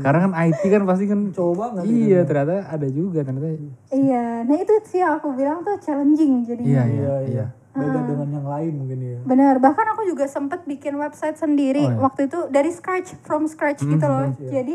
Karena 0.00 0.18
kan 0.22 0.32
IT 0.40 0.62
kan 0.64 0.82
pasti 0.86 1.04
kan 1.04 1.20
Cowok 1.30 1.54
banget 1.54 1.82
Iya, 1.84 2.22
gitu. 2.22 2.28
ternyata 2.30 2.56
ada 2.64 2.88
juga 2.88 3.20
ternyata. 3.20 3.48
Iya, 3.90 4.26
nah 4.42 4.56
itu 4.56 4.72
sih 4.86 4.98
yang 4.98 5.18
aku 5.18 5.34
bilang 5.34 5.60
tuh 5.60 5.76
challenging 5.76 6.46
jadinya. 6.46 6.64
Iya, 6.64 6.82
iya, 6.86 6.94
Iya 6.94 7.14
iya. 7.20 7.22
iya. 7.28 7.46
Beda 7.70 8.02
dengan 8.02 8.28
yang 8.32 8.46
lain 8.48 8.72
mungkin 8.76 8.98
ya. 8.98 9.18
Benar, 9.22 9.54
bahkan 9.58 9.86
aku 9.88 10.02
juga 10.04 10.26
sempet 10.26 10.64
bikin 10.64 10.94
website 10.96 11.36
sendiri 11.36 11.84
Oh, 11.84 11.92
iya. 11.92 12.00
waktu 12.00 12.26
itu 12.26 12.38
dari 12.48 12.70
scratch, 12.70 13.14
from 13.20 13.46
scratch 13.46 13.82
gitu 13.82 14.02
loh. 14.02 14.30
scratch, 14.30 14.42
iya. 14.42 14.50
Jadi 14.58 14.74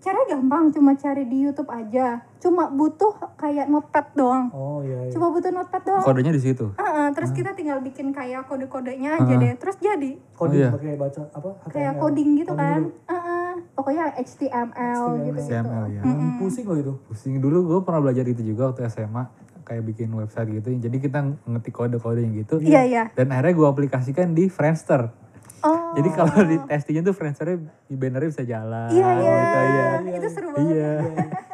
caranya 0.00 0.26
gampang, 0.38 0.72
cuma 0.72 0.96
cari 0.96 1.28
di 1.28 1.44
YouTube 1.44 1.68
aja. 1.68 2.24
Cuma 2.40 2.72
butuh 2.72 3.12
kayak 3.36 3.68
notepad 3.68 4.06
doang. 4.16 4.48
Oh 4.56 4.80
iya 4.80 5.08
iya. 5.08 5.12
Cuma 5.12 5.28
butuh 5.28 5.52
notepad 5.52 5.82
doang. 5.84 6.04
Kodenya 6.04 6.32
di 6.32 6.42
situ. 6.42 6.72
Heeh, 6.80 7.06
terus 7.12 7.30
kita 7.36 7.52
tinggal 7.52 7.84
bikin 7.84 8.10
kayak 8.10 8.48
kode-kodenya 8.48 9.20
aja 9.20 9.34
deh. 9.36 9.52
Terus 9.60 9.76
jadi 9.78 10.16
Coding 10.32 10.60
iya. 10.64 10.70
pakai 10.72 10.96
baca 10.96 11.20
apa? 11.34 11.50
kayak 11.68 11.92
HTML. 11.94 12.02
coding 12.02 12.28
gitu 12.40 12.52
kan. 12.56 12.80
dulu. 12.80 12.90
Heeh. 13.10 13.52
Pokoknya 13.72 14.04
HTML, 14.16 15.02
gitu 15.12 15.24
gitu. 15.28 15.40
HTML 15.44 15.84
ya. 15.92 16.02
Hmm, 16.02 16.30
Pusing 16.40 16.66
loh 16.66 16.78
itu. 16.80 16.92
Pusing 17.08 17.34
dulu 17.40 17.58
gue 17.68 17.78
pernah 17.84 18.00
belajar 18.00 18.24
itu 18.24 18.42
juga 18.42 18.72
waktu 18.72 18.88
SMA. 18.88 19.24
kayak 19.62 19.94
bikin 19.94 20.10
website 20.10 20.50
gitu. 20.58 20.74
Jadi 20.74 20.96
kita 20.98 21.22
ngetik 21.46 21.70
kode-kodenya 21.70 22.42
gitu. 22.42 22.58
Iya, 22.58 22.82
iya. 22.82 23.04
Dan 23.14 23.30
akhirnya 23.30 23.54
gue 23.54 23.68
aplikasikan 23.70 24.34
di 24.34 24.50
Friendster. 24.50 25.14
Oh. 25.62 25.94
Jadi 25.94 26.08
kalau 26.10 26.34
di 26.42 26.56
testingnya 26.66 27.02
tuh 27.06 27.14
Friendster 27.14 27.54
di 27.86 27.96
bannernya 27.96 28.28
bisa 28.34 28.42
jalan. 28.42 28.90
Iya, 28.90 29.10
iya. 29.14 29.34
gitu, 29.38 29.58
iya. 29.62 30.18
Itu 30.18 30.28
seru 30.34 30.48
banget. 30.50 30.74
Iya. 30.74 30.92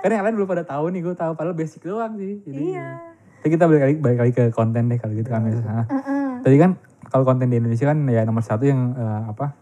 Karena 0.01 0.15
yang 0.17 0.25
lain 0.25 0.35
belum 0.41 0.49
pada 0.49 0.65
tahu 0.65 0.85
nih, 0.97 1.01
gue 1.05 1.15
tahu 1.17 1.33
padahal 1.37 1.57
basic 1.57 1.85
doang 1.85 2.17
sih. 2.17 2.41
Jadi, 2.49 2.63
Iya. 2.73 2.89
Tapi 3.39 3.49
kita 3.55 3.65
balik 3.69 3.83
lagi, 3.85 3.97
balik 4.01 4.19
lagi 4.25 4.33
ke 4.35 4.45
konten 4.51 4.89
deh 4.89 4.99
kalau 4.99 5.15
gitu 5.15 5.29
kan. 5.29 5.45
Nah, 5.45 5.85
Heeh. 5.87 6.29
Tadi 6.43 6.57
kan 6.57 6.71
kalau 7.13 7.25
konten 7.29 7.53
di 7.53 7.57
Indonesia 7.61 7.87
kan 7.89 7.99
ya 8.09 8.25
nomor 8.25 8.43
satu 8.43 8.65
yang 8.65 8.97
eh, 8.97 9.23
apa 9.29 9.55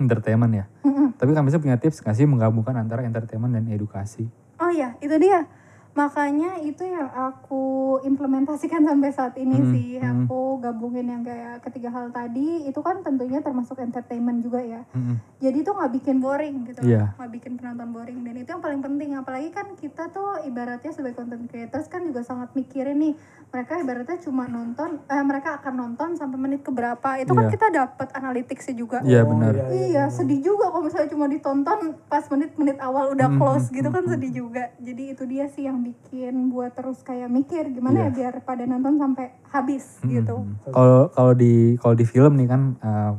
entertainment 0.00 0.52
ya. 0.52 0.64
Mm-mm. 0.82 1.14
Tapi 1.20 1.30
kami 1.36 1.52
punya 1.60 1.76
tips 1.76 2.00
nggak 2.00 2.16
sih 2.16 2.24
menggabungkan 2.24 2.72
antara 2.74 3.04
entertainment 3.04 3.52
dan 3.52 3.68
edukasi? 3.68 4.26
Oh 4.60 4.72
iya, 4.72 4.96
itu 5.04 5.12
dia. 5.20 5.44
Makanya 5.92 6.60
itu 6.60 6.82
yang 6.82 7.08
aku 7.08 7.62
implementasikan 8.00 8.82
sampai 8.88 9.10
saat 9.10 9.34
ini 9.34 9.56
Hmm, 9.56 9.70
sih. 9.70 9.88
hmm. 9.96 10.24
Aku 10.24 10.58
gabungin 10.58 11.06
yang 11.06 11.22
kayak 11.22 11.60
ketiga 11.62 11.90
hal 11.90 12.08
tadi, 12.08 12.64
itu 12.64 12.78
kan 12.78 13.00
tentunya 13.00 13.38
termasuk 13.38 13.78
entertainment 13.78 14.40
juga 14.40 14.60
ya. 14.60 14.82
Mm-mm. 14.90 15.18
Jadi 15.38 15.56
itu 15.58 15.70
nggak 15.70 15.92
bikin 15.92 16.16
boring 16.18 16.56
gitu, 16.64 16.80
Iya. 16.82 17.14
nggak 17.14 17.30
bikin 17.32 17.52
penonton 17.54 17.90
boring. 17.90 18.18
Dan 18.20 18.34
itu 18.36 18.48
yang 18.48 18.60
paling 18.60 18.80
penting. 18.80 19.10
Apalagi 19.14 19.50
kan 19.50 19.66
kita 19.74 20.08
tuh 20.08 20.42
ibaratnya 20.42 20.90
sebagai 20.90 21.16
content 21.16 21.44
creators 21.46 21.86
kan 21.86 22.02
juga 22.02 22.20
sangat 22.20 22.52
mikirin 22.52 22.96
nih. 22.96 23.14
Mereka 23.48 23.82
ibaratnya 23.82 24.18
cuma 24.20 24.46
nonton, 24.46 25.02
eh, 25.02 25.24
mereka 25.24 25.58
akan 25.58 25.74
nonton 25.76 26.08
sampai 26.14 26.38
menit 26.38 26.60
keberapa. 26.60 27.18
Itu 27.18 27.32
kan 27.32 27.44
Iya. 27.44 27.52
kita 27.52 27.66
dapat 27.68 28.08
analyticsnya 28.12 28.74
juga. 28.74 28.98
Iya 29.02 29.22
Oh, 29.22 29.28
benar. 29.28 29.52
iya, 29.52 29.64
iya, 29.66 29.78
Iya, 29.90 30.04
sedih 30.08 30.40
juga 30.40 30.70
kalau 30.70 30.86
misalnya 30.86 31.08
cuma 31.08 31.26
ditonton 31.26 31.78
pas 32.06 32.22
menit-menit 32.26 32.78
awal 32.78 33.10
udah 33.10 33.26
Hmm, 33.26 33.38
close 33.38 33.66
hmm, 33.68 33.76
gitu 33.76 33.88
kan 33.88 34.02
hmm, 34.02 34.12
sedih 34.12 34.32
juga. 34.36 34.64
Jadi 34.78 35.02
itu 35.10 35.24
dia 35.24 35.44
sih 35.46 35.64
yang 35.64 35.82
bikin 35.90 36.48
buat 36.48 36.70
terus 36.70 37.02
kayak 37.02 37.26
mikir 37.26 37.66
gimana 37.68 38.00
Iya. 38.00 38.06
ya 38.06 38.10
biar 38.12 38.34
pada 38.40 38.62
nonton 38.62 38.94
sampai 38.96 39.26
habis 39.44 39.98
gitu. 40.00 40.36
Mm-mm. 40.40 40.70
Kalau 40.70 41.10
kalau 41.10 41.32
di 41.32 41.52
kalau 41.76 41.92
di 41.92 42.04
film 42.04 42.32
nih 42.36 42.46
kan 42.46 42.62
eh, 42.76 43.12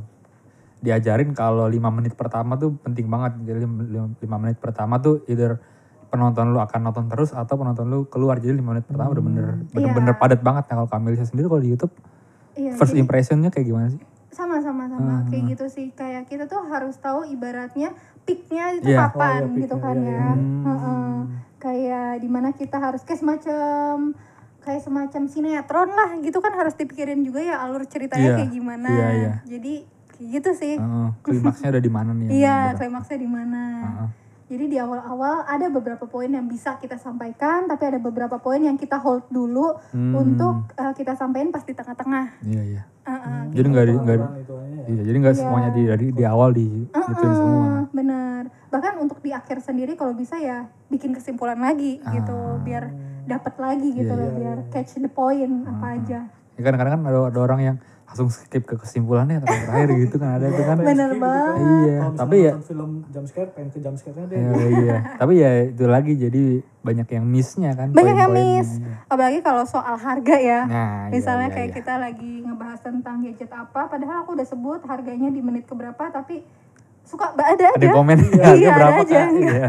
diajarin 0.79 1.31
kalau 1.31 1.67
lima 1.67 1.89
menit 1.89 2.15
pertama 2.15 2.55
tuh 2.55 2.73
penting 2.77 3.05
banget. 3.05 3.37
Jadi 3.43 3.59
lim- 3.59 3.85
lim- 3.85 4.15
lima 4.17 4.37
menit 4.37 4.57
pertama 4.57 4.97
tuh 4.97 5.21
either 5.27 5.59
penonton 6.07 6.49
lu 6.49 6.59
akan 6.59 6.79
nonton 6.81 7.05
terus 7.07 7.31
atau 7.31 7.53
penonton 7.53 7.85
lu 7.85 7.99
keluar. 8.05 8.35
Jadi 8.35 8.55
lima 8.55 8.73
menit 8.73 8.85
pertama 8.85 9.11
udah 9.11 9.21
bener 9.21 9.45
bener-bener 9.69 10.13
Iya. 10.13 10.19
padat 10.19 10.41
banget. 10.41 10.63
Nah 10.65 10.75
kalau 10.77 10.89
Kamelia 10.89 11.21
sendiri 11.21 11.47
kalau 11.47 11.59
di 11.59 11.69
YouTube 11.69 11.93
Iya, 12.51 12.75
first 12.75 12.91
jadi 12.91 12.99
impressionnya 12.99 13.47
kayak 13.47 13.63
gimana 13.65 13.87
sih? 13.89 14.01
sama-sama 14.31 14.87
Hmm, 14.87 14.91
sama 14.93 15.15
kayak 15.27 15.43
gitu 15.49 15.65
sih. 15.67 15.91
Kayak 15.91 16.23
kita 16.25 16.47
tuh 16.47 16.63
harus 16.65 16.95
tahu 16.95 17.27
ibaratnya 17.27 17.91
peaknya 18.23 18.73
itu 18.73 18.87
Iya. 18.87 18.99
kapan 19.05 19.41
Oh, 19.41 19.47
iya, 19.49 19.59
gitu 19.59 19.75
kan 19.77 19.95
iya, 19.97 20.07
ya. 20.09 20.27
Hmm. 20.31 20.63
Heeh. 20.63 21.15
Kayak 21.61 22.19
di 22.19 22.27
mana 22.27 22.49
kita 22.51 22.81
harus 22.81 23.05
kayak 23.05 23.21
semacam 23.21 24.17
kayak 24.61 24.81
semacam 24.81 25.21
sinetron 25.25 25.89
lah 25.89 26.09
gitu 26.21 26.37
kan 26.37 26.53
harus 26.53 26.77
dipikirin 26.77 27.25
juga 27.25 27.41
ya 27.41 27.61
alur 27.65 27.85
ceritanya 27.85 28.33
Iya. 28.33 28.37
kayak 28.41 28.51
gimana. 28.53 28.89
Iya, 28.89 29.07
iya. 29.13 29.33
Jadi 29.45 29.73
kayak 30.13 30.27
gitu 30.37 30.49
sih. 30.53 30.75
Heeh, 30.77 31.07
klimaksnya 31.21 31.69
udah 31.69 31.83
di 31.85 31.91
mana 31.93 32.11
nih? 32.13 32.27
Iya, 32.29 32.57
bener? 32.61 32.77
klimaksnya 32.77 33.17
di 33.17 33.29
mana. 33.29 33.63
Heeh. 33.81 34.09
Jadi 34.51 34.67
di 34.67 34.75
awal-awal 34.75 35.47
ada 35.47 35.71
beberapa 35.71 36.03
poin 36.03 36.27
yang 36.27 36.43
bisa 36.43 36.75
kita 36.75 36.99
sampaikan, 36.99 37.71
tapi 37.71 37.87
ada 37.87 38.03
beberapa 38.03 38.35
poin 38.35 38.59
yang 38.59 38.75
kita 38.75 38.99
hold 38.99 39.23
dulu 39.31 39.79
Hmm. 39.95 40.11
untuk 40.11 40.75
uh, 40.75 40.91
kita 40.91 41.15
sampaikan 41.15 41.55
pas 41.55 41.63
di 41.63 41.71
tengah-tengah. 41.71 42.43
Iya 42.43 42.61
iya. 42.67 42.81
Uh-uh. 43.07 43.47
Jadi 43.55 43.67
nggak 43.71 43.85
di 43.87 43.93
nggak 43.95 44.17
itu 44.43 44.53
aja 44.53 44.75
ya. 44.75 44.83
iya, 44.91 45.01
jadi 45.07 45.17
nggak 45.23 45.33
Iya. 45.33 45.39
semuanya 45.39 45.69
di 45.71 45.83
dari 45.87 46.07
di 46.11 46.23
awal 46.27 46.49
di 46.51 46.67
semua. 46.91 47.31
Uh, 47.31 47.81
bener. 47.95 48.43
Bahkan 48.67 48.93
untuk 48.99 49.23
di 49.23 49.31
akhir 49.31 49.63
sendiri 49.63 49.95
kalau 49.95 50.11
bisa 50.11 50.35
ya 50.35 50.67
bikin 50.91 51.15
kesimpulan 51.15 51.55
lagi 51.55 52.03
gitu, 52.03 52.37
biar 52.61 52.91
dapat 53.23 53.55
lagi 53.55 53.87
gitu 53.95 54.11
Ah. 54.11 54.19
Iya, 54.19 54.21
loh, 54.21 54.27
iya, 54.27 54.35
biar 54.35 54.57
catch 54.67 54.99
the 54.99 55.07
point 55.07 55.63
apa 55.63 55.85
aja. 55.95 56.19
Ya 56.59 56.61
kan 56.61 56.75
kadang-kadang 56.75 57.07
ada, 57.07 57.19
ada 57.31 57.39
orang 57.39 57.59
yang 57.63 57.77
langsung 58.11 58.27
skip 58.27 58.67
ke 58.67 58.75
kesimpulannya 58.75 59.39
terakhir 59.39 59.87
gitu 60.03 60.15
kan 60.15 60.35
ada 60.35 60.45
itu 60.45 60.61
kan. 60.61 60.75
Bener 60.77 60.91
Skip 61.07 61.15
gitu 61.15 61.15
kan. 61.15 61.21
banget. 61.23 61.55
Iya, 61.55 61.95
misalnya 61.95 62.19
tapi 62.19 62.35
ya 62.37 62.51
film 62.59 62.91
jam 63.07 63.23
scare 63.23 63.49
pengen 63.49 63.69
ke 63.69 63.79
jam 63.79 63.93
scare-nya 63.95 64.25
deh. 64.27 64.35
Iya, 64.37 64.51
iya. 64.77 64.95
Tapi 65.21 65.33
ya 65.37 65.51
itu 65.65 65.83
lagi 65.85 66.13
jadi 66.13 66.43
banyak 66.81 67.07
yang 67.09 67.23
miss-nya 67.23 67.71
kan. 67.71 67.87
Banyak 67.89 68.17
yang 68.17 68.31
miss. 68.31 68.69
Apalagi 69.07 69.39
kalau 69.39 69.63
soal 69.63 69.95
harga 69.95 70.35
ya. 70.35 70.59
Nah, 70.65 71.07
iya, 71.07 71.09
Misalnya 71.09 71.47
iya, 71.47 71.55
kayak 71.55 71.69
iya. 71.69 71.75
kita 71.77 71.93
lagi 71.95 72.31
ngebahas 72.41 72.79
tentang 72.81 73.15
gadget 73.21 73.47
apa, 73.49 73.81
padahal 73.87 74.17
aku 74.21 74.35
udah 74.35 74.43
sebut 74.45 74.81
harganya 74.83 75.29
di 75.29 75.39
menit 75.39 75.63
keberapa, 75.63 76.03
tapi 76.09 76.43
suka 77.01 77.31
ada 77.31 77.47
ada 77.47 77.65
aja 77.71 77.87
komen 77.89 78.17
Iya, 78.27 78.43
harga 78.43 78.59
ada 78.61 78.75
berapa 78.75 78.99
aja. 78.99 79.15
kak? 79.15 79.29
Iya. 79.31 79.67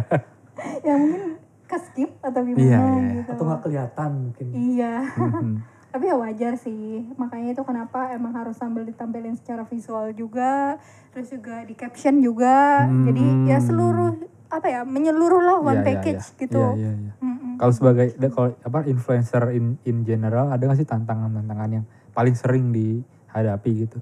yang 0.83 0.99
mungkin 1.01 1.23
ke 1.65 1.77
skip 1.81 2.11
atau 2.21 2.41
gimana 2.41 2.59
Iya, 2.61 2.79
iya. 2.83 3.13
gitu. 3.17 3.31
Atau 3.33 3.45
nggak 3.45 3.61
kelihatan 3.63 4.11
mungkin. 4.19 4.47
Iya, 4.51 4.95
Mhm. 5.15 5.55
Tapi 5.93 6.09
ya 6.09 6.17
wajar 6.17 6.57
sih. 6.57 7.05
Makanya 7.15 7.53
itu 7.53 7.63
kenapa 7.63 8.11
emang 8.11 8.33
harus 8.33 8.57
sambil 8.57 8.83
ditampilin 8.83 9.37
secara 9.37 9.63
visual 9.63 10.11
juga, 10.13 10.81
terus 11.13 11.29
juga 11.29 11.61
di 11.63 11.77
caption 11.77 12.19
juga. 12.19 12.89
Jadi 12.89 13.23
ya 13.47 13.61
Hmm. 13.61 13.67
seluruh 13.69 14.11
apa 14.49 14.67
ya 14.67 14.81
menyeluruh 14.83 15.41
lah 15.41 15.59
one 15.59 15.71
Iya, 15.71 15.79
iya, 15.79 15.85
package 15.87 16.25
iya. 16.27 16.37
gitu. 16.39 16.61
Iya, 16.61 16.73
iya, 16.75 16.93
iya. 16.99 17.13
Mm-mm. 17.21 17.53
Kalau 17.57 17.73
sebagai 17.73 18.07
kalau 18.29 18.49
apa 18.59 18.79
influencer 18.85 19.43
in 19.53 19.77
in 19.83 20.03
general 20.03 20.49
ada 20.49 20.61
nggak 20.61 20.77
sih 20.77 20.89
tantangan-tantangan 20.89 21.71
yang 21.71 21.85
paling 22.11 22.33
sering 22.33 22.73
dihadapi 22.73 23.71
gitu? 23.83 23.99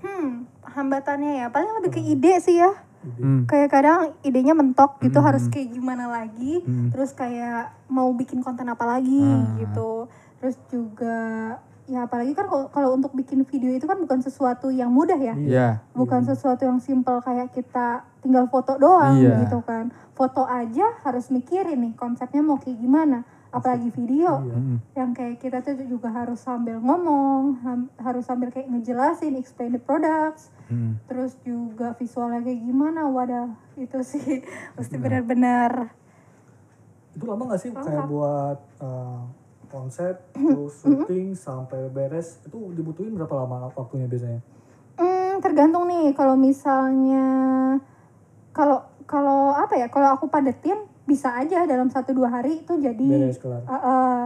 Hmm, 0.00 0.46
hambatannya 0.64 1.38
ya 1.38 1.46
paling 1.50 1.70
lebih 1.76 1.90
ke 1.92 2.00
ide 2.00 2.38
sih 2.40 2.56
ya. 2.56 2.70
Hmm. 3.06 3.46
kayak 3.46 3.70
kadang 3.70 4.18
idenya 4.20 4.50
mentok 4.50 4.98
gitu 4.98 5.22
Hmm. 5.22 5.30
harus 5.30 5.46
kayak 5.46 5.70
gimana 5.70 6.10
lagi 6.10 6.58
Hmm. 6.58 6.90
terus 6.90 7.14
kayak 7.14 7.70
mau 7.86 8.10
bikin 8.10 8.42
konten 8.42 8.66
apa 8.66 8.82
lagi 8.82 9.22
Ah. 9.22 9.54
gitu 9.62 10.10
terus 10.38 10.56
juga 10.66 11.16
ya 11.84 12.02
apalagi 12.02 12.34
kan 12.34 12.44
kalau- 12.44 12.66
kalau 12.68 12.88
untuk 12.92 13.12
bikin 13.12 13.42
video 13.42 13.70
itu 13.70 13.84
kan 13.84 13.94
bukan 13.96 14.18
sesuatu 14.18 14.68
yang 14.68 14.90
mudah 14.90 15.14
ya 15.14 15.34
Iya. 15.34 15.68
bukan 15.92 16.26
sesuatu 16.26 16.62
yang 16.62 16.78
simpel 16.78 17.18
kayak 17.20 17.50
kita 17.50 18.02
tinggal 18.18 18.46
foto 18.46 18.74
doang 18.74 19.14
Iya. 19.16 19.38
gitu 19.40 19.62
kan 19.62 19.88
foto 20.12 20.42
aja 20.42 20.98
harus 21.00 21.30
mikirin 21.30 21.78
nih 21.80 21.94
konsepnya 21.94 22.42
mau 22.42 22.58
kayak 22.58 22.76
gimana 22.76 23.22
apalagi 23.48 23.88
video 23.88 24.42
Mhm. 24.42 24.76
yang 24.92 25.14
kayak 25.14 25.38
kita 25.38 25.62
tuh 25.62 25.78
juga 25.80 26.10
harus 26.10 26.42
sambil 26.42 26.76
ngomong 26.76 27.62
ham- 27.62 27.90
harus 27.96 28.26
sambil 28.26 28.50
kayak 28.50 28.66
ngejelasin 28.66 29.32
explain 29.34 29.70
the 29.70 29.78
products 29.78 30.50
Mhm. 30.66 30.98
terus 31.06 31.38
juga 31.40 31.94
visualnya 31.94 32.42
kayak 32.42 32.60
gimana 32.60 33.06
wadah 33.06 33.46
itu 33.76 34.02
sih 34.02 34.42
mesti 34.76 34.98
Nah. 34.98 35.00
benar-benar 35.00 35.72
Itu 37.14 37.24
lama 37.24 37.48
gak 37.48 37.60
sih 37.62 37.70
Lengkap. 37.70 37.86
kayak 37.86 38.04
buat 38.06 38.58
uh, 38.76 39.22
konsep, 39.66 40.14
terus 40.34 40.80
syuting 40.80 41.32
sampai 41.32 41.86
beres 41.88 42.38
itu 42.42 42.72
dibutuhin 42.72 43.12
berapa 43.12 43.34
lama 43.36 43.70
waktunya 43.72 44.06
biasanya? 44.06 44.40
hmm, 44.96 45.38
tergantung 45.38 45.84
nih 45.86 46.10
kalau 46.12 46.34
misalnya 46.34 47.26
kalau 48.50 48.80
kalau 49.04 49.52
apa 49.52 49.76
ya 49.76 49.86
kalau 49.86 50.12
aku 50.12 50.26
padetin 50.26 50.80
bisa 51.04 51.30
aja 51.32 51.62
dalam 51.62 51.86
satu 51.86 52.10
dua 52.10 52.32
hari 52.32 52.64
itu 52.64 52.74
jadi 52.76 53.06
Beres 53.06 53.38
kelar. 53.38 53.62
uh, 53.62 53.76
uh, 53.76 54.20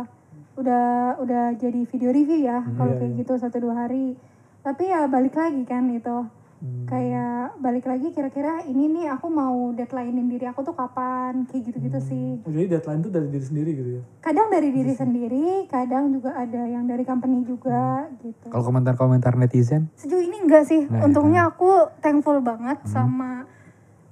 udah 0.57 1.18
udah 1.18 1.44
jadi 1.55 1.85
video 1.85 2.11
review 2.11 2.40
ya 2.40 2.64
kalau 2.74 2.94
Iya, 2.94 2.98
kayak 3.00 3.12
iya. 3.12 3.20
gitu 3.20 3.33
satu 3.37 3.57
dua 3.61 3.74
hari 3.85 4.16
tapi 4.61 4.88
ya 4.88 5.05
balik 5.05 5.35
lagi 5.35 5.64
kan 5.64 5.88
itu 5.88 6.16
Hmm. 6.61 6.85
kayak 6.85 7.57
balik 7.57 7.83
lagi 7.83 8.12
kira-kira 8.12 8.61
ini 8.62 8.85
nih 8.87 9.09
aku 9.09 9.27
mau 9.27 9.73
deadlinein 9.73 10.29
diri 10.29 10.44
aku 10.44 10.61
tuh 10.61 10.73
kapan 10.73 11.49
kayak 11.49 11.62
gitu-gitu 11.66 11.96
Hmm. 11.96 12.05
sih 12.07 12.29
Oh, 12.38 12.51
jadi 12.51 12.66
deadline 12.70 13.01
tuh 13.01 13.09
dari 13.09 13.27
diri 13.27 13.40
sendiri 13.42 13.70
gitu 13.73 13.90
ya? 13.90 14.03
kadang 14.20 14.46
dari 14.46 14.68
diri 14.68 14.92
sendiri 14.92 15.44
kadang 15.66 16.12
juga 16.12 16.37
ada 16.37 16.62
yang 16.62 16.85
dari 16.85 17.01
company 17.03 17.42
juga 17.42 18.05
gitu 18.18 18.46
Kalau 18.46 18.61
komentar-komentar 18.62 19.35
netizen, 19.35 19.88
sejauh 19.94 20.20
ini 20.20 20.37
enggak 20.38 20.64
sih 20.66 20.85
Nah, 20.85 21.01
untungnya 21.03 21.49
aku 21.49 21.70
thankful 21.99 22.37
banget 22.38 22.77
sama 22.85 23.49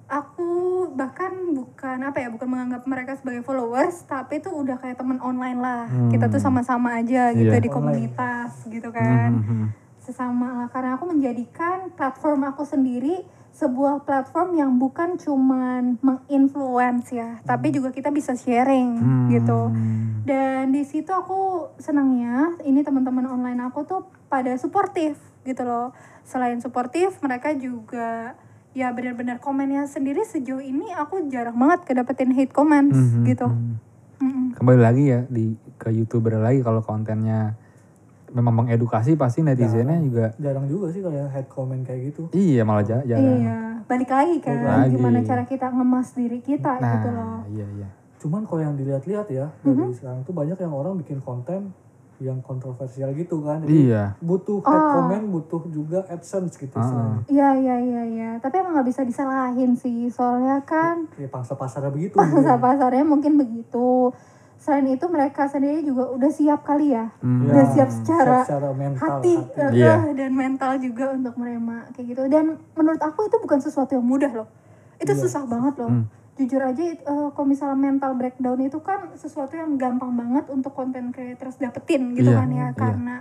aku 0.07 0.49
bahkan 0.91 1.53
bukan 1.53 2.01
apa 2.01 2.17
ya 2.19 2.33
bukan 2.33 2.49
menganggap 2.49 2.83
mereka 2.83 3.13
sebagai 3.13 3.45
followers 3.45 4.03
tapi 4.03 4.41
itu 4.41 4.49
udah 4.49 4.79
kayak 4.79 4.97
teman 4.97 5.21
online 5.21 5.61
lah 5.61 5.85
kita 6.09 6.27
tuh 6.27 6.41
sama-sama 6.41 6.97
aja 6.97 7.29
gitu 7.31 7.45
Iya. 7.47 7.61
di 7.61 7.69
Online. 7.69 7.77
komunitas 8.09 8.65
gitu 8.65 8.89
kan 8.89 9.37
Mhm. 9.37 9.67
Sesama 10.09 10.57
lah 10.57 10.69
karena 10.73 10.97
aku 10.97 11.05
menjadikan 11.07 11.93
platform 11.93 12.49
aku 12.49 12.65
sendiri 12.65 13.21
sebuah 13.53 14.09
platform 14.09 14.57
yang 14.57 14.81
bukan 14.81 15.21
cuman 15.21 16.01
menginfluence 16.01 17.13
ya 17.13 17.37
tapi 17.45 17.69
juga 17.69 17.93
kita 17.93 18.09
bisa 18.09 18.33
sharing 18.33 18.97
Hmm. 18.97 19.29
gitu 19.29 19.61
dan 20.25 20.73
di 20.73 20.81
situ 20.83 21.13
aku 21.13 21.69
senangnya 21.77 22.57
ini 22.63 22.81
teman-teman 22.81 23.29
online 23.29 23.61
aku 23.61 23.85
tuh 23.85 24.01
pada 24.27 24.57
suportif 24.57 25.21
gitu 25.45 25.61
loh 25.63 25.93
selain 26.25 26.57
suportif 26.59 27.21
mereka 27.21 27.53
juga 27.53 28.33
ya 28.73 28.93
benar-benar 28.93 29.41
komennya 29.41 29.85
sendiri 29.85 30.25
sejauh 30.25 30.61
ini 30.61 30.93
aku 30.93 31.29
jarang 31.29 31.57
banget 31.57 31.85
kedapetin 31.85 32.33
hate 32.33 32.53
comments 32.53 32.97
Mhm. 32.97 33.25
gitu 33.27 33.49
Mhm. 33.49 33.75
Mm-mm. 34.19 34.47
Kembali 34.57 34.81
lagi 34.81 35.05
ya 35.07 35.21
di 35.27 35.55
ke 35.77 35.95
youtuber 35.95 36.35
lagi 36.37 36.59
kalau 36.59 36.83
kontennya 36.83 37.55
memang 38.31 38.55
mengedukasi 38.59 39.15
pasti 39.15 39.41
netizennya 39.41 39.99
juga 39.99 40.27
Jarang 40.37 40.65
juga 40.65 40.89
sih 40.89 41.01
kayak 41.01 41.29
head 41.29 41.47
comment 41.47 41.81
kayak 41.81 42.01
gitu. 42.09 42.29
iya 42.31 42.63
malah 42.63 42.83
ja- 42.83 43.03
jarang. 43.03 43.39
iya 43.39 43.59
balik 43.85 44.09
lagi 44.09 44.37
kan 44.39 44.53
Balik 44.55 44.69
lagi. 44.69 44.93
gimana 44.95 45.19
cara 45.23 45.43
kita 45.43 45.67
ngemas 45.69 46.09
diri 46.13 46.39
kita 46.39 46.73
Nah, 46.77 46.93
gitu 46.95 47.09
loh 47.11 47.39
iya 47.49 47.67
iya. 47.75 47.89
Cuman 48.19 48.43
kalau 48.45 48.61
yang 48.61 48.75
dilihat-lihat 48.75 49.27
ya 49.29 49.47
dari 49.63 49.95
sekarang 49.95 50.21
tuh 50.23 50.33
banyak 50.33 50.57
yang 50.57 50.73
orang 50.73 50.95
bikin 50.97 51.19
konten 51.19 51.71
yang 52.19 52.43
kontroversial 52.43 53.15
gitu 53.15 53.41
kan. 53.41 53.63
Jadi 53.63 53.87
Iya. 53.87 54.19
butuh 54.19 54.59
head 54.61 54.85
comment, 54.91 55.25
butuh 55.31 55.63
juga 55.71 56.03
AdSense 56.05 56.59
gitu 56.59 56.75
istilahnya. 56.75 57.23
Iya 57.25 57.49
iya 57.55 57.77
iya 57.79 58.03
iya. 58.05 58.31
Tapi 58.37 58.59
emang 58.59 58.75
nggak 58.75 58.91
bisa 58.91 59.07
disalahin 59.07 59.73
sih. 59.73 60.11
Soalnya 60.11 60.59
kan 60.61 61.07
Kayak 61.09 61.31
pangsa 61.31 61.55
pasarnya 61.55 61.95
begitu. 61.95 62.19
pangsa 62.19 62.59
pasarnya 62.59 63.07
mungkin 63.07 63.39
begitu. 63.39 64.11
Selain 64.59 64.87
itu 64.87 65.07
mereka 65.07 65.47
sendiri 65.47 65.81
juga 65.81 66.11
udah 66.11 66.29
siap 66.29 66.61
kali 66.63 66.91
ya. 66.91 67.15
Hmm. 67.19 67.47
Ya, 67.47 67.51
Udah 67.53 67.67
siap 67.73 67.89
secara 67.89 68.39
secara 68.43 68.71
mental 68.73 68.99
hati, 69.01 69.35
hati. 69.39 69.55
eh, 69.57 69.71
Iya. 69.73 69.95
eh, 70.05 70.15
dan 70.15 70.31
mental 70.33 70.73
juga 70.77 71.05
untuk 71.11 71.35
menerima 71.35 71.77
kayak 71.93 72.07
gitu. 72.09 72.23
Dan 72.27 72.45
menurut 72.75 72.99
aku 72.99 73.21
itu 73.25 73.37
bukan 73.39 73.59
sesuatu 73.59 73.95
yang 73.95 74.03
mudah 74.03 74.33
loh. 74.35 74.49
Itu 74.97 75.15
Iya. 75.15 75.21
susah 75.21 75.43
banget 75.45 75.79
loh. 75.79 75.91
Hmm. 75.93 76.05
Jujur 76.35 76.59
aja 76.61 76.83
eh, 76.83 76.99
kalau 77.29 77.47
misalnya 77.47 77.79
mental 77.81 78.15
breakdown 78.15 78.59
itu 78.61 78.79
kan 78.81 79.15
sesuatu 79.15 79.55
yang 79.55 79.75
gampang 79.75 80.11
banget 80.13 80.47
untuk 80.49 80.71
content 80.71 81.11
creators 81.11 81.55
dapetin 81.57 82.13
gitu 82.13 82.29
Iya, 82.29 82.39
kan 82.39 82.49
ya. 82.49 82.57
iya. 82.59 82.67
Karena 82.73 83.15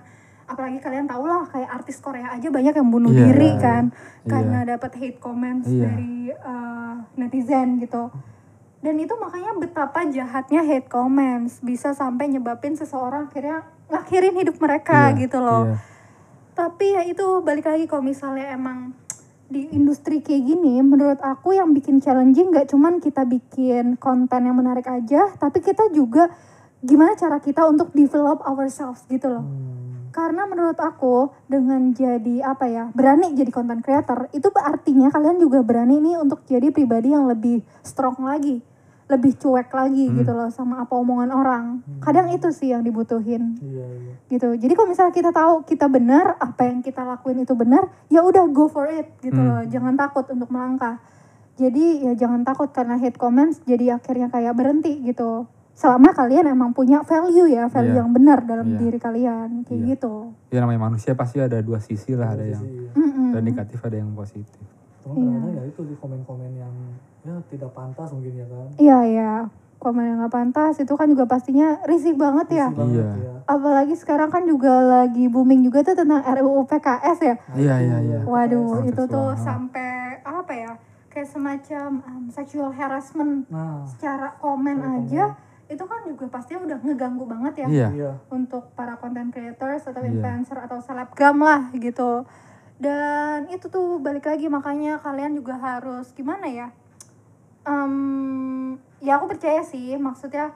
apalagi 0.44 0.80
kalian 0.80 1.06
tau 1.06 1.22
lah 1.22 1.44
kayak 1.46 1.70
artis 1.72 1.98
Korea 1.98 2.32
aja 2.32 2.48
banyak 2.48 2.72
yang 2.72 2.88
bunuh 2.88 3.12
Iya, 3.12 3.20
diri 3.26 3.52
kan 3.58 3.84
Iya. 4.24 4.26
karena 4.28 4.60
dapat 4.66 4.92
hate 4.96 5.20
comments 5.20 5.68
Iya. 5.68 5.86
dari 5.88 6.14
eh, 6.30 6.94
netizen 7.16 7.78
gitu. 7.78 8.10
Dan 8.78 9.02
itu 9.02 9.14
makanya 9.18 9.58
betapa 9.58 10.06
jahatnya 10.06 10.62
hate 10.62 10.86
comments 10.86 11.60
bisa 11.66 11.98
sampai 11.98 12.30
nyebabin 12.30 12.78
seseorang 12.78 13.26
akhirnya 13.28 13.66
ngakhirin 13.90 14.38
hidup 14.38 14.58
mereka 14.62 15.12
Iya, 15.12 15.18
gitu 15.28 15.38
loh. 15.42 15.66
iya. 15.74 15.78
Tapi 16.54 16.86
ya 16.94 17.02
itu 17.06 17.26
balik 17.42 17.66
lagi 17.66 17.86
kalau 17.86 18.06
misalnya 18.06 18.54
emang 18.54 18.94
di 19.48 19.64
industri 19.72 20.20
kayak 20.20 20.44
gini, 20.44 20.84
menurut 20.84 21.24
aku 21.24 21.56
yang 21.56 21.72
bikin 21.72 22.04
challenging 22.04 22.52
gak 22.52 22.68
cuman 22.68 23.00
kita 23.00 23.24
bikin 23.24 23.96
konten 23.96 24.44
yang 24.44 24.58
menarik 24.60 24.84
aja, 24.84 25.32
tapi 25.40 25.64
kita 25.64 25.88
juga 25.96 26.28
gimana 26.84 27.16
cara 27.16 27.40
kita 27.40 27.64
untuk 27.64 27.96
develop 27.96 28.44
ourselves 28.44 29.08
gitu 29.08 29.32
loh. 29.32 29.46
Hmm, 29.48 29.87
Karena 30.18 30.50
menurut 30.50 30.82
aku 30.82 31.30
dengan 31.46 31.94
jadi 31.94 32.42
apa 32.42 32.66
ya 32.66 32.90
berani 32.90 33.38
jadi 33.38 33.54
content 33.54 33.86
creator 33.86 34.26
itu 34.34 34.50
artinya 34.58 35.14
kalian 35.14 35.38
juga 35.38 35.62
berani 35.62 36.02
nih 36.02 36.18
untuk 36.18 36.42
jadi 36.50 36.74
pribadi 36.74 37.14
yang 37.14 37.30
lebih 37.30 37.62
strong 37.86 38.26
lagi, 38.26 38.66
lebih 39.14 39.38
cuek 39.38 39.70
lagi 39.70 40.10
gitu 40.10 40.34
loh 40.34 40.50
sama 40.50 40.82
apa 40.82 40.98
omongan 40.98 41.30
orang. 41.30 41.66
Kadang 42.02 42.34
itu 42.34 42.50
sih 42.50 42.74
yang 42.74 42.82
dibutuhin 42.82 43.62
Iya, 43.62 43.86
iya. 43.86 44.14
gitu. 44.34 44.58
Jadi 44.58 44.74
kalau 44.74 44.90
misalnya 44.90 45.14
kita 45.14 45.30
tahu 45.30 45.62
kita 45.70 45.86
benar, 45.86 46.34
apa 46.42 46.66
yang 46.66 46.82
kita 46.82 47.06
lakuin 47.06 47.46
itu 47.46 47.54
benar, 47.54 47.86
ya 48.10 48.26
udah 48.26 48.50
go 48.50 48.66
for 48.66 48.90
it 48.90 49.14
gitu 49.22 49.38
loh. 49.38 49.62
Jangan 49.70 50.02
takut 50.02 50.26
untuk 50.34 50.50
melangkah. 50.50 50.98
Jadi 51.62 52.10
ya 52.10 52.18
jangan 52.18 52.42
takut 52.42 52.74
karena 52.74 52.98
hate 52.98 53.22
comments 53.22 53.62
jadi 53.70 54.02
akhirnya 54.02 54.34
kayak 54.34 54.58
berhenti 54.58 54.98
gitu. 55.06 55.46
Selama 55.78 56.10
kalian 56.10 56.50
emang 56.50 56.74
punya 56.74 57.06
value 57.06 57.46
ya, 57.46 57.70
value 57.70 57.94
Iya. 57.94 58.02
yang 58.02 58.10
benar 58.10 58.42
dalam 58.42 58.66
Iya. 58.68 58.78
diri 58.80 58.98
kalian 58.98 59.62
kayak 59.62 59.78
Iya. 59.78 59.88
gitu. 59.94 60.14
Ya 60.50 60.60
namanya 60.60 60.82
manusia 60.84 61.14
pasti 61.14 61.38
ada 61.38 61.62
dua 61.62 61.78
sisi 61.78 62.12
lah, 62.12 62.34
ada 62.34 62.42
yang 62.42 62.66
Iya. 62.66 62.90
Mm-mm. 62.92 63.30
ada 63.30 63.42
negatif, 63.42 63.78
ada 63.80 63.94
yang 63.94 64.10
positif. 64.12 64.58
Cuman 65.00 65.14
kadang-kadang 65.16 65.54
ya 65.54 65.64
itu 65.64 65.82
di 65.86 65.96
komen-komen 65.96 66.52
yang 66.52 66.74
ya 67.22 67.38
tidak 67.46 67.70
pantas 67.72 68.10
mungkin 68.10 68.34
ya 68.34 68.46
kan. 68.48 68.66
Iya 68.76 69.00
ya, 69.08 69.34
komen 69.78 70.04
yang 70.04 70.18
gak 70.20 70.34
pantas 70.34 70.74
itu 70.78 70.90
kan 70.92 71.06
juga 71.06 71.24
pastinya 71.24 71.78
risih 71.86 72.18
banget 72.18 72.48
ya. 72.50 72.68
Risih 72.68 72.80
banget 72.82 72.98
Iya. 72.98 73.10
ya. 73.22 73.34
Apalagi 73.46 73.94
sekarang 73.94 74.30
kan 74.30 74.44
juga 74.44 74.74
lagi 74.82 75.30
booming 75.30 75.62
juga 75.62 75.86
tuh 75.86 75.94
tentang 75.94 76.26
RUU 76.26 76.66
PKS 76.66 77.18
ya. 77.22 77.36
Iya 77.54 77.76
iya 77.78 77.98
iya. 78.02 78.20
Waduh, 78.26 78.66
Kekerasan 78.82 78.90
itu 78.90 79.04
tuh 79.06 79.30
seksual. 79.30 79.46
sampai 79.46 79.92
apa 80.26 80.54
ya? 80.58 80.72
Kayak 81.08 81.30
semacam 81.30 81.88
um, 82.04 82.24
sexual 82.28 82.70
harassment 82.72 83.46
Nah, 83.48 83.86
secara 83.86 84.34
komen 84.38 84.78
aja 84.82 85.38
itu 85.68 85.84
kan 85.84 86.00
juga 86.08 86.26
pasti 86.28 86.56
udah 86.56 86.80
ngeganggu 86.80 87.28
banget 87.28 87.64
ya 87.64 87.68
Iya. 87.68 87.88
iya. 87.92 88.12
untuk 88.32 88.72
para 88.72 88.96
content 88.96 89.28
creators 89.30 89.84
atau 89.84 90.00
Iya. 90.00 90.16
influencer 90.16 90.58
atau 90.58 90.80
selebgram 90.80 91.38
lah 91.38 91.68
gitu. 91.76 92.24
Dan 92.78 93.50
itu 93.50 93.68
tuh 93.68 93.98
balik 93.98 94.24
lagi 94.24 94.48
makanya 94.48 95.02
kalian 95.02 95.34
juga 95.34 95.58
harus 95.58 96.14
gimana 96.14 96.46
ya? 96.46 96.70
Em, 97.68 98.80
ya 99.04 99.20
aku 99.20 99.28
percaya 99.28 99.60
sih 99.60 100.00
maksudnya 100.00 100.56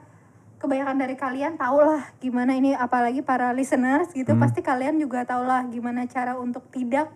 kebanyakan 0.58 0.96
dari 0.96 1.18
kalian 1.18 1.58
tau 1.58 1.82
lah 1.82 2.06
gimana 2.18 2.54
ini 2.54 2.72
apalagi 2.72 3.20
para 3.20 3.52
listeners 3.52 4.14
gitu 4.14 4.32
Hmm. 4.32 4.40
pasti 4.40 4.62
kalian 4.62 4.96
juga 4.96 5.26
tau 5.26 5.44
lah 5.44 5.66
gimana 5.68 6.06
cara 6.06 6.38
untuk 6.38 6.70
tidak 6.72 7.12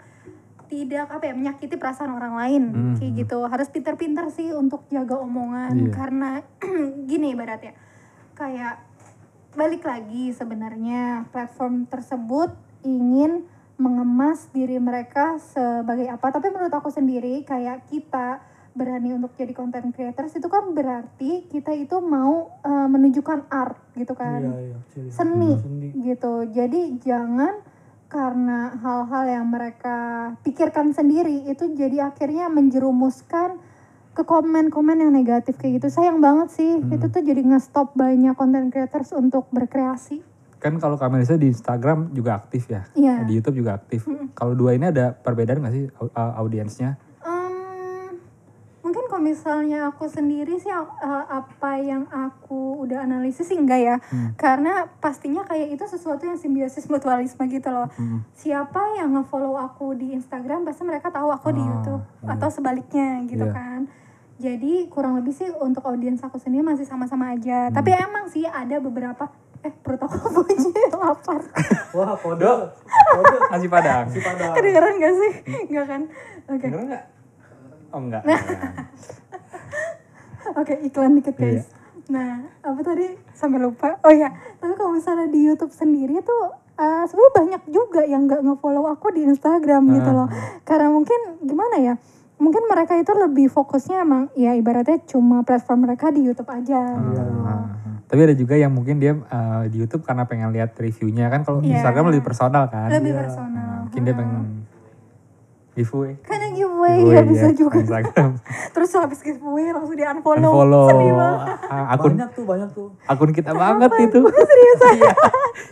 tidak 0.65 1.05
apa 1.07 1.29
ya 1.29 1.33
menyakiti 1.37 1.77
perasaan 1.77 2.09
orang 2.11 2.33
lain 2.35 2.63
Hmm. 2.73 2.95
kayak 2.97 3.13
gitu 3.21 3.45
harus 3.45 3.69
pinter-pinter 3.69 4.25
sih 4.33 4.49
untuk 4.49 4.89
jaga 4.89 5.15
omongan 5.15 5.77
Iya. 5.77 5.91
karena 5.93 6.29
gini 7.09 7.31
ibaratnya 7.31 7.77
kayak 8.35 8.83
balik 9.55 9.87
lagi 9.87 10.35
sebenarnya 10.35 11.31
platform 11.31 11.87
tersebut 11.87 12.51
ingin 12.83 13.47
mengemas 13.75 14.47
diri 14.51 14.75
mereka 14.79 15.39
sebagai 15.39 16.07
apa 16.07 16.31
tapi 16.31 16.51
menurut 16.51 16.71
aku 16.71 16.91
sendiri 16.91 17.43
kayak 17.43 17.87
kita 17.87 18.43
berani 18.75 19.15
untuk 19.15 19.31
jadi 19.39 19.55
content 19.55 19.95
creators 19.95 20.35
itu 20.35 20.51
kan 20.51 20.75
berarti 20.75 21.47
kita 21.47 21.71
itu 21.71 21.95
mau 22.03 22.51
eh, 22.59 22.87
menunjukkan 22.91 23.47
art 23.47 23.79
gitu 23.95 24.11
kan 24.13 24.43
Iya, 24.43 24.59
iya. 24.59 24.77
Ciri. 24.91 25.09
seni 25.11 25.51
Seni. 25.55 25.87
gitu 26.03 26.33
jadi 26.51 26.81
jangan 26.99 27.63
karena 28.11 28.75
hal-hal 28.79 29.23
yang 29.27 29.47
mereka 29.47 29.97
pikirkan 30.43 30.91
sendiri 30.91 31.47
itu 31.47 31.71
jadi 31.71 32.11
akhirnya 32.11 32.51
menjerumuskan 32.51 33.59
ke 34.15 34.23
komen-komen 34.23 34.95
yang 34.97 35.11
negatif 35.11 35.53
kayak 35.55 35.77
gitu 35.77 35.91
sayang 35.91 36.17
banget 36.17 36.47
sih 36.49 36.71
Hmm. 36.73 36.87
itu 36.89 37.05
tuh 37.05 37.19
jadi 37.19 37.43
nge-stop 37.43 37.93
banyak 37.93 38.31
content 38.33 38.67
creators 38.69 39.11
untuk 39.11 39.45
berkreasi 39.49 40.23
Kan 40.55 40.79
kalau 40.79 40.95
Kamelisa 40.95 41.35
di 41.35 41.45
Instagram 41.47 42.09
juga 42.09 42.33
aktif 42.35 42.65
ya. 42.65 42.87
Iya. 42.91 43.21
Di 43.21 43.37
YouTube 43.37 43.59
juga 43.59 43.75
aktif. 43.75 44.07
Kalau 44.33 44.55
dua 44.55 44.73
ini 44.73 44.87
ada 44.87 45.13
perbedaan 45.13 45.61
nggak 45.61 45.69
sih 45.69 45.85
au- 45.93 46.09
audiensnya? 46.39 46.97
Em, 47.21 48.17
mungkin 48.81 49.05
kalau 49.05 49.21
misalnya 49.21 49.85
aku 49.87 50.05
sendiri 50.05 50.57
sih 50.57 50.71
uh, 50.71 50.87
apa 51.27 51.77
yang 51.77 52.07
aku 52.07 52.81
udah 52.81 52.97
analisis 52.99 53.45
sih 53.45 53.55
enggak 53.55 53.77
ya 53.79 53.95
karena 54.35 54.89
pastinya 54.95 55.41
kayak 55.43 55.69
itu 55.71 55.85
sesuatu 55.85 56.23
yang 56.23 56.35
simbiosis 56.35 56.87
mutualisme 56.87 57.45
gitu 57.45 57.69
loh 57.69 57.85
Hmm. 57.91 58.25
siapa 58.31 58.79
yang 58.95 59.13
ngefollow 59.13 59.59
aku 59.59 59.93
di 59.93 60.13
Instagram 60.13 60.63
pasti 60.63 60.81
mereka 60.81 61.09
tahu 61.09 61.29
aku 61.29 61.49
di 61.51 61.59
Ah, 61.59 61.67
YouTube 61.67 62.01
iya. 62.19 62.31
atau 62.31 62.49
sebaliknya 62.49 63.09
gitu 63.23 63.43
Iya. 63.43 63.53
kan 63.53 63.79
jadi 64.35 64.87
kurang 64.87 65.15
lebih 65.15 65.31
sih 65.31 65.47
untuk 65.49 65.83
audiens 65.83 66.19
aku 66.19 66.35
sendiri 66.35 66.61
masih 66.61 66.83
sama-sama 66.83 67.31
aja 67.31 67.69
tapi 67.69 67.91
emang 67.91 68.27
sih 68.27 68.43
ada 68.43 68.77
beberapa 68.77 69.31
eh 69.61 69.71
perut 69.73 69.97
aku 69.97 70.15
bunyi 70.35 70.69
lapar 70.91 71.39
Wah, 71.95 72.11
kode. 72.13 72.43
Kode. 72.85 73.37
Nasi 73.49 73.67
Padang. 73.67 74.05
Si 74.07 74.19
pada. 74.19 74.51
kedengeran 74.51 74.93
gak 74.95 75.13
sih 75.15 75.31
nggak 75.65 75.85
kan 75.85 76.01
oke 76.45 76.65
Dengar 76.65 76.83
nggak? 76.85 77.03
Oh 77.89 77.99
enggak. 78.01 78.23
Oke, 80.55 80.77
iklan 80.79 81.15
dikit 81.15 81.35
Iya. 81.35 81.41
guys. 81.57 81.65
Nah, 82.05 82.31
apa 82.61 82.81
tadi 82.83 83.07
sampai 83.31 83.57
lupa? 83.57 83.97
Oh 83.99 84.13
ya, 84.13 84.29
tapi 84.55 84.77
kalau 84.77 84.93
misalnya 84.93 85.25
di 85.25 85.41
YouTube 85.41 85.73
sendiri 85.73 86.21
tuh 86.21 86.41
uh, 86.75 87.03
sebenarnya 87.03 87.33
banyak 87.33 87.61
juga 87.67 88.05
yang 88.05 88.29
nggak 88.29 88.45
nge-follow 88.45 88.85
aku 88.85 89.09
di 89.09 89.25
Instagram 89.25 89.89
gitu 89.91 90.05
Ah. 90.07 90.15
loh. 90.15 90.27
Karena 90.61 90.87
mungkin 90.87 91.17
gimana 91.41 91.75
ya? 91.81 91.93
Mungkin 92.35 92.63
mereka 92.65 92.93
itu 92.93 93.11
lebih 93.11 93.47
fokusnya 93.47 94.01
emang 94.01 94.27
ya 94.33 94.51
ibaratnya 94.53 94.99
cuma 95.05 95.41
platform 95.41 95.85
mereka 95.85 96.09
di 96.09 96.19
YouTube 96.21 96.47
aja 96.47 96.81
gitu 96.93 97.21
loh. 97.21 97.43
Ah, 97.43 97.65
Tapi 98.05 98.19
ada 98.21 98.35
juga 98.35 98.53
yang 98.53 98.69
mungkin 98.69 98.97
dia 98.97 99.15
eh, 99.15 99.63
di 99.67 99.79
YouTube 99.79 100.03
karena 100.03 100.23
pengen 100.23 100.51
lihat 100.51 100.75
reviewnya 100.75 101.27
kan 101.27 101.41
kalau 101.41 101.59
Iya. 101.59 101.79
Instagram 101.79 102.11
lebih 102.11 102.23
personal 102.23 102.67
kan. 102.67 102.91
Lebih 102.91 103.09
Iya. 103.09 103.19
personal. 103.21 103.49
Nah, 103.55 103.77
mungkin 103.81 104.01
dia 104.01 104.13
pengen 104.13 104.43
giveaway. 105.73 106.13
Karena 106.21 106.47
giveaway, 106.49 106.95
Giveaway 106.97 107.15
ya 107.15 107.23
bisa 107.25 107.47
dia 107.47 107.57
juga. 107.57 107.77
Instagram. 107.77 108.31
Terus 108.73 108.89
habis 108.93 109.19
giveaway 109.21 109.65
langsung 109.69 109.95
di 109.95 110.03
unfollow. 110.05 110.51
Unfollow. 110.51 110.87
Sedih 110.87 111.11
banget. 111.13 111.57
Ah, 111.65 111.85
akun 111.89 112.11
Banyak 112.13 112.29
tuh, 112.31 112.43
banyak 112.45 112.69
tuh. 112.71 112.87
akun 113.05 113.31
kita 113.31 113.51
banget 113.53 113.91
itu. 114.01 114.19
Serius 114.51 114.79
Iya. 114.93 115.11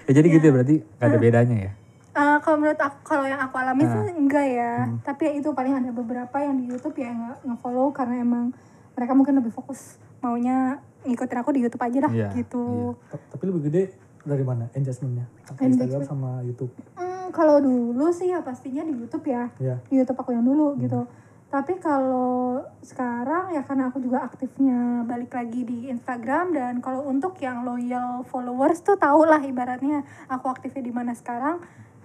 ya 0.03 0.11
jadi 0.13 0.27
gitu 0.29 0.43
ya 0.43 0.53
berarti 0.53 0.75
gak 0.97 1.05
ada 1.05 1.17
bedanya 1.17 1.57
ya. 1.59 1.71
Eh, 2.13 2.37
kalau 2.39 2.55
menurut 2.55 2.77
aku 2.77 2.97
kalau 3.03 3.25
yang 3.25 3.41
aku 3.41 3.57
alami 3.57 3.83
sih 3.83 4.13
enggak 4.13 4.45
ya 4.47 4.85
Hmm. 4.85 5.01
tapi 5.01 5.21
ya 5.23 5.33
itu 5.33 5.49
paling 5.49 5.73
ada 5.73 5.89
beberapa 5.89 6.37
yang 6.37 6.55
di 6.55 6.67
YouTube 6.67 6.93
ya 6.95 7.09
nge- 7.09 7.41
nge-follow 7.43 7.89
karena 7.89 8.21
emang 8.21 8.53
mereka 8.93 9.11
mungkin 9.11 9.33
lebih 9.35 9.49
fokus 9.49 9.97
maunya 10.19 10.77
ngikutin 11.03 11.37
aku 11.37 11.49
di 11.51 11.59
YouTube 11.59 11.81
aja 11.81 11.99
lah 11.99 12.11
Iya, 12.11 12.29
gitu 12.35 12.93
Ta- 13.09 13.17
Tapi 13.29 13.43
lebih 13.43 13.61
gede 13.65 13.83
dari 14.21 14.39
mana 14.41 14.69
engagementnya? 14.71 15.25
Antara 15.43 15.65
Instagram 15.65 15.89
Engagement. 15.99 16.05
sama 16.07 16.31
YouTube. 16.39 16.71
Hmm, 16.93 17.27
kalau 17.29 17.57
dulu 17.59 18.07
sih 18.09 18.29
ya 18.29 18.39
pastinya 18.39 18.83
di 18.83 18.93
YouTube 18.93 19.25
ya 19.25 19.49
Ya. 19.57 19.81
di 19.83 19.97
YouTube 19.97 20.15
aku 20.15 20.31
yang 20.31 20.45
dulu 20.45 20.77
gitu 20.77 21.09
tapi 21.49 21.77
kalau 21.77 22.61
sekarang 22.79 23.49
ya 23.49 23.61
karena 23.61 23.85
aku 23.87 23.97
juga 23.99 24.21
aktifnya 24.21 25.01
balik 25.03 25.29
lagi 25.31 25.61
di 25.61 25.85
Instagram 25.87 26.49
dan 26.51 26.73
kalau 26.77 27.05
untuk 27.05 27.37
yang 27.37 27.61
loyal 27.61 28.21
followers 28.23 28.81
tuh 28.81 28.95
tau 28.95 29.21
lah 29.21 29.37
ibaratnya 29.39 30.01
aku 30.25 30.45
aktifnya 30.47 30.81
di 30.81 30.89
mana 30.89 31.11
sekarang 31.11 31.57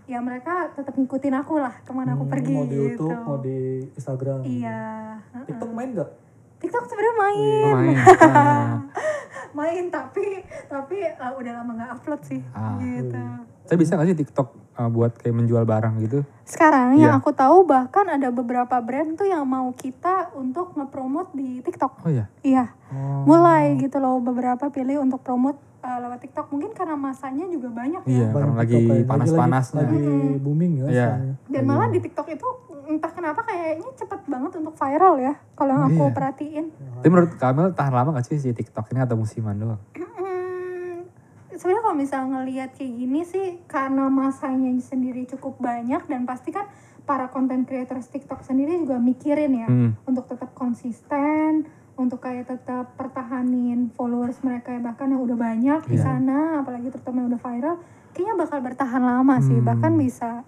ya 0.08 0.18
mereka 0.18 0.72
tetap 0.72 0.94
ngikutin 0.94 1.36
aku 1.36 1.54
lah 1.56 1.76
ke 1.78 1.92
mana 1.92 2.12
aku 2.12 2.24
Hmm, 2.24 2.32
pergi 2.32 2.54
Mau 2.54 2.64
di 2.64 2.72
gitu 2.72 3.04
YouTube, 3.04 3.20
mau 3.22 3.36
di 3.38 3.58
Instagram. 3.92 4.38
iya 4.42 4.80
TikTok 5.44 5.70
main 5.70 5.90
gak? 5.92 6.10
TikTok 6.58 6.84
sebenarnya 6.86 7.14
main 7.14 7.38
Lumayan. 7.62 7.96
Ah. 8.34 8.68
main 9.50 9.84
tapi 9.88 10.26
tapi 10.66 10.96
uh, 11.12 11.32
udah 11.34 11.52
lama 11.54 11.72
nggak 11.74 11.90
upload 11.94 12.20
sih 12.22 12.40
Ah. 12.50 12.80
gitu. 12.80 13.20
Saya 13.62 13.76
bisa 13.76 13.94
gak 13.94 14.08
sih 14.08 14.16
TikTok 14.16 14.48
uh, 14.74 14.88
buat 14.88 15.12
kayak 15.14 15.34
menjual 15.34 15.62
barang 15.62 16.00
gitu? 16.00 16.24
Sekarang 16.42 16.96
yang 16.96 17.12
Iya. 17.12 17.20
aku 17.20 17.30
tahu 17.30 17.62
bahkan 17.62 18.08
ada 18.08 18.28
beberapa 18.30 18.80
brand 18.80 19.12
tuh 19.12 19.28
yang 19.28 19.44
mau 19.44 19.68
kita 19.70 20.32
untuk 20.32 20.72
ngepromot 20.72 21.30
di 21.30 21.60
TikTok. 21.60 22.00
Oh 22.00 22.08
iya. 22.08 22.32
Iya, 22.40 22.72
Oh. 22.88 23.28
mulai 23.28 23.76
gitu 23.76 23.96
loh 23.98 24.16
beberapa 24.18 24.66
pilih 24.66 24.98
untuk 24.98 25.20
promote 25.20 25.60
uh, 25.80 25.98
lewat 26.00 26.18
TikTok. 26.20 26.46
Mungkin 26.48 26.70
karena 26.72 26.94
masanya 26.94 27.44
juga 27.46 27.68
banyak 27.68 28.02
ya. 28.02 28.08
Iya, 28.08 28.26
Banyak 28.26 28.34
karena 28.34 28.54
lagi 28.56 28.76
ya. 28.76 29.04
panas-panasnya. 29.04 29.78
Lagi, 29.80 29.96
lagi 29.96 30.38
booming 30.38 30.72
ya. 30.76 30.84
Iya. 30.86 31.08
Dan 31.46 31.62
malah 31.64 31.88
di 31.88 31.98
TikTok 31.98 32.26
itu 32.28 32.48
entah 32.88 33.10
kenapa 33.10 33.40
kayaknya 33.42 33.90
cepet 33.94 34.20
banget 34.24 34.52
untuk 34.56 34.74
viral 34.74 35.14
ya. 35.18 35.34
Kalau 35.52 35.70
yang 35.70 35.84
aku 35.86 36.04
Iya. 36.04 36.14
perhatiin. 36.14 36.64
Tapi 36.98 37.08
menurut 37.08 37.32
Kamil 37.34 37.66
tahan 37.72 37.92
lama 37.92 38.10
gak 38.14 38.26
sih 38.26 38.38
si 38.38 38.50
TikTok 38.50 38.88
ini 38.88 39.00
atau 39.00 39.14
musiman 39.14 39.54
doang? 39.54 39.80
Sebenarnya 41.50 41.82
kalau 41.82 41.96
misalnya 41.96 42.28
ngelihat 42.38 42.70
kayak 42.72 42.92
gini 42.94 43.20
sih 43.24 43.46
karena 43.66 44.06
masanya 44.06 44.70
sendiri 44.78 45.26
cukup 45.26 45.58
banyak 45.58 46.06
dan 46.06 46.22
pasti 46.22 46.54
kan 46.54 46.70
para 47.02 47.26
content 47.26 47.66
creators 47.66 48.06
TikTok 48.06 48.40
sendiri 48.40 48.78
juga 48.78 48.94
mikirin 48.96 49.52
ya 49.56 49.66
Hmm. 49.66 49.90
untuk 50.04 50.28
tetap 50.28 50.54
konsisten, 50.54 51.66
untuk 51.98 52.22
kayak 52.22 52.46
tetap 52.46 52.94
pertahanin 52.94 53.90
followers 53.92 54.38
mereka 54.40 54.70
yang 54.70 54.86
bahkan 54.86 55.10
yang 55.10 55.18
udah 55.18 55.34
banyak 55.34 55.80
di 55.84 55.98
Iya. 55.98 56.04
sana, 56.06 56.38
apalagi 56.62 56.88
terutama 56.88 57.20
yang 57.20 57.34
udah 57.34 57.42
viral, 57.42 57.76
kayaknya 58.14 58.34
bakal 58.38 58.58
bertahan 58.62 59.02
lama 59.02 59.36
sih, 59.42 59.58
Hmm. 59.58 59.66
bahkan 59.66 59.92
bisa 59.94 60.46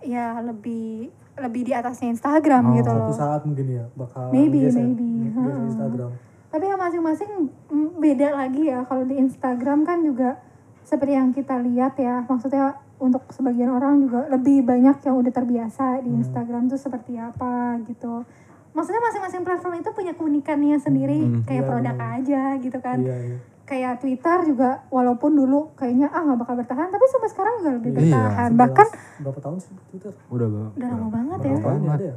ya 0.00 0.40
lebih 0.40 1.12
lebih 1.36 1.62
di 1.62 1.72
atasnya 1.72 2.10
Instagram 2.10 2.64
Oh, 2.64 2.74
gitu 2.74 2.90
loh. 2.90 3.12
saat 3.12 3.44
mungkin 3.44 3.64
ya 3.70 3.84
bakal 3.94 4.28
Maybe, 4.28 4.60
geser, 4.60 4.84
maybe. 4.84 5.08
geser 5.24 5.40
Heeh. 5.40 5.64
Instagram. 5.68 6.10
Tapi 6.50 6.64
ya 6.66 6.76
masing-masing 6.76 7.30
mm, 7.70 7.88
beda 7.96 8.28
lagi 8.34 8.62
ya. 8.66 8.84
Kalau 8.84 9.04
di 9.04 9.16
Instagram 9.16 9.84
kan 9.84 10.02
juga 10.02 10.36
seperti 10.82 11.12
yang 11.14 11.30
kita 11.30 11.56
lihat 11.60 11.96
ya. 11.96 12.24
Maksudnya 12.24 12.76
untuk 12.98 13.24
sebagian 13.30 13.70
orang 13.70 14.02
juga 14.02 14.28
lebih 14.28 14.60
banyak 14.60 15.00
yang 15.00 15.16
udah 15.16 15.32
terbiasa 15.32 16.02
di 16.02 16.10
Instagram 16.12 16.68
tuh 16.68 16.76
seperti 16.76 17.16
apa 17.16 17.78
gitu. 17.84 18.26
Maksudnya 18.70 19.00
masing-masing 19.00 19.42
platform 19.42 19.74
itu 19.76 19.90
punya 19.90 20.12
keunikannya 20.12 20.76
sendiri. 20.76 21.18
Hmm, 21.18 21.42
kayak 21.42 21.62
iya, 21.62 21.68
produk 21.68 21.94
benar. 21.94 22.14
aja 22.16 22.42
gitu 22.56 22.78
kan. 22.78 22.98
Iya, 22.98 23.16
iya. 23.20 23.38
Kayak 23.62 23.92
Twitter 23.98 24.38
juga 24.44 24.70
walaupun 24.88 25.30
dulu 25.32 25.70
kayaknya 25.74 26.06
ah 26.08 26.22
nggak 26.22 26.38
bakal 26.38 26.54
bertahan. 26.56 26.88
Tapi 26.88 27.04
sampai 27.08 27.28
sekarang 27.28 27.54
juga 27.58 27.70
lebih 27.72 27.90
Iya, 27.90 27.98
bertahan. 28.00 28.48
11 28.48 28.58
Bahkan 28.58 28.88
berapa 29.20 29.38
tahun 29.40 29.56
sih 29.58 29.72
Twitter? 29.88 30.12
Udah 30.28 30.46
ba- 30.48 30.72
udah 30.74 30.88
lama 30.88 31.08
banget 31.08 31.38
ya. 31.40 31.50
Ya 31.50 31.58
banget. 31.60 31.90
ada 31.92 32.04
ya? 32.04 32.16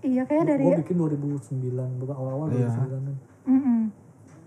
Iya 0.00 0.22
kayak 0.24 0.44
dari... 0.46 0.64
Gue 0.64 0.80
bikin 0.80 0.96
2009, 0.96 2.00
bukan 2.00 2.14
awal-awal 2.14 2.46
Iya. 2.50 2.72
2009. 2.72 3.12
Mm-mm. 3.46 3.80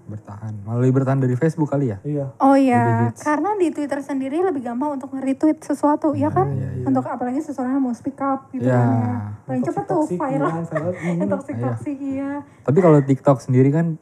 Bertahan. 0.03 0.51
Malah 0.67 0.79
lebih 0.83 0.99
bertahan 0.99 1.19
dari 1.23 1.35
Facebook 1.39 1.71
kali 1.71 1.95
ya? 1.95 1.97
Iya. 2.03 2.25
Oh 2.43 2.59
iya, 2.59 3.07
karena 3.15 3.55
di 3.55 3.71
Twitter 3.71 4.03
sendiri 4.03 4.43
lebih 4.43 4.59
gampang 4.59 4.99
untuk 4.99 5.15
nge-retweet 5.15 5.63
sesuatu, 5.63 6.11
ya 6.11 6.27
kan? 6.27 6.51
iya, 6.51 6.69
iya. 6.75 6.85
Untuk 6.85 7.07
apalagi 7.07 7.39
seseorang 7.39 7.79
yang 7.79 7.83
mau 7.87 7.95
speak 7.95 8.19
up 8.19 8.51
gitu 8.51 8.67
Iya. 8.67 8.75
kan 8.75 8.89
ya. 8.91 9.15
Paling 9.47 9.63
cepet 9.63 9.83
tuh 9.87 10.03
viral. 10.07 10.51
Yang 11.19 11.29
toxic 11.31 11.55
toxic 11.55 11.97
iya. 11.99 12.31
Tapi 12.63 12.79
kalau 12.79 12.99
TikTok 12.99 13.37
sendiri 13.39 13.69
kan 13.71 13.95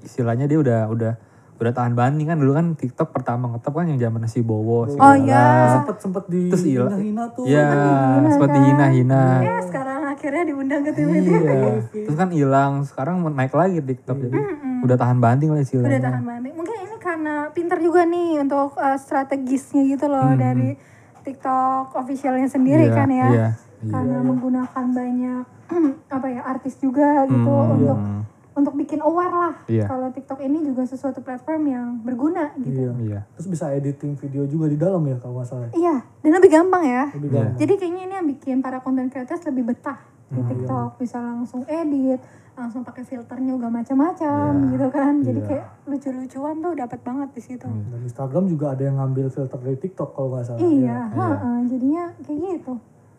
istilahnya 0.00 0.48
dia 0.48 0.58
udah 0.60 0.80
udah 0.88 1.12
udah 1.58 1.72
tahan 1.72 1.92
banding 1.92 2.26
kan 2.26 2.38
dulu 2.38 2.52
kan 2.52 2.66
TikTok 2.72 3.10
pertama 3.10 3.50
ngetop 3.50 3.74
kan 3.74 3.86
yang 3.86 3.98
zaman 4.00 4.22
si 4.24 4.40
Bowo, 4.40 4.86
Oh 4.86 4.86
Lala. 4.88 5.18
iya. 5.18 5.44
Sempet 5.74 5.96
sempet 5.98 6.24
di 6.26 6.48
Terus 6.48 6.64
iya. 6.64 6.86
hina 6.88 7.24
tuh. 7.28 7.44
Iya, 7.44 7.66
dihina 7.66 8.28
sempat 8.30 8.48
kan. 8.48 8.56
dihina-hina. 8.56 9.22
Eh 9.40 9.62
sekarang 9.64 10.00
akhirnya 10.08 10.42
diundang 10.44 10.82
ke 10.82 10.92
TV 10.92 11.10
Iya. 11.20 11.82
Terus 12.06 12.16
kan 12.16 12.30
hilang, 12.30 12.72
sekarang 12.82 13.16
naik 13.28 13.50
lagi 13.52 13.78
TikTok 13.80 14.16
jadi 14.20 14.38
udah 14.80 14.96
tahan 14.96 15.18
banting 15.18 15.50
lah 15.50 15.58
Udah 15.58 15.66
istilahnya. 15.66 15.98
tahan 16.00 16.22
banding. 16.24 16.54
Mungkin 16.54 16.74
ini 16.78 16.96
karena 16.96 17.34
pinter 17.50 17.78
juga 17.78 18.00
nih 18.02 18.38
untuk 18.38 18.72
uh, 18.74 18.94
strategisnya 18.96 19.82
gitu 19.84 20.06
loh 20.06 20.28
Hmm. 20.28 20.38
dari 20.38 20.78
TikTok 21.20 21.92
officialnya 21.92 22.46
sendiri 22.46 22.86
Iya, 22.86 22.94
kan 22.94 23.08
ya. 23.08 23.18
Iya. 23.26 23.28
iya. 23.28 23.48
Karena 23.90 24.18
menggunakan 24.20 24.84
banyak 24.88 25.44
apa 26.16 26.26
ya 26.28 26.40
artis 26.44 26.74
juga 26.76 27.22
gitu 27.24 27.34
Hmm, 27.50 27.74
untuk 27.74 27.98
iya. 27.98 28.37
Untuk 28.58 28.74
bikin 28.74 28.98
aware 28.98 29.30
lah. 29.30 29.54
Iya. 29.64 29.86
Kalau 29.86 30.10
TikTok 30.10 30.42
ini 30.42 30.58
juga 30.60 30.82
sesuatu 30.82 31.22
platform 31.22 31.62
yang 31.64 31.86
berguna 32.02 32.50
gitu. 32.58 32.90
Iya. 32.90 32.92
Iya. 32.98 33.20
Terus 33.38 33.46
bisa 33.48 33.70
editing 33.70 34.12
video 34.14 34.42
juga 34.44 34.66
di 34.66 34.74
dalam 34.74 35.00
ya 35.02 35.16
kalau 35.16 35.38
nggak 35.38 35.48
salah. 35.48 35.70
Iya, 35.70 36.02
dan 36.20 36.30
lebih 36.34 36.50
gampang 36.50 36.82
ya. 36.82 37.04
Lebih 37.14 37.28
Iya. 37.30 37.36
gampang. 37.38 37.56
Jadi 37.56 37.72
kayaknya 37.76 38.02
ini 38.02 38.14
yang 38.14 38.28
bikin 38.28 38.56
para 38.58 38.78
content 38.78 39.08
creators 39.08 39.42
lebih 39.46 39.70
betah 39.70 39.98
di 40.28 40.36
Hmm, 40.36 40.44
TikTok, 40.44 40.90
bisa 41.00 41.16
langsung 41.16 41.64
edit, 41.64 42.20
langsung 42.52 42.84
pakai 42.84 43.00
filternya 43.00 43.54
juga 43.54 43.72
macam-macam 43.72 44.50
Iya, 44.52 44.70
gitu 44.74 44.88
kan. 44.90 45.12
Jadi 45.22 45.40
iya. 45.40 45.48
kayak 45.48 45.66
lucu-lucuan 45.88 46.54
tuh 46.58 46.72
dapat 46.74 47.00
banget 47.00 47.28
di 47.32 47.40
situ. 47.40 47.64
Dan 47.64 48.00
Instagram 48.04 48.44
juga 48.44 48.76
ada 48.76 48.82
yang 48.82 48.98
ngambil 48.98 49.30
filter 49.30 49.56
dari 49.56 49.78
TikTok 49.78 50.12
kalau 50.12 50.34
nggak 50.34 50.44
salah. 50.44 50.60
Iya, 50.60 50.98
heeh, 51.08 51.58
jadinya 51.70 52.04
kayak 52.20 52.38
gitu. 52.44 52.74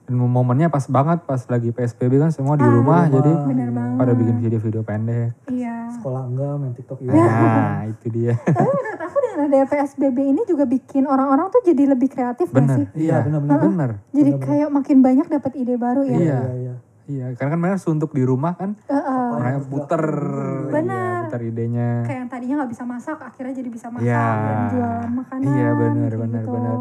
Dan 0.09 0.17
momennya 0.19 0.67
pas 0.67 0.81
banget 0.83 1.21
pas 1.21 1.37
lagi 1.45 1.69
PSBB 1.69 2.17
kan 2.17 2.33
semua 2.33 2.57
di 2.57 2.65
Ah, 2.65 2.73
rumah 2.73 3.05
rumah. 3.05 3.13
jadi 3.13 3.29
Bener 3.45 3.69
banget. 3.69 3.95
pada 3.95 4.11
bikin 4.11 4.35
video-video 4.39 4.81
pendek. 4.81 5.37
Iya. 5.45 5.93
Sekolah 5.93 6.25
enggak 6.25 6.53
main 6.57 6.73
TikTok 6.73 6.97
iya. 6.99 7.13
Nah, 7.13 7.81
itu 7.85 8.05
dia. 8.09 8.33
Tapi 8.49 8.65
menurut 8.67 8.97
aku 8.99 9.17
dengan 9.21 9.39
ada 9.45 9.59
PSBB 9.63 10.17
ini 10.25 10.41
juga 10.43 10.65
bikin 10.65 11.05
orang-orang 11.05 11.53
tuh 11.53 11.61
jadi 11.61 11.83
lebih 11.87 12.09
kreatif 12.09 12.49
gak 12.49 12.57
Bener. 12.57 12.75
sih? 12.75 12.85
Iya, 13.05 13.21
benar-benar. 13.21 13.59
Bener. 13.61 13.91
Jadi 14.09 14.31
kayak 14.41 14.69
makin 14.71 14.97
banyak 14.99 15.27
dapat 15.29 15.51
ide 15.55 15.77
baru 15.77 16.01
ya. 16.01 16.09
Iya. 16.11 16.17
Iya, 16.17 16.53
iya. 16.57 16.75
Iya, 17.05 17.25
karena 17.33 17.49
kan 17.51 17.59
mereka 17.59 17.77
suntuk 17.79 18.09
di 18.11 18.21
rumah 18.21 18.53
kan, 18.53 18.77
Heeh. 18.85 19.29
mereka 19.35 19.59
puter, 19.63 20.03
Bener. 20.67 20.93
iya, 20.93 21.21
puter 21.23 21.41
idenya. 21.43 21.89
kayak 22.01 22.17
yang 22.19 22.29
tadinya 22.29 22.55
nggak 22.61 22.69
bisa 22.69 22.83
masak 22.83 23.17
akhirnya 23.19 23.49
jadi 23.51 23.65
bisa 23.67 23.87
masak 23.89 24.05
Iya. 24.05 24.29
dan 24.37 24.57
jualan 24.69 25.11
makanan 25.15 25.49
Iya, 25.49 25.69
benar, 25.71 26.11
benar, 26.15 26.43
gitu. 26.43 26.53
benar. 26.53 26.75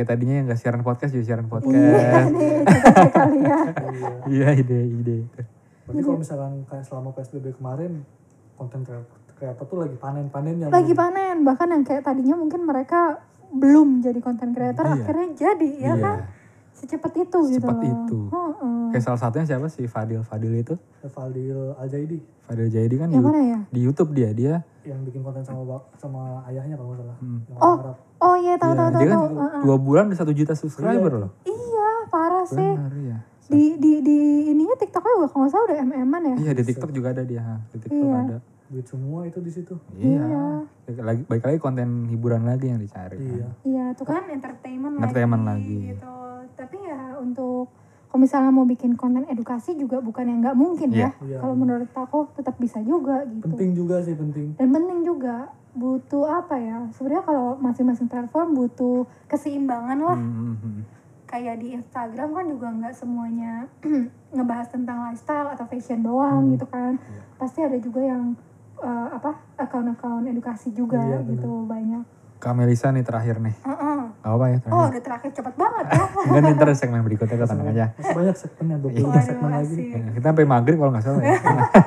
Kayak 0.00 0.16
tadinya 0.16 0.34
yang 0.34 0.46
gak 0.48 0.56
siaran 0.56 0.80
podcast 0.80 1.12
jadi 1.12 1.24
siaran 1.26 1.44
iya 1.44 1.52
podcast. 1.52 2.32
nih 2.32 2.56
coba 2.64 3.04
kali 3.12 3.38
ya 3.44 3.60
Iya, 4.32 4.48
ide-ide. 4.56 5.16
Berarti 5.84 6.00
kalau 6.00 6.16
misalkan 6.16 6.52
kayak 6.64 6.84
selama 6.88 7.12
PSBB 7.12 7.52
kemarin 7.52 7.92
konten 8.56 8.80
kreator 9.36 9.64
tuh 9.66 9.76
lagi 9.78 9.92
panen-panennya. 9.94 10.66
lagi 10.66 10.80
mungkin. 10.86 10.96
panen 10.96 11.36
bahkan 11.42 11.68
yang 11.68 11.84
kayak 11.84 12.00
tadinya 12.02 12.32
mungkin 12.34 12.64
mereka 12.64 13.20
belum 13.50 14.00
jadi 14.00 14.16
konten 14.18 14.50
creator 14.50 14.84
Iya. 14.86 14.94
akhirnya 14.96 15.28
jadi 15.34 15.68
ya 15.74 15.84
Iya. 15.90 15.94
kan 15.98 16.16
secepat 16.80 17.12
itu 17.14 17.38
gitu 17.46 17.60
Secepat 17.60 17.76
loh. 17.76 17.86
itu. 17.86 18.18
Heeh. 18.26 18.82
Kayak 18.90 19.04
salah 19.04 19.20
satunya 19.20 19.46
siapa 19.46 19.66
sih 19.66 19.84
Fadil 19.84 20.20
Fadil 20.22 20.52
itu? 20.56 20.74
Fadil 21.04 21.76
Aljaidi 21.76 22.18
Fadil 22.42 22.68
Jaidi 22.68 22.96
kan 22.96 23.06
yang 23.06 23.20
di, 23.20 23.26
mana 23.26 23.40
ya 23.40 23.58
di 23.64 23.80
YouTube 23.80 24.10
dia 24.10 24.32
dia 24.32 24.54
yang 24.82 25.00
bikin 25.00 25.20
konten 25.20 25.40
sama 25.40 25.62
sama 25.94 26.40
ayahnya 26.44 26.74
kalau 26.74 26.90
nggak 26.90 27.00
salah. 27.00 27.16
Hmm. 27.18 27.40
Yang 27.44 27.58
Oh. 27.58 27.76
Arab. 27.78 27.96
oh 28.18 28.36
iya 28.36 28.54
tahu 28.56 28.72
Iya, 28.72 28.74
tahu 28.74 28.88
tahu 28.88 28.98
dia 28.98 29.06
kan 29.06 29.18
tahu. 29.20 29.60
Dua 29.62 29.76
bulan 29.78 30.02
udah 30.06 30.18
satu 30.18 30.32
juta 30.32 30.52
subscriber 30.52 31.12
loh. 31.18 31.30
iya 31.44 31.88
parah 32.06 32.42
sih 32.42 32.56
Benar 32.56 32.94
ya. 32.98 33.18
di 33.46 33.62
di 33.76 33.92
di 34.00 34.18
ininya 34.48 34.74
TikToknya 34.74 35.12
juga 35.12 35.28
kalau 35.28 35.40
nggak 35.40 35.52
salah 35.52 35.64
udah 35.66 35.76
mm-an 35.84 36.22
ya 36.24 36.36
Iya 36.40 36.52
di 36.52 36.62
TikTok 36.64 36.90
juga 36.90 37.08
ada 37.10 37.22
dia. 37.22 37.40
ha. 37.40 37.56
Di 37.68 37.78
TikTok 37.78 38.00
Iya. 38.00 38.18
ada. 38.24 38.38
Duit 38.66 38.86
semua 38.86 39.20
itu 39.24 39.38
di 39.38 39.50
situ. 39.50 39.74
Iya. 39.92 40.62
Lagi 40.96 41.22
baik 41.24 41.42
lagi 41.44 41.58
konten 41.58 41.88
hiburan 42.06 42.42
lagi 42.44 42.66
yang 42.66 42.78
dicari. 42.78 43.14
kan. 43.14 43.26
Iya. 43.28 43.48
Iya, 43.64 43.84
itu 43.92 44.02
kan 44.04 44.22
entertainment, 44.28 44.94
Entertainment 44.96 45.42
lagi, 45.44 45.62
lagi. 45.66 45.90
gitu. 45.92 46.12
Tapi 46.60 46.76
ya 46.78 47.16
untuk 47.16 47.72
kalau 48.10 48.20
misalnya 48.20 48.50
mau 48.50 48.66
bikin 48.66 48.92
konten 48.94 49.24
edukasi 49.24 49.72
juga 49.74 50.02
bukan 50.02 50.26
yang 50.26 50.38
nggak 50.42 50.58
mungkin 50.58 50.90
Iya. 50.90 51.08
ya. 51.08 51.10
Iya. 51.24 51.36
Kalau 51.40 51.54
menurut 51.54 51.88
aku 51.88 52.18
tetap 52.34 52.58
bisa 52.58 52.82
juga 52.82 53.24
gitu. 53.24 53.48
Penting 53.48 53.72
juga 53.72 54.02
sih 54.02 54.12
penting. 54.12 54.58
Dan 54.58 54.68
penting 54.68 55.00
juga 55.00 55.48
butuh 55.72 56.26
apa 56.26 56.58
ya? 56.58 56.90
Sebenarnya 56.92 57.22
kalau 57.22 57.54
masing-masing 57.56 58.10
platform 58.10 58.52
butuh 58.52 59.06
keseimbangan 59.24 59.98
lah. 60.02 60.18
Hmm, 60.18 60.34
hmm, 60.34 60.56
hmm. 60.58 60.82
Kayak 61.24 61.62
di 61.62 61.70
Instagram 61.72 62.34
kan 62.34 62.44
juga 62.44 62.66
nggak 62.68 62.94
semuanya 62.98 63.70
ngebahas 64.34 64.66
tentang 64.68 64.98
lifestyle 65.06 65.48
atau 65.48 65.64
fashion 65.64 66.02
doang 66.02 66.50
gitu 66.50 66.66
kan. 66.66 66.98
Iya. 66.98 67.22
Pasti 67.38 67.62
ada 67.62 67.78
juga 67.78 68.02
yang 68.02 68.34
eh, 68.82 69.08
apa 69.14 69.38
akun-akun 69.54 70.26
edukasi 70.26 70.74
juga 70.74 70.98
Iya, 70.98 71.22
benar. 71.22 71.30
gitu 71.38 71.52
banyak. 71.64 72.04
Kak 72.40 72.56
Melisa 72.56 72.88
nih 72.88 73.04
terakhir 73.04 73.36
nih. 73.38 73.52
Heeh. 73.60 74.00
Gak 74.20 74.32
apa 74.32 74.44
ya 74.46 74.58
terakhir. 74.58 74.74
Oh, 74.74 74.86
udah 74.88 75.02
terakhir 75.02 75.30
cepet 75.30 75.54
banget 75.54 75.84
ya. 75.86 76.04
Enggak 76.26 76.40
nih 76.40 76.52
ntar 76.56 76.68
segmen 76.72 77.00
berikutnya 77.04 77.36
kok 77.36 77.48
tenang 77.48 77.68
aja. 77.68 77.86
Banyak 77.94 78.36
segmennya, 78.36 78.76
23 78.80 78.96
Waduh, 78.98 79.22
segmen 79.22 79.50
lagi. 79.50 79.66
asik. 79.70 79.86
Ya, 79.86 80.08
kita 80.10 80.26
sampai 80.26 80.46
maghrib 80.46 80.76
kalau 80.76 80.90
nggak 80.90 81.04
salah 81.04 81.20
ya. 81.20 81.36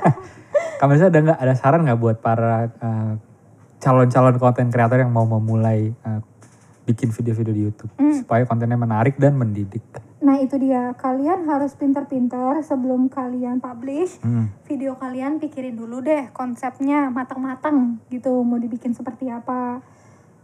Kak 0.80 0.86
Melisa 0.86 1.08
ada 1.08 1.20
nggak 1.20 1.40
ada 1.40 1.54
saran 1.54 1.82
nggak 1.84 2.00
buat 2.00 2.18
para 2.20 2.70
eh, 2.70 3.14
calon-calon 3.80 4.36
konten 4.38 4.70
kreator 4.70 4.98
yang 4.98 5.10
mau 5.10 5.26
memulai 5.26 5.90
eh, 5.90 6.20
bikin 6.84 7.10
video-video 7.10 7.54
di 7.54 7.62
YouTube 7.64 7.92
supaya 8.14 8.44
kontennya 8.44 8.76
menarik 8.76 9.16
dan 9.16 9.34
mendidik? 9.34 9.84
Nah 10.20 10.40
itu 10.40 10.56
dia, 10.56 10.92
kalian 10.94 11.48
harus 11.48 11.76
pintar-pintar 11.76 12.60
sebelum 12.60 13.08
kalian 13.08 13.60
publish 13.60 14.20
Hmm. 14.20 14.52
video 14.64 14.96
kalian 14.96 15.40
pikirin 15.40 15.76
dulu 15.76 16.00
deh 16.00 16.32
konsepnya 16.32 17.08
matang-matang 17.08 18.04
gitu 18.08 18.44
mau 18.44 18.56
dibikin 18.56 18.92
seperti 18.92 19.28
apa. 19.28 19.80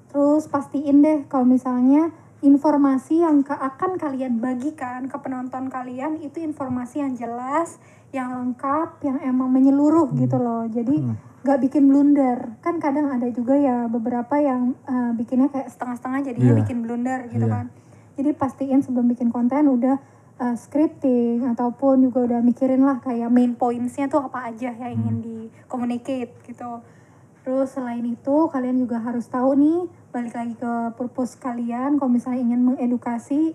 Terus 0.10 0.50
pastiin 0.50 1.06
deh 1.06 1.20
kalau 1.30 1.46
misalnya 1.46 2.10
informasi 2.40 3.20
yang 3.22 3.44
akan 3.44 4.00
kalian 4.00 4.40
bagikan 4.40 5.06
ke 5.06 5.18
penonton 5.20 5.68
kalian 5.68 6.18
itu 6.24 6.40
informasi 6.40 7.04
yang 7.04 7.14
jelas, 7.14 7.78
yang 8.10 8.32
lengkap, 8.32 9.04
yang 9.04 9.18
emang 9.22 9.52
menyeluruh 9.52 10.10
gitu 10.16 10.40
loh. 10.40 10.66
Jadi 10.66 11.04
nggak 11.40 11.60
bikin 11.62 11.88
blunder. 11.88 12.58
Kan 12.60 12.80
kadang 12.80 13.12
ada 13.12 13.28
juga 13.30 13.54
ya 13.56 13.86
beberapa 13.86 14.40
yang 14.40 14.74
eh, 14.88 15.12
bikinnya 15.14 15.52
kayak 15.52 15.70
setengah-setengah 15.70 16.20
jadinya 16.26 16.52
Iya. 16.56 16.60
bikin 16.64 16.78
blunder 16.84 17.20
gitu 17.30 17.46
Iya. 17.48 17.54
kan. 17.54 17.66
Jadi 18.20 18.30
pastiin 18.36 18.80
sebelum 18.84 19.08
bikin 19.08 19.30
konten 19.30 19.68
udah 19.68 20.00
eh, 20.40 20.56
scripting 20.56 21.44
ataupun 21.44 22.08
juga 22.08 22.24
udah 22.24 22.40
mikirin 22.40 22.82
lah 22.82 23.04
kayak 23.04 23.28
main 23.28 23.60
pointsnya 23.60 24.08
tuh 24.08 24.24
apa 24.24 24.48
aja 24.48 24.72
yang 24.72 24.96
ingin 24.96 25.16
di 25.20 25.38
communicate 25.68 26.32
gitu. 26.48 26.80
Terus 27.44 27.72
selain 27.72 28.04
itu 28.04 28.48
kalian 28.48 28.80
juga 28.80 29.00
harus 29.00 29.28
tahu 29.28 29.60
nih 29.60 29.80
balik 30.10 30.34
lagi 30.34 30.54
ke 30.58 30.74
purpose 30.98 31.38
kalian 31.38 32.02
kalau 32.02 32.10
misalnya 32.10 32.42
ingin 32.42 32.62
mengedukasi 32.66 33.54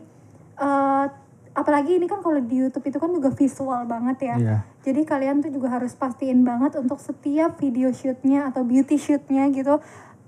eh 0.55 1.07
apalagi 1.55 2.03
ini 2.03 2.11
kan 2.11 2.19
kalau 2.19 2.43
di 2.43 2.67
YouTube 2.67 2.91
itu 2.91 2.99
kan 2.99 3.15
juga 3.15 3.31
visual 3.31 3.87
banget 3.87 4.19
ya. 4.27 4.37
Iya. 4.37 4.59
Jadi 4.83 5.01
kalian 5.07 5.39
tuh 5.41 5.55
juga 5.55 5.71
harus 5.71 5.95
pastiin 5.95 6.43
banget 6.43 6.75
untuk 6.77 6.99
setiap 6.99 7.57
video 7.63 7.95
shootnya 7.95 8.51
atau 8.51 8.67
beauty 8.67 8.99
shootnya 8.99 9.49
gitu 9.55 9.79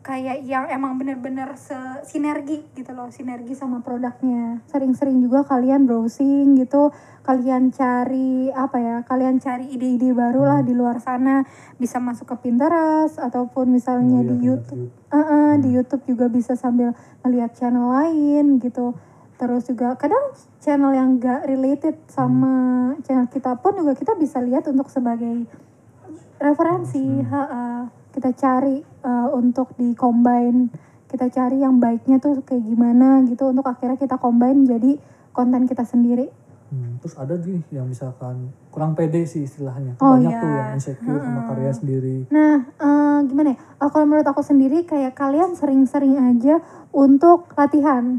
kayak 0.07 0.47
yang 0.47 0.71
emang 0.71 0.95
bener-bener 1.03 1.59
sinergi 2.07 2.63
gitu 2.79 2.95
loh 2.95 3.11
sinergi 3.11 3.59
sama 3.59 3.83
produknya. 3.83 4.63
Sering-sering 4.71 5.19
juga 5.19 5.43
kalian 5.43 5.83
browsing 5.83 6.55
gitu 6.63 6.95
kalian 7.27 7.75
cari 7.75 8.55
apa 8.55 8.79
ya 8.79 8.97
kalian 9.03 9.43
cari 9.43 9.67
ide-ide 9.75 10.15
baru 10.15 10.47
lah 10.47 10.61
di 10.63 10.79
luar 10.79 11.03
sana. 11.03 11.43
Bisa 11.75 11.99
masuk 11.99 12.31
ke 12.31 12.47
Pinterest 12.47 13.19
ataupun 13.19 13.75
misalnya 13.75 14.23
Oh 14.23 14.23
iya, 14.23 14.31
di 14.31 14.37
YouTube. 14.47 14.87
Uh-uh, 15.11 15.59
di 15.59 15.69
YouTube 15.75 16.07
juga 16.07 16.31
bisa 16.31 16.55
sambil 16.55 16.95
melihat 17.27 17.51
channel 17.59 17.91
lain 17.91 18.63
gitu. 18.63 18.95
Terus 19.43 19.67
juga 19.67 19.99
kadang 19.99 20.23
channel 20.63 20.95
yang 20.95 21.19
gak 21.19 21.51
related 21.51 21.99
sama 22.07 22.95
channel 23.03 23.27
kita 23.27 23.59
pun 23.59 23.75
juga 23.75 23.99
kita 23.99 24.15
bisa 24.15 24.39
lihat 24.39 24.71
untuk 24.71 24.87
sebagai 24.87 25.51
referensi. 26.39 27.27
Ha-ha. 27.27 27.91
kita 28.17 28.33
cari 28.33 28.81
uh, 29.27 29.35
untuk 29.35 29.75
di 29.75 29.93
combine 29.99 30.71
kita 31.11 31.27
cari 31.31 31.63
yang 31.63 31.83
baiknya 31.83 32.23
tuh 32.23 32.43
kayak 32.47 32.63
gimana 32.63 33.23
gitu 33.27 33.51
untuk 33.51 33.67
akhirnya 33.67 33.99
kita 33.99 34.19
combine 34.19 34.67
jadi 34.67 34.99
konten 35.35 35.67
kita 35.67 35.83
sendiri 35.83 36.31
Hmm, 36.67 36.99
terus 36.99 37.15
ada 37.15 37.39
nih 37.39 37.63
yang 37.71 37.87
misalkan 37.87 38.51
kurang 38.75 38.99
pede 38.99 39.23
sih 39.23 39.47
istilahnya. 39.47 39.95
Oh, 40.03 40.19
Banyak 40.19 40.35
iya. 40.35 40.43
tuh 40.43 40.51
yang 40.51 40.71
insecure 40.75 41.23
sama 41.23 41.41
karya 41.47 41.71
sendiri. 41.71 42.17
Nah, 42.35 42.67
eh, 42.67 43.19
gimana 43.31 43.55
ya? 43.55 43.59
Eh, 43.87 43.91
kalau 43.95 44.07
menurut 44.11 44.27
aku 44.27 44.43
sendiri 44.43 44.83
kayak 44.83 45.15
kalian 45.15 45.55
sering-sering 45.55 46.19
aja 46.19 46.59
untuk 46.91 47.55
latihan. 47.55 48.19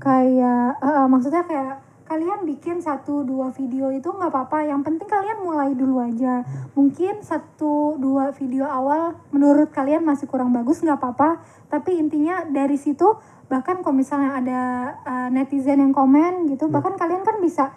Kayak 0.00 0.80
eh, 0.80 0.88
eh, 0.88 1.06
maksudnya 1.06 1.44
kayak 1.44 1.84
kalian 2.06 2.44
bikin 2.44 2.82
satu 2.82 3.22
dua 3.22 3.54
video 3.54 3.88
itu 3.94 4.10
nggak 4.10 4.30
apa-apa. 4.30 4.66
Yang 4.66 4.80
penting 4.90 5.08
kalian 5.08 5.38
mulai 5.40 5.70
dulu 5.72 6.02
aja. 6.02 6.44
Mungkin 6.74 7.22
satu 7.22 7.96
dua 7.96 8.34
video 8.34 8.66
awal 8.66 9.16
menurut 9.30 9.70
kalian 9.70 10.02
masih 10.02 10.26
kurang 10.26 10.50
bagus 10.50 10.82
nggak 10.82 10.98
apa-apa. 10.98 11.42
Tapi 11.70 11.98
intinya 11.98 12.44
dari 12.44 12.76
situ 12.76 13.16
bahkan 13.46 13.84
kalau 13.84 13.96
misalnya 13.96 14.38
ada 14.40 14.60
eh, 15.04 15.28
netizen 15.30 15.80
yang 15.80 15.92
komen 15.92 16.48
gitu, 16.48 16.72
bahkan 16.72 16.96
kalian 16.96 17.22
kan 17.22 17.38
bisa 17.38 17.72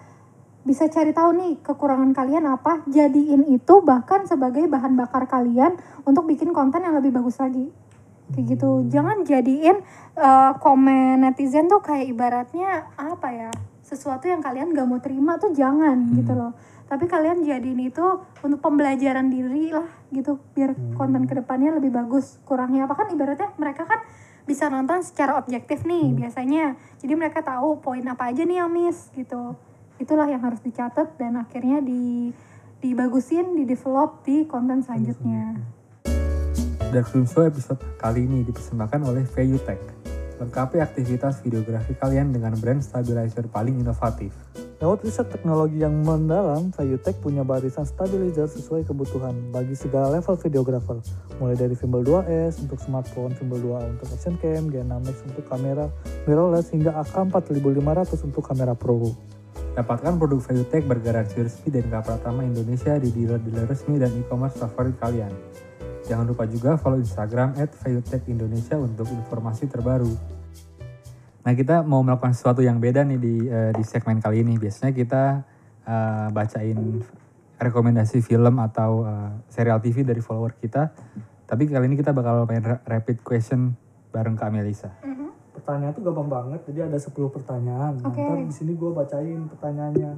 bisa 0.65 0.89
cari 0.89 1.13
tahu 1.13 1.30
nih 1.38 1.61
kekurangan 1.61 2.09
kalian 2.09 2.49
apa, 2.49 2.82
jadiin 2.89 3.45
itu 3.53 3.86
bahkan 3.86 4.26
sebagai 4.26 4.65
bahan 4.65 4.97
bakar 4.97 5.30
kalian 5.30 5.78
untuk 6.09 6.26
bikin 6.26 6.57
konten 6.57 6.82
yang 6.82 6.97
lebih 6.97 7.13
bagus 7.13 7.38
lagi. 7.38 7.69
Kayak 8.34 8.57
gitu. 8.57 8.89
Jangan 8.89 9.21
jadiin 9.21 9.86
eh, 10.17 10.51
komen 10.57 11.21
netizen 11.21 11.69
tuh 11.69 11.86
kayak 11.86 12.09
ibaratnya 12.09 12.89
apa 12.97 13.30
ya? 13.30 13.51
Sesuatu 13.95 14.27
yang 14.27 14.43
kalian 14.43 14.75
gak 14.75 14.83
mau 14.83 14.99
terima 14.99 15.39
tuh 15.39 15.55
jangan 15.55 16.11
gitu 16.11 16.35
loh. 16.35 16.51
Tapi 16.85 17.07
kalian 17.07 17.41
jadiin 17.47 17.81
itu 17.87 18.05
untuk 18.43 18.59
pembelajaran 18.59 19.31
diri 19.31 19.71
lah 19.71 19.87
gitu 20.11 20.37
biar 20.53 20.75
konten 20.99 21.25
ke 21.25 21.33
depannya 21.39 21.79
lebih 21.79 21.95
bagus. 21.95 22.37
Kurangnya 22.43 22.85
apa 22.85 22.99
kan 22.99 23.07
ibaratnya 23.09 23.55
mereka 23.55 23.87
kan 23.87 24.03
bisa 24.45 24.69
nonton 24.69 25.01
secara 25.01 25.39
objektif 25.39 25.87
nih 25.87 26.11
biasanya. 26.13 26.75
Jadi 26.99 27.13
mereka 27.15 27.41
tahu 27.41 27.79
poin 27.79 28.03
apa 28.03 28.29
aja 28.29 28.43
nih 28.43 28.59
yang 28.61 28.69
miss 28.69 29.09
gitu 29.15 29.55
itulah 29.95 30.27
yang 30.27 30.43
harus 30.43 30.59
dicatat 30.59 31.15
dan 31.15 31.39
akhirnya 31.39 31.79
di 31.79 32.31
dibagusin, 32.83 33.55
di 33.55 33.63
develop 33.63 34.21
di 34.27 34.43
konten 34.45 34.83
selanjutnya. 34.83 35.57
Dark 36.91 37.11
Room 37.15 37.25
Show 37.25 37.47
episode 37.47 37.81
kali 37.97 38.27
ini 38.27 38.45
dipersembahkan 38.45 39.01
oleh 39.03 39.23
VU 39.25 39.57
Tech. 39.63 39.81
Lengkapi 40.36 40.83
aktivitas 40.83 41.39
videografi 41.47 41.95
kalian 41.95 42.36
dengan 42.36 42.51
brand 42.59 42.83
stabilizer 42.83 43.47
paling 43.47 43.79
inovatif. 43.79 44.36
Lewat 44.83 45.07
riset 45.07 45.31
teknologi 45.31 45.79
yang 45.79 46.03
mendalam, 46.03 46.75
Tech 46.75 47.15
punya 47.23 47.47
barisan 47.47 47.88
stabilizer 47.88 48.43
sesuai 48.51 48.83
kebutuhan 48.83 49.31
bagi 49.55 49.71
segala 49.71 50.11
level 50.11 50.36
videographer. 50.36 50.99
Mulai 51.39 51.55
dari 51.55 51.79
Gimbal 51.79 52.03
2S 52.03 52.59
untuk 52.67 52.83
smartphone, 52.83 53.31
Gimbal 53.39 53.63
2A 53.63 53.95
untuk 53.95 54.11
action 54.11 54.36
cam, 54.43 54.67
G6 54.67 54.91
Max 54.91 55.17
untuk 55.23 55.47
kamera 55.47 55.88
mirrorless, 56.27 56.75
hingga 56.75 56.91
AK4500 56.99 58.27
untuk 58.27 58.43
kamera 58.43 58.75
pro. 58.75 59.15
Dapatkan 59.79 60.19
produk 60.19 60.43
Tech 60.67 60.83
bergaransi 60.83 61.47
resmi 61.47 61.67
dan 61.71 61.88
Pratama 62.03 62.43
Indonesia 62.43 62.99
di 62.99 63.11
dealer-dealer 63.15 63.71
resmi 63.71 63.95
dan 63.95 64.11
e-commerce 64.19 64.59
favorit 64.59 64.99
kalian. 64.99 65.31
Jangan 66.05 66.25
lupa 66.29 66.45
juga 66.45 66.77
follow 66.77 67.01
Instagram 67.01 67.57
at 67.57 67.73
Indonesia 68.29 68.77
untuk 68.77 69.09
informasi 69.09 69.65
terbaru. 69.65 70.13
Nah 71.45 71.53
kita 71.53 71.81
mau 71.81 72.01
melakukan 72.05 72.33
sesuatu 72.33 72.61
yang 72.61 72.77
beda 72.77 73.01
nih 73.05 73.17
di, 73.17 73.35
eh, 73.49 73.73
di 73.73 73.83
segmen 73.85 74.21
kali 74.21 74.45
ini. 74.45 74.57
Biasanya 74.57 74.93
kita 74.93 75.23
eh, 75.85 76.27
bacain 76.29 77.01
rekomendasi 77.57 78.21
film 78.21 78.61
atau 78.61 79.05
eh, 79.05 79.31
serial 79.49 79.81
TV 79.81 80.05
dari 80.05 80.21
follower 80.21 80.57
kita. 80.61 80.93
Tapi 81.45 81.69
kali 81.69 81.85
ini 81.89 81.97
kita 81.97 82.13
bakal 82.13 82.45
main 82.49 82.61
ra- 82.61 82.81
rapid 82.85 83.21
question 83.21 83.77
bareng 84.09 84.37
Kak 84.37 84.49
Melisa. 84.49 84.89
Pertanyaan 85.53 85.93
tuh 85.97 86.03
gampang 86.05 86.29
banget, 86.29 86.61
jadi 86.69 86.85
ada 86.85 86.99
10 86.99 87.15
pertanyaan. 87.31 87.97
Nah, 87.97 88.11
Oke. 88.11 88.21
ntar 88.21 88.37
di 88.37 88.53
sini 88.53 88.77
gue 88.77 88.91
bacain 88.91 89.39
pertanyaannya. 89.49 90.11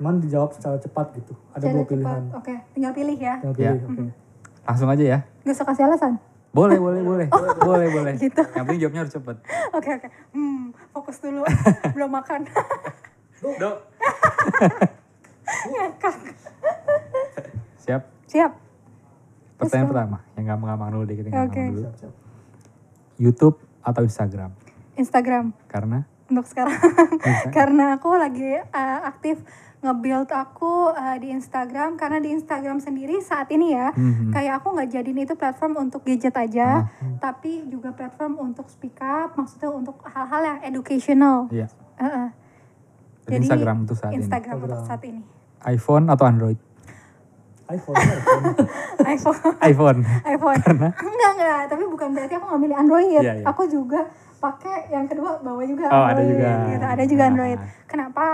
Cuman 0.00 0.18
dijawab 0.18 0.50
secara 0.54 0.78
cepat 0.80 1.14
gitu. 1.18 1.34
Ada 1.54 1.66
Cara 1.66 1.74
dua 1.74 1.84
pilihan. 1.86 2.22
Oke, 2.34 2.54
tinggal 2.74 2.92
pilih 2.94 3.18
ya. 3.18 3.34
Tinggal 3.42 3.54
pilih, 3.54 3.80
oke. 3.84 4.27
Langsung 4.68 4.88
aja 4.92 5.00
ya. 5.00 5.18
Gak 5.48 5.54
usah 5.56 5.66
kasih 5.72 5.84
alasan. 5.88 6.12
Boleh, 6.52 6.76
boleh, 6.76 7.00
boleh. 7.00 7.26
boleh, 7.68 7.88
boleh. 7.88 8.14
Gitu. 8.24 8.42
Yang 8.52 8.64
penting 8.68 8.80
jawabnya 8.84 9.00
harus 9.00 9.14
cepet. 9.16 9.36
Oke, 9.76 9.90
oke. 9.96 10.08
Hmm, 10.36 10.62
fokus 10.92 11.16
dulu. 11.24 11.40
Belum 11.96 12.10
makan. 12.12 12.40
Dok. 13.40 13.76
Ngakak. 15.72 16.14
Siap. 17.80 18.02
Siap. 18.28 18.52
Pertanyaan 19.56 19.88
pertama. 19.88 20.18
Yang 20.36 20.44
gampang-gampang 20.52 20.88
dulu 20.92 21.04
deh 21.08 21.16
kita 21.16 21.26
yang 21.32 21.48
Oke. 21.48 21.56
gampang 21.56 21.72
dulu. 21.72 21.80
Siap, 21.80 21.94
siap. 21.96 22.14
YouTube 23.18 23.56
atau 23.80 24.02
Instagram? 24.04 24.50
Instagram 24.98 25.44
Karena 25.70 26.04
untuk 26.28 26.44
sekarang. 26.44 26.76
karena 27.56 27.96
aku 27.96 28.12
lagi 28.14 28.60
uh, 28.60 29.00
aktif 29.08 29.40
nge-build 29.78 30.26
aku 30.28 30.90
uh, 30.90 31.16
di 31.16 31.30
Instagram 31.30 31.94
karena 31.94 32.18
di 32.18 32.30
Instagram 32.30 32.78
sendiri 32.78 33.20
saat 33.20 33.46
ini 33.48 33.70
ya 33.70 33.90
Mhm. 33.90 34.30
kayak 34.30 34.58
aku 34.58 34.72
nggak 34.72 34.90
jadiin 34.90 35.20
itu 35.20 35.32
platform 35.32 35.78
untuk 35.80 36.02
gadget 36.02 36.34
aja 36.34 36.90
tapi 37.16 37.62
juga 37.64 37.90
platform 37.90 38.42
untuk 38.42 38.66
speak 38.66 38.98
up 38.98 39.32
maksudnya 39.32 39.70
untuk 39.70 40.02
hal-hal 40.04 40.42
yang 40.44 40.58
educational 40.64 41.46
Iya. 41.48 41.70
Heeh. 41.96 42.28
Jadi 43.24 43.44
Instagram 43.44 43.76
untuk 43.80 43.94
saat 43.94 44.10
ini. 44.10 44.18
Instagram 44.18 44.54
untuk 44.56 44.68
Instagram. 44.72 44.88
saat 44.88 45.02
ini 45.04 45.22
iPhone 45.64 46.04
atau 46.08 46.24
Android? 46.24 46.58
iPhone, 47.68 47.96
iPhone. 48.02 48.44
iPhone 49.04 49.98
iPhone. 50.24 50.58
iPhone 50.58 50.58
enggak 51.06 51.30
enggak 51.34 51.60
tapi 51.68 51.84
bukan 51.86 52.08
berarti 52.10 52.34
aku 52.34 52.44
nggak 52.46 52.60
milih 52.60 52.76
Android 52.76 53.08
Iya, 53.12 53.22
iya. 53.22 53.44
aku 53.44 53.62
juga 53.64 54.08
pakai 54.38 54.88
yang 54.88 55.04
kedua 55.04 55.38
bawa 55.38 55.62
juga 55.62 55.86
Oh, 55.86 56.02
ada 56.02 56.16
Android 56.16 56.32
juga. 56.32 56.50
gitu 56.66 56.86
ada 56.88 57.04
juga 57.04 57.22
Ah. 57.22 57.28
Android 57.28 57.58
kenapa 57.84 58.24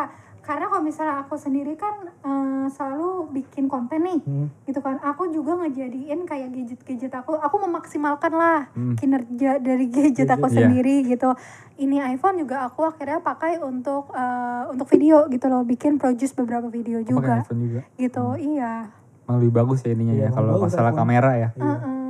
karena 0.44 0.66
kalau 0.66 0.80
misalnya 0.80 1.16
aku 1.18 1.34
sendiri 1.34 1.72
kan 1.74 1.94
eh, 2.04 2.66
selalu 2.70 3.08
bikin 3.32 3.64
konten 3.64 4.00
nih 4.00 4.20
Hmm. 4.20 4.48
gitu 4.62 4.78
kan 4.78 5.00
aku 5.00 5.28
juga 5.28 5.56
ngejadiin 5.56 6.22
kayak 6.22 6.48
gadget-gadget 6.50 7.12
aku 7.12 7.34
aku 7.34 7.56
memaksimalkan 7.60 8.30
lah 8.30 8.68
Hmm. 8.70 8.94
kinerja 8.94 9.56
dari 9.58 9.88
gadget 9.88 10.28
aku 10.28 10.46
Iya. 10.46 10.56
sendiri 10.62 10.96
gitu 11.02 11.32
ini 11.76 11.98
iPhone 11.98 12.38
juga 12.38 12.62
aku 12.62 12.84
akhirnya 12.84 13.18
pakai 13.18 13.58
untuk 13.58 14.12
eh, 14.12 14.62
untuk 14.68 14.86
video 14.86 15.24
gitu 15.26 15.46
loh 15.46 15.62
bikin 15.62 15.96
produce 15.96 16.32
beberapa 16.32 16.68
video 16.68 17.00
juga 17.00 17.40
iPhone 17.40 17.60
juga. 17.62 17.80
gitu 17.96 18.24
iya 18.36 18.92
Emang 19.24 19.40
lebih 19.40 19.56
bagus 19.56 19.80
ya 19.80 19.90
ininya 19.90 20.12
Iya, 20.12 20.20
ya 20.20 20.28
emang 20.28 20.36
kalau 20.52 20.60
masalah 20.60 20.92
kamera 20.92 21.32
ya. 21.34 21.48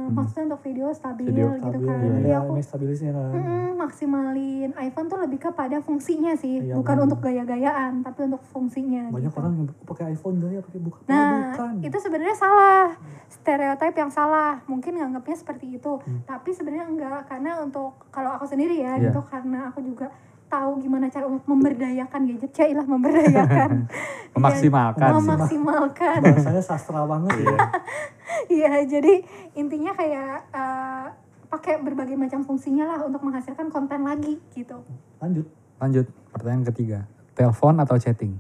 Heeh, 0.05 0.13
maksudnya 0.13 0.45
untuk 0.47 0.63
video 0.63 0.87
stabil 0.91 1.27
Video 1.27 1.49
gitu 1.55 1.65
Stabil, 1.71 1.87
kan 1.87 1.97
ya, 1.97 2.11
jadi 2.15 2.29
ya, 2.29 2.39
aku 2.39 2.53
stabilisnya 2.59 3.11
kan. 3.11 3.31
mm, 3.33 3.71
maksimalin 3.75 4.71
iPhone 4.77 5.07
tuh 5.07 5.19
lebih 5.19 5.39
kepada 5.41 5.77
fungsinya 5.79 6.33
sih 6.35 6.61
Iya, 6.61 6.75
bukan 6.75 6.95
benar. 6.95 7.07
untuk 7.07 7.19
gaya-gayaan 7.21 7.93
tapi 8.01 8.21
untuk 8.25 8.43
fungsinya 8.47 9.09
Banyak 9.09 9.25
gitu. 9.27 9.39
orang 9.39 9.53
yang 9.55 9.67
pakai 9.83 10.05
iPhone 10.11 10.37
gaya 10.39 10.61
pakai 10.61 10.81
bukan. 10.81 11.01
Nah, 11.07 11.31
bukan. 11.51 11.73
itu 11.81 11.97
sebenarnya 11.99 12.35
salah. 12.35 12.87
Stereotip 13.27 13.95
yang 13.95 14.11
salah. 14.11 14.61
Mungkin 14.65 14.93
nganggapnya 14.95 15.37
seperti 15.37 15.67
itu. 15.75 15.93
Hmm. 15.97 16.21
Tapi 16.23 16.51
sebenarnya 16.51 16.87
enggak 16.87 17.21
karena 17.27 17.59
untuk 17.59 17.97
kalau 18.09 18.31
aku 18.31 18.45
sendiri 18.45 18.79
ya 18.79 18.95
Iya. 18.95 19.09
gitu 19.09 19.21
karena 19.23 19.69
aku 19.69 19.81
juga 19.81 20.13
tahu 20.47 20.79
gimana 20.79 21.09
cara 21.09 21.27
untuk 21.27 21.45
memberdayakan 21.45 22.21
gadget 22.29 22.53
cailah 22.55 22.87
memberdayakan 22.87 23.71
Memaksimalkan 24.37 25.09
Iya, 25.09 25.19
memaksimalkan 25.19 26.19
Bahasanya 26.21 26.63
sastra 26.63 27.03
banget 27.05 27.35
ya. 27.43 27.57
Iya, 28.51 28.73
jadi 28.85 29.23
intinya 29.55 29.95
kayak 29.95 30.51
eh, 30.51 31.07
pakai 31.47 31.81
berbagai 31.81 32.19
macam 32.19 32.43
fungsinya 32.43 32.85
lah 32.85 32.99
untuk 33.07 33.23
menghasilkan 33.23 33.71
konten 33.71 34.03
lagi 34.03 34.43
gitu. 34.53 34.83
Lanjut. 35.23 35.47
Lanjut, 35.79 36.07
pertanyaan 36.31 36.67
ketiga. 36.67 36.99
Telepon 37.33 37.79
atau 37.79 37.95
chatting? 37.97 38.35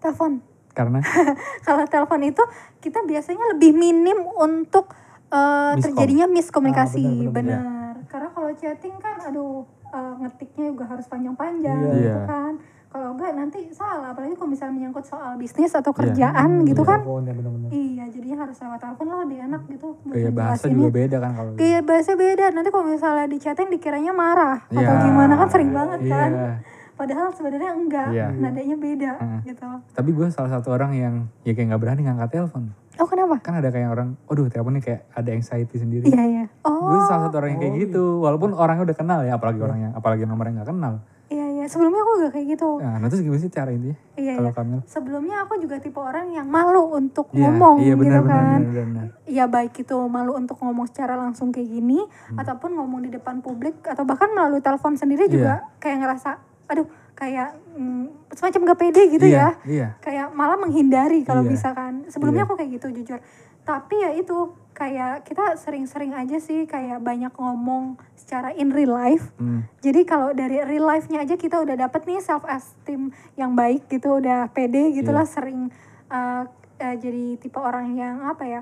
Telepon. 0.00 0.40
Karena 0.72 1.00
Kalau 1.66 1.84
telepon 1.84 2.20
itu 2.22 2.42
kita 2.80 3.04
biasanya 3.04 3.56
lebih 3.56 3.72
minim 3.72 4.24
untuk 4.24 4.92
eh, 5.28 5.72
Miskom. 5.76 5.84
terjadinya 5.94 6.26
miskomunikasi, 6.28 7.04
Ah, 7.04 7.12
benar, 7.12 7.32
benar, 7.32 7.60
benar. 7.60 7.94
Karena 8.08 8.28
kalau 8.32 8.50
chatting 8.56 8.94
kan, 8.98 9.16
aduh 9.20 9.66
eh, 9.96 10.14
ngetiknya 10.20 10.64
juga 10.70 10.84
harus 10.86 11.06
panjang-panjang 11.06 11.78
Iya. 11.78 11.88
gitu 11.90 12.10
Iya. 12.12 12.26
kan. 12.26 12.54
Kalau 12.86 13.12
enggak 13.12 13.32
nanti 13.34 13.58
salah, 13.70 14.08
apalagi 14.08 14.32
kalau 14.34 14.48
misalnya 14.48 14.72
menyangkut 14.72 15.04
soal 15.04 15.36
bisnis 15.36 15.68
atau 15.70 15.90
Iya. 15.90 15.98
kerjaan 16.00 16.50
gitu 16.64 16.80
Iya, 16.80 16.88
kan. 16.88 17.00
Teleponnya 17.02 17.32
bener-bener. 17.34 17.68
Iya, 17.68 18.04
jadinya 18.08 18.36
harus 18.38 18.56
lewat 18.56 18.78
telepon 18.78 19.06
lah 19.06 19.18
lebih 19.20 19.38
enak 19.42 19.62
gitu. 19.66 19.88
gaya 20.06 20.30
bahasa 20.30 20.64
juga 20.66 20.88
beda 20.90 21.16
kan 21.18 21.30
kalau 21.34 21.50
Gaya 21.54 21.80
bahasa 21.82 22.12
beda. 22.14 22.46
Nanti 22.50 22.68
kalau 22.70 22.86
misalnya 22.86 23.26
di 23.26 23.38
chatting 23.38 23.68
dikiranya 23.68 24.12
marah 24.12 24.58
atau 24.64 24.80
Iya. 24.94 25.02
gimana 25.02 25.34
kan 25.34 25.48
sering 25.50 25.70
banget 25.70 26.00
kan. 26.06 26.30
Iya. 26.32 26.52
Padahal 26.96 27.28
sebenarnya 27.28 27.70
enggak, 27.76 28.08
Iya. 28.08 28.26
nadanya 28.32 28.76
beda 28.78 29.10
Heeh. 29.20 29.40
gitu. 29.46 29.68
Tapi 29.92 30.10
gue 30.10 30.26
salah 30.32 30.48
satu 30.50 30.72
orang 30.72 30.96
yang 30.96 31.14
ya 31.44 31.52
kayak 31.52 31.68
nggak 31.68 31.82
berani 31.82 32.00
ngangkat 32.08 32.30
telepon. 32.32 32.72
Oh 32.96 33.04
kenapa? 33.04 33.36
Kan 33.38 33.54
ada 33.54 33.68
kayak 33.68 33.88
orang, 33.88 34.16
aduh 34.24 34.46
teleponnya 34.46 34.80
kayak 34.80 35.00
ada 35.10 35.30
anxiety 35.30 35.76
sendiri. 35.76 36.04
Iya 36.06 36.24
iya. 36.24 36.44
Gue 36.60 36.96
Oh 36.96 37.04
salah 37.04 37.28
satu 37.28 37.36
orang 37.36 37.52
yang 37.52 37.60
kayak 37.60 37.74
Oh, 37.74 37.80
gitu. 37.82 38.04
Walaupun 38.20 38.50
orangnya 38.52 38.82
udah 38.84 38.96
kenal 38.96 39.20
ya, 39.20 39.32
apalagi 39.34 39.60
orangnya, 39.60 39.90
apalagi 39.92 40.24
nomornya 40.24 40.60
nggak 40.60 40.70
kenal. 40.70 40.94
iya 41.26 41.42
iya. 41.50 41.64
Sebelumnya 41.66 42.00
aku 42.00 42.12
juga 42.16 42.30
kayak 42.30 42.46
gitu. 42.54 42.68
Nah, 42.78 42.96
nah 42.96 43.06
terus 43.06 43.20
gimana 43.20 43.40
sih 43.40 43.50
cara 43.50 43.68
intinya? 43.68 43.98
Iya 44.14 44.32
Kalau 44.38 44.46
iya. 44.46 44.56
Kamil? 44.56 44.80
Sebelumnya 44.86 45.36
aku 45.42 45.54
juga 45.58 45.76
tipe 45.76 45.98
orang 45.98 46.30
yang 46.30 46.46
malu 46.46 46.86
untuk 46.88 47.26
Iya, 47.30 47.42
ngomong 47.42 47.76
iya 47.82 47.92
gitu 47.92 48.00
benar 48.00 48.20
benar 48.22 48.38
kan. 48.38 48.60
benar 48.62 48.84
benar. 48.86 49.06
Iya 49.26 49.44
baik 49.46 49.72
itu 49.76 49.96
malu 50.06 50.32
untuk 50.32 50.56
ngomong 50.56 50.86
secara 50.86 51.14
langsung 51.14 51.50
kayak 51.50 51.66
gini 51.66 51.98
Hmm. 51.98 52.38
ataupun 52.38 52.70
ngomong 52.72 53.02
di 53.02 53.10
depan 53.10 53.40
publik 53.40 53.82
atau 53.82 54.02
bahkan 54.02 54.30
melalui 54.30 54.62
telepon 54.62 54.94
sendiri 54.94 55.26
Iya. 55.26 55.32
juga 55.32 55.52
kayak 55.76 55.98
ngerasa 56.00 56.30
aduh 56.66 56.86
kayak 57.16 57.56
mm, 57.72 58.28
semacam 58.36 58.60
gak 58.68 58.78
pede 58.78 59.02
gitu 59.08 59.24
iya, 59.24 59.56
ya. 59.64 59.64
Iya. 59.64 59.88
kayak 60.04 60.26
malah 60.36 60.60
menghindari 60.60 61.24
kalau 61.24 61.40
Iya. 61.42 61.50
bisa 61.50 61.68
kan 61.72 62.04
sebelumnya 62.06 62.44
Iya. 62.44 62.48
aku 62.48 62.54
kayak 62.54 62.70
gitu 62.76 62.88
jujur 62.92 63.18
tapi 63.66 63.98
ya 63.98 64.14
itu 64.14 64.36
kayak 64.70 65.24
kita 65.24 65.56
sering-sering 65.56 66.12
aja 66.12 66.36
sih 66.36 66.68
kayak 66.68 67.00
banyak 67.00 67.32
ngomong 67.34 67.96
secara 68.14 68.52
in 68.52 68.68
real 68.68 68.92
life 68.92 69.32
Hmm. 69.40 69.64
jadi 69.80 70.04
kalau 70.04 70.30
dari 70.30 70.60
real 70.62 70.84
life-nya 70.84 71.24
aja 71.24 71.34
kita 71.34 71.56
udah 71.58 71.74
dapet 71.74 72.04
nih 72.04 72.20
self 72.20 72.44
esteem 72.44 73.08
yang 73.34 73.56
baik 73.56 73.88
gitu 73.88 74.20
udah 74.20 74.52
pede 74.52 74.92
gitulah 74.92 75.24
Iya. 75.24 75.32
sering 75.32 75.60
uh, 76.06 76.44
uh, 76.76 76.94
jadi 76.94 77.40
tipe 77.40 77.56
orang 77.56 77.96
yang 77.96 78.22
apa 78.22 78.44
ya 78.44 78.60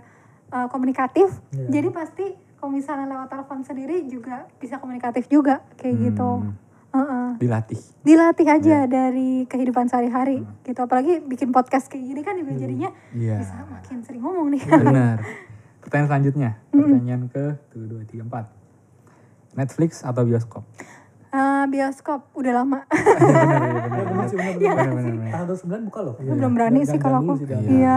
uh, 0.55 0.71
komunikatif 0.71 1.27
Iya. 1.51 1.69
jadi 1.75 1.89
pasti 1.91 2.27
kalau 2.57 2.71
misalnya 2.73 3.11
lewat 3.11 3.29
telepon 3.29 3.61
sendiri 3.61 4.07
juga 4.07 4.47
bisa 4.57 4.79
komunikatif 4.79 5.27
juga 5.27 5.61
kayak 5.77 6.15
gitu 6.15 6.31
Hmm. 6.95 7.03
Heeh 7.03 7.29
Dilatih. 7.37 7.81
dilatih 8.01 8.47
aja 8.49 8.79
dari 8.87 9.31
kehidupan 9.45 9.87
sehari-hari 9.87 10.39
gitu 10.63 10.79
apalagi 10.79 11.19
bikin 11.21 11.51
podcast 11.51 11.91
kayak 11.91 12.07
gini 12.07 12.21
kan 12.21 12.39
juga 12.39 12.55
jadinya 12.55 12.91
Iya. 13.11 13.37
bisa 13.37 13.67
makin 13.67 13.99
sering 14.01 14.23
ngomong 14.23 14.47
nih 14.49 14.63
Benar. 14.63 15.19
Pertanyaan 15.83 16.09
selanjutnya. 16.09 16.51
Pertanyaan 16.71 17.23
ke 17.27 17.45
1, 17.75 17.77
2, 17.77 18.09
3, 18.09 18.25
4. 18.25 18.47
Netflix 19.55 20.01
atau 20.01 20.23
bioskop? 20.23 20.63
Eh, 21.29 21.65
bioskop 21.67 22.31
udah 22.33 22.53
lama 22.55 22.87
Iya 22.87 23.11
benar, 23.91 24.15
iya 24.15 24.25
benar. 24.25 24.55
Iya 24.55 24.55
Iya. 24.55 24.71
Benar, 24.71 24.87
benar, 24.89 25.13
benar. 25.13 25.31
Tanggal 25.35 25.47
29 25.51 25.89
buka 25.91 26.01
loh. 26.01 26.15
belum 26.17 26.53
berani 26.53 26.79
Jangan- 26.79 26.89
sih 26.89 26.99
kalau 27.01 27.19
aku 27.21 27.33
iya. 27.67 27.97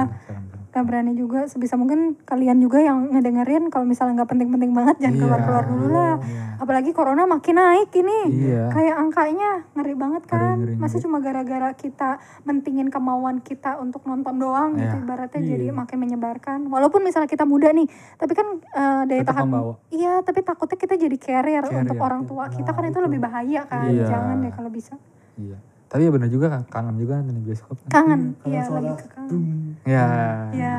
Gak 0.78 0.86
berani 0.86 1.14
juga 1.14 1.46
sebisa 1.46 1.74
mungkin 1.74 2.14
kalian 2.22 2.58
juga 2.58 2.78
yang 2.78 3.10
ngedengerin 3.10 3.68
kalau 3.68 3.84
misalnya 3.84 4.22
nggak 4.22 4.30
penting-penting 4.30 4.72
banget 4.72 4.96
jangan 4.98 5.12
Iya. 5.12 5.22
keluar-keluar 5.22 5.66
dulu 5.66 5.88
lah 5.90 6.16
Iya. 6.20 6.44
apalagi 6.58 6.92
corona 6.92 7.26
makin 7.26 7.56
naik 7.56 7.90
ini 7.92 8.20
Iya. 8.46 8.64
kayak 8.70 8.96
angkanya 8.96 9.52
ngeri 9.74 9.94
banget 9.94 10.24
kan 10.24 10.56
Ngeri, 10.56 10.74
ngeri, 10.74 10.74
masa 10.78 10.94
ngeri. 10.94 11.04
cuma 11.04 11.18
gara-gara 11.18 11.70
kita 11.74 12.10
mentingin 12.44 12.88
kemauan 12.88 13.42
kita 13.42 13.76
untuk 13.78 14.04
nonton 14.04 14.38
doang 14.38 14.74
gitu 14.74 14.94
Iya. 14.94 15.04
ibaratnya 15.04 15.42
Iya. 15.42 15.50
jadi 15.52 15.66
makin 15.72 15.98
menyebarkan 16.00 16.60
walaupun 16.68 17.02
misalnya 17.02 17.26
kita 17.26 17.44
muda 17.44 17.74
nih 17.74 17.90
tapi 18.16 18.34
kan 18.34 18.48
eh, 18.62 19.02
daya 19.06 19.22
Tetap 19.22 19.34
tahan 19.34 19.46
membawa. 19.46 19.74
iya 19.90 20.14
tapi 20.22 20.40
takutnya 20.42 20.78
kita 20.78 20.94
jadi 20.96 21.18
carrier, 21.18 21.64
Carrier. 21.64 21.82
untuk 21.82 21.98
orang 21.98 22.22
tua 22.24 22.46
kita 22.48 22.70
kan 22.70 22.86
itu 22.86 23.00
lebih 23.00 23.18
bahaya 23.18 23.66
kan 23.66 23.90
Iya. 23.90 24.06
jangan 24.06 24.36
deh 24.40 24.52
kalau 24.52 24.70
bisa 24.70 24.94
Iya. 25.36 25.58
Tapi 25.88 26.04
ya 26.04 26.12
benar 26.12 26.28
juga 26.28 26.48
kan, 26.50 26.62
kangen 26.66 26.96
juga 26.96 27.16
nonton 27.18 27.32
di 27.34 27.44
bioskop 27.44 27.80
kan. 27.80 27.90
kangen 27.90 28.22
iya 28.44 28.60
suara 28.62 28.84
lagi 28.84 28.96
ke 28.98 29.08
kangen. 29.08 29.40
Ya. 29.82 30.08
Iya. 30.52 30.74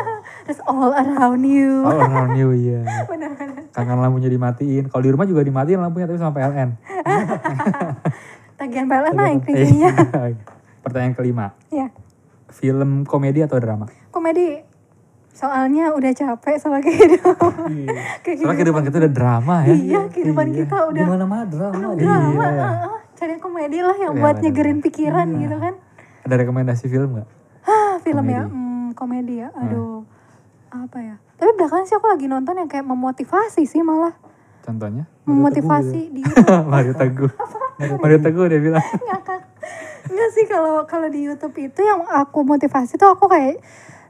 terus 0.44 0.60
all 0.62 0.88
around 0.90 1.42
you 1.42 1.80
Oh, 1.80 1.92
around 1.94 2.32
you 2.34 2.48
iya. 2.50 2.80
benar-benar 3.10 3.68
Kangen 3.70 3.98
lampunya 3.98 4.28
dimatiin. 4.28 4.86
Kalau 4.86 5.00
di 5.00 5.10
rumah 5.10 5.24
juga 5.24 5.40
dimatiin 5.40 5.78
lampunya 5.78 6.06
tapi 6.06 6.16
sama 6.16 6.32
PLN. 6.32 6.68
tagihan 8.54 8.86
PLN 8.86 9.14
naik 9.14 9.38
kayaknya 9.42 9.90
Iya. 9.90 9.90
Pertanyaan 10.80 11.12
kelima. 11.12 11.46
ya 11.68 11.88
Film 12.48 13.02
komedi 13.02 13.40
atau 13.40 13.58
drama? 13.58 13.84
komedi 14.08 14.62
soalnya 15.28 15.90
udah 15.90 16.08
capek 16.08 16.56
sama 16.56 16.78
kehidupan 16.78 17.66
Iya. 17.68 18.00
Soalnya 18.22 18.54
kehidupan 18.54 18.82
kita 18.82 18.96
udah 18.98 19.12
drama 19.12 19.56
ya. 19.62 19.74
iya 19.74 20.00
kehidupan 20.06 20.46
kita 20.52 20.76
Di 20.78 20.88
udah 20.88 21.04
mana-mana 21.04 21.44
drama. 21.44 21.74
penuh 21.74 21.92
Iya. 21.92 22.00
drama 22.00 22.44
heeh. 22.46 23.02
Cari 23.14 23.36
komedi 23.36 23.78
lah 23.78 23.94
yang 23.94 24.12
Iya, 24.12 24.20
buat 24.20 24.36
nyegerin 24.38 24.78
pikiran 24.80 25.26
gitu 25.38 25.56
kan 25.56 25.74
Ada 26.22 26.34
rekomendasi 26.38 26.84
film 26.86 27.10
nggak? 27.14 27.28
ah 27.64 27.96
film 27.98 28.26
ya 28.26 28.42
Komedi. 28.42 28.52
hmm, 28.52 28.86
komedi 28.94 29.34
ya 29.38 29.48
aduh 29.50 30.04
apa 30.68 30.98
ya 30.98 31.16
tapi 31.34 31.50
belakangan 31.52 31.84
sih 31.84 31.94
aku 31.94 32.06
lagi 32.06 32.26
nonton 32.26 32.54
yang 32.54 32.66
kayak 32.66 32.84
memotivasi 32.84 33.62
sih 33.62 33.80
malah 33.80 34.12
Contohnya? 34.60 35.04
memotivasi 35.22 36.08
di 36.10 36.20
YouTube 36.20 36.64
Mario 36.72 36.92
Teguh. 36.92 37.28
Mario 37.98 38.16
Teguh 38.18 38.44
dia 38.46 38.56
bilang. 38.58 38.80
ngakak 39.06 39.40
Enggak 40.04 40.30
sih 40.30 40.44
kalau 40.44 40.84
kalau 40.84 41.04
di 41.06 41.20
YouTube 41.22 41.52
itu 41.58 41.80
yang 41.80 42.00
aku 42.02 42.40
motivasi 42.42 42.96
tuh 42.96 43.08
aku 43.08 43.24
kayak 43.26 43.60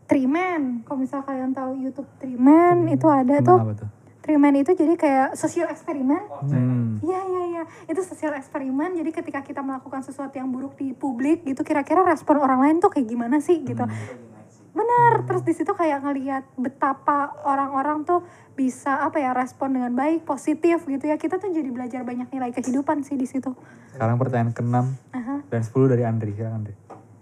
Triman. 0.04 0.82
Kalau 0.82 0.98
misal 1.00 1.22
kalian 1.22 1.50
tahu 1.50 1.74
YouTube 1.74 2.06
Triman 2.16 2.86
itu 2.86 3.06
ada 3.08 3.34
Tentang 3.34 3.44
tuh. 3.44 3.58
apa 3.64 3.86
Triman 4.24 4.56
itu 4.56 4.72
jadi 4.72 4.96
kayak 4.96 5.28
sosial 5.36 5.68
eksperimen. 5.68 6.24
Hmm. 6.48 6.96
Iya 7.04 7.20
iya 7.28 7.42
iya. 7.52 7.62
Itu 7.84 8.00
sosial 8.00 8.32
eksperimen. 8.32 8.96
Jadi 8.96 9.12
ketika 9.12 9.44
kita 9.44 9.60
melakukan 9.60 10.00
sesuatu 10.00 10.32
yang 10.40 10.48
buruk 10.48 10.80
di 10.80 10.96
publik 10.96 11.44
gitu 11.44 11.60
kira-kira 11.60 12.00
respon 12.00 12.40
orang 12.40 12.64
lain 12.64 12.76
tuh 12.80 12.88
kayak 12.88 13.04
gimana 13.04 13.44
sih 13.44 13.60
gitu. 13.60 13.84
Benar. 14.72 15.28
Terus 15.28 15.44
di 15.44 15.52
situ 15.52 15.76
kayak 15.76 16.08
ngelihat 16.08 16.48
betapa 16.56 17.36
orang-orang 17.44 18.08
tuh 18.08 18.24
bisa 18.56 19.04
apa 19.04 19.20
ya 19.20 19.36
respon 19.36 19.76
dengan 19.76 19.92
baik, 19.92 20.24
positif 20.24 20.88
gitu 20.88 21.04
ya. 21.04 21.20
Kita 21.20 21.36
tuh 21.36 21.52
jadi 21.52 21.68
belajar 21.68 22.00
banyak 22.00 22.32
nilai 22.32 22.48
kehidupan 22.56 23.04
sih 23.04 23.20
di 23.20 23.28
situ. 23.28 23.52
Sekarang 23.92 24.16
pertanyaan 24.16 24.56
ke-6 24.56 24.76
Aha. 25.20 25.36
dan 25.52 25.60
10 25.60 25.92
dari 25.92 26.02
Andri. 26.08 26.32
Silakan 26.32 26.64
Andri. 26.64 26.74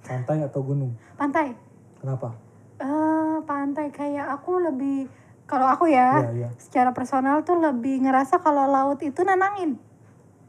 Pantai 0.07 0.39
atau 0.47 0.63
gunung? 0.63 0.95
Pantai. 1.19 1.51
Kenapa? 1.99 2.31
Eh, 2.79 3.37
pantai 3.43 3.91
kayak 3.91 4.39
aku 4.39 4.59
lebih 4.59 5.11
kalau 5.53 5.69
aku 5.69 5.85
ya 5.87 6.25
Iya, 6.25 6.31
iya. 6.35 6.49
secara 6.57 6.91
personal 6.91 7.45
tuh 7.45 7.55
lebih 7.55 8.01
ngerasa 8.01 8.41
kalau 8.41 8.65
laut 8.67 8.97
itu 8.99 9.21
nenangin 9.21 9.77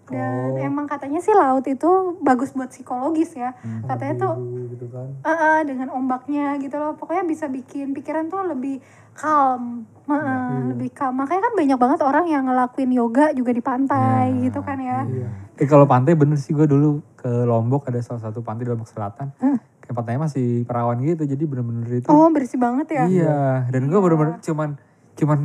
dan 0.05 0.51
Oh. 0.51 0.59
emang 0.61 0.83
katanya 0.83 1.19
sih 1.19 1.31
laut 1.31 1.63
itu 1.63 1.87
bagus 2.19 2.51
buat 2.51 2.67
psikologis 2.67 3.31
ya 3.33 3.55
Hmm. 3.57 3.83
katanya 3.85 4.15
tuh 4.21 4.33
gitu 4.69 4.85
kan. 4.87 5.07
eh, 5.17 5.31
eh, 5.31 5.59
dengan 5.65 5.87
ombaknya 5.89 6.55
gitu 6.57 6.75
loh 6.75 6.91
pokoknya 6.93 7.23
bisa 7.23 7.47
bikin 7.47 7.91
pikiran 7.91 8.27
tuh 8.27 8.43
lebih 8.45 8.83
calm 9.13 9.87
Iya. 10.03 10.67
lebih 10.69 10.91
calm 10.91 11.15
makanya 11.15 11.41
kan 11.41 11.53
banyak 11.55 11.77
banget 11.77 11.99
orang 12.01 12.25
yang 12.25 12.43
ngelakuin 12.43 12.91
yoga 12.91 13.31
juga 13.31 13.51
di 13.51 13.61
pantai 13.61 14.27
Iya. 14.29 14.41
gitu 14.41 14.59
kan 14.59 14.75
ya 14.77 14.99
Iya. 15.03 15.27
Eh 15.55 15.67
kalau 15.69 15.85
pantai 15.85 16.13
bener 16.13 16.35
sih 16.35 16.51
gue 16.51 16.65
dulu 16.65 16.99
ke 17.15 17.29
Lombok 17.45 17.87
ada 17.87 18.01
salah 18.01 18.19
satu 18.21 18.41
pantai 18.41 18.65
di 18.65 18.71
Lombok 18.71 18.89
Selatan. 18.89 19.31
Kayak 19.79 19.93
pantainya 19.93 20.21
masih 20.21 20.47
perawan 20.63 20.95
gitu 20.97 21.23
jadi 21.23 21.43
bener-bener 21.43 21.87
itu. 21.93 22.07
oh 22.07 22.27
bersih 22.27 22.55
banget 22.55 22.87
ya 22.89 23.03
Iya, 23.05 23.39
dan 23.69 23.81
gue 23.85 23.95
bener-bener 23.97 24.39
cuman 24.41 24.75
cuman 25.15 25.39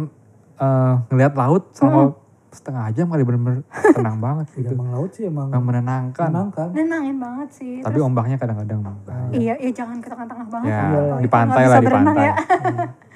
eh, 0.57 0.95
ngelihat 1.09 1.35
laut 1.35 1.71
selama 1.71 2.16
setengah 2.49 2.89
jam 2.91 3.07
kali 3.07 3.23
bener-bener 3.23 3.61
tenang 3.93 4.19
banget 4.19 4.47
Ya, 4.51 4.57
gitu. 4.59 4.73
emang 4.75 4.89
laut 4.91 5.11
sih 5.12 5.25
emang 5.25 5.49
Emang 5.49 5.64
menenangkan. 5.64 6.29
menangkan. 6.29 6.69
nenangin 6.73 7.16
banget 7.19 7.49
sih 7.53 7.75
Tapi 7.79 7.93
Terus- 7.95 8.09
ombaknya 8.09 8.37
kadang-kadang 8.37 8.81
bahaya. 8.81 9.29
iya 9.31 9.55
iya 9.55 9.71
jangan 9.71 9.97
ke 9.99 10.09
tengah-tengah 10.09 10.47
banget 10.49 10.69
Ya. 10.69 10.81
Kalau 10.83 11.19
di 11.19 11.29
pantai 11.29 11.64
lah 11.64 11.79
di 11.79 11.89
pantai. 11.89 12.25
ya. 12.25 12.35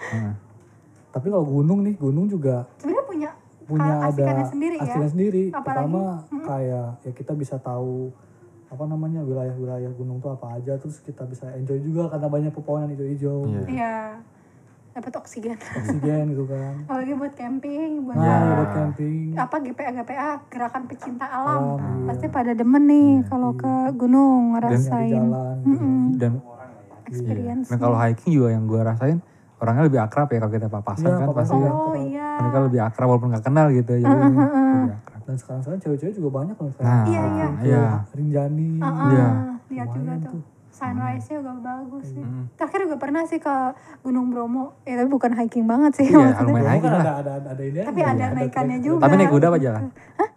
Heeh. 0.06 0.32
Tapi 1.10 1.26
kalau 1.28 1.44
gunung 1.46 1.80
nih, 1.82 1.94
gunung 1.94 2.24
juga 2.26 2.64
sebenarnya 2.76 3.04
punya 3.06 3.30
punya 3.62 3.94
ada 4.00 4.12
keasikannya 4.12 4.46
sendiri 4.46 4.76
ya. 4.78 4.94
sendiri. 5.06 5.44
Apalagi, 5.48 5.64
Pertama 5.64 6.00
kayak 6.42 6.88
ya 7.00 7.12
kita 7.12 7.32
bisa 7.32 7.56
tahu 7.56 8.12
apa 8.66 8.84
namanya 8.86 9.20
wilayah-wilayah 9.20 9.92
gunung 9.92 10.16
tuh 10.18 10.32
apa 10.32 10.56
aja 10.56 10.76
terus 10.76 10.96
kita 10.98 11.24
bisa 11.24 11.44
enjoy 11.52 11.76
juga 11.78 12.08
karena 12.08 12.28
banyak 12.28 12.48
pepohonan 12.50 12.88
hijau-hijau. 12.90 13.44
Iya. 13.46 13.62
Iya. 13.66 13.96
Dapat 14.92 15.12
oksigen 15.14 15.56
oksigen 15.56 16.24
gitu 16.30 16.44
kan 16.52 16.74
apalagi 16.84 17.12
buat 17.14 17.32
camping 17.32 17.90
buat 18.04 18.14
nah 18.14 18.24
Ya. 18.24 18.54
buat 18.54 18.70
camping 18.70 19.32
apa 19.34 19.56
GPA 19.58 19.90
GPA 19.94 20.28
gerakan 20.46 20.82
pecinta 20.84 21.26
alam 21.26 21.62
Alam, 21.74 21.80
iya. 21.80 22.06
pasti 22.06 22.26
pada 22.28 22.52
demen 22.52 22.84
nih 22.84 23.10
kalau 23.26 23.50
ke 23.54 23.72
gunung 23.94 24.54
ngerasain 24.54 25.10
jalan 25.10 25.56
gitu. 25.58 25.72
Mm-mm. 25.72 26.00
Dan 26.14 26.32
experience 27.04 27.66
dan 27.66 27.78
kalau 27.78 27.96
hiking 27.98 28.32
juga 28.32 28.48
yang 28.50 28.64
gue 28.64 28.80
rasain 28.80 29.18
orangnya 29.58 29.84
lebih 29.84 30.00
akrab 30.00 30.26
ya 30.26 30.38
kalau 30.38 30.52
kita 30.52 30.68
papasan 30.68 31.04
Iya, 31.04 31.14
kan 31.14 31.28
pasti 31.30 31.32
papasan. 31.32 31.56
kan 31.58 31.72
oh 31.72 31.96
iya 31.96 32.28
mereka 32.36 32.58
lebih 32.62 32.80
akrab 32.82 33.06
walaupun 33.06 33.28
nggak 33.30 33.44
kenal 33.44 33.66
gitu 33.70 33.92
jadi 33.94 34.10
lebih 34.12 34.42
akrab. 34.98 35.20
dan 35.22 35.36
sekarang 35.36 35.60
sekarang 35.62 35.80
cewek-cewek 35.80 36.14
juga 36.14 36.30
banyak 36.34 36.56
loh 36.56 36.70
kayak 36.72 36.84
Nah, 36.84 37.04
Iya, 37.06 37.22
iya. 37.30 37.48
iya. 37.62 37.84
Rinjani 38.10 38.70
Ah, 38.76 38.92
Iya. 39.06 39.26
lihat 39.68 39.88
juga 39.94 40.12
tuh. 40.20 40.40
Sunrise-nya 40.72 41.36
juga 41.38 41.52
bagus 41.54 42.04
sih 42.08 42.18
Mm. 42.18 42.44
terakhir 42.54 42.80
juga 42.82 42.96
pernah 42.96 43.22
sih 43.22 43.36
ke 43.36 43.54
Gunung 44.00 44.28
Bromo 44.28 44.74
ya 44.82 44.96
tapi 44.96 45.08
bukan 45.08 45.32
hiking 45.34 45.64
banget 45.64 45.92
sih 45.94 46.06
Iya, 46.06 46.18
maksudnya 46.32 46.48
lumayan 46.48 46.70
hiking 46.72 46.82
kan 46.82 46.92
lah. 46.94 47.04
ada 47.14 47.32
ada 47.36 47.50
ada 47.50 47.62
ini 47.62 47.78
Tapi 47.78 48.00
ada 48.02 48.24
naikannya 48.32 48.76
trek- 48.76 48.86
juga. 48.88 49.02
Tapi 49.02 49.14
naik 49.14 49.30
kuda 49.30 49.46
apa 49.46 49.58
jalan? 49.58 49.82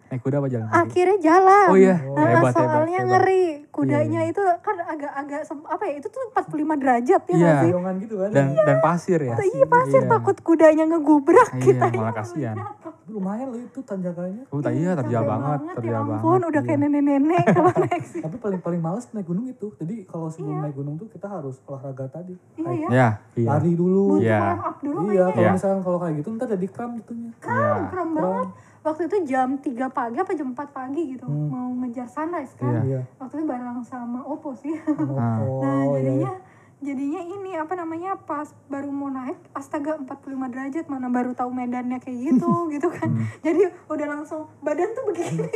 Naik 0.06 0.20
kuda 0.20 0.36
apa 0.36 0.46
jalan? 0.46 0.66
kaki? 0.66 0.78
akhirnya 0.80 1.18
jalan 1.20 1.66
Oh 1.66 1.76
iya, 1.76 1.96
Nah, 1.98 2.26
hebat, 2.30 2.52
soalnya 2.52 2.78
hebat. 2.96 3.10
ngeri 3.12 3.44
kudanya 3.68 4.20
itu 4.24 4.40
kan 4.56 4.76
agak-agak 4.80 5.40
apa 5.66 5.84
ya 5.84 5.94
itu 5.94 6.06
tuh 6.06 6.22
45 6.30 6.46
derajat 6.76 7.22
ya 7.26 7.34
Iya. 7.34 7.52
sih 7.58 7.68
Boyongan 7.68 7.94
gitu 7.98 8.14
kan 8.16 8.30
Dan 8.30 8.46
dan 8.56 8.78
pasir 8.80 9.20
ya. 9.20 9.34
iya 9.36 9.66
pasir 9.66 10.00
Iya. 10.00 10.08
takut 10.08 10.36
kudanya 10.40 10.84
ngegubrak 10.86 11.48
Iya, 11.52 11.60
kita 11.60 11.84
malah 11.92 12.14
kasihan. 12.14 12.56
Tapi 12.56 12.78
lumayan 13.08 13.46
loh 13.48 13.60
itu 13.60 13.80
tanjakannya 13.80 14.44
Oh, 14.48 14.58
iya 14.62 14.90
terjal 14.94 15.22
banget, 15.24 15.58
ya 15.60 15.72
terjal 15.74 15.94
ampun 16.00 16.18
banget. 16.32 16.48
udah 16.48 16.62
kayak 16.62 16.78
nenek-nenek 16.80 17.44
kalau 17.56 17.72
naik 17.76 18.04
sih 18.04 18.20
tapi 18.20 18.36
paling 18.36 18.60
paling 18.60 18.80
males 18.80 19.04
naik 19.10 19.24
gunung 19.24 19.46
itu 19.46 19.66
jadi 19.76 19.94
kalau 20.04 20.26
sebelum 20.26 20.58
naik 20.60 20.74
gunung 20.74 20.94
tuh 20.96 21.06
kita 21.06 21.26
harus 21.26 21.58
olahraga 21.64 22.06
tadi 22.08 22.34
iya 22.56 22.70
ya 22.72 22.88
Ya, 22.88 23.08
iya. 23.34 23.48
lari 23.48 23.72
dulu 23.72 24.18
Iya. 24.18 24.38
warm 24.40 24.60
up 24.60 24.76
dulu 24.80 24.98
iya 25.08 25.24
kalau 25.28 25.38
Iya. 25.40 25.52
misalnya 25.52 25.80
kalau 25.80 25.98
kayak 25.98 26.14
gitu 26.16 26.28
ntar 26.32 26.46
jadi 26.48 26.66
kram 26.68 26.90
gitunya 26.96 27.30
Iya. 27.36 27.70
keren 27.86 28.08
banget 28.12 28.48
waktu 28.86 29.02
itu 29.04 29.26
jam 29.26 29.58
3 29.58 29.66
pagi 29.90 30.16
apa 30.16 30.30
jam 30.32 30.48
4 30.48 30.62
pagi 30.70 31.02
gitu 31.10 31.26
mau 31.26 31.74
ngejar 31.76 32.06
sunrise 32.06 32.54
kan 32.54 32.70
Iya. 32.78 32.82
iya 32.84 33.00
waktu 33.16 33.34
itu 33.36 33.44
bareng 33.44 33.82
sama 33.82 34.22
Oppo 34.22 34.54
sih 34.54 34.78
Ah. 35.12 35.42
oh 35.42 35.58
nah 35.58 35.82
iya 35.84 35.98
jadinya 35.98 36.32
jadinya 36.78 37.22
ini 37.24 37.50
apa 37.52 37.74
namanya 37.74 38.14
pas 38.16 38.46
baru 38.66 38.86
mau 38.88 39.08
naik 39.08 39.34
astaga 39.50 39.96
45 39.98 40.06
derajat 40.46 40.84
mana 40.86 41.08
baru 41.08 41.32
tahu 41.32 41.50
medannya 41.50 41.98
kayak 41.98 42.14
gitu 42.28 42.46
gitu 42.70 42.88
kan 42.88 43.08
Hmm. 43.08 43.26
jadi 43.40 43.60
udah 43.86 44.06
langsung 44.08 44.46
badan 44.60 44.92
tuh 44.92 45.04
begini 45.04 45.50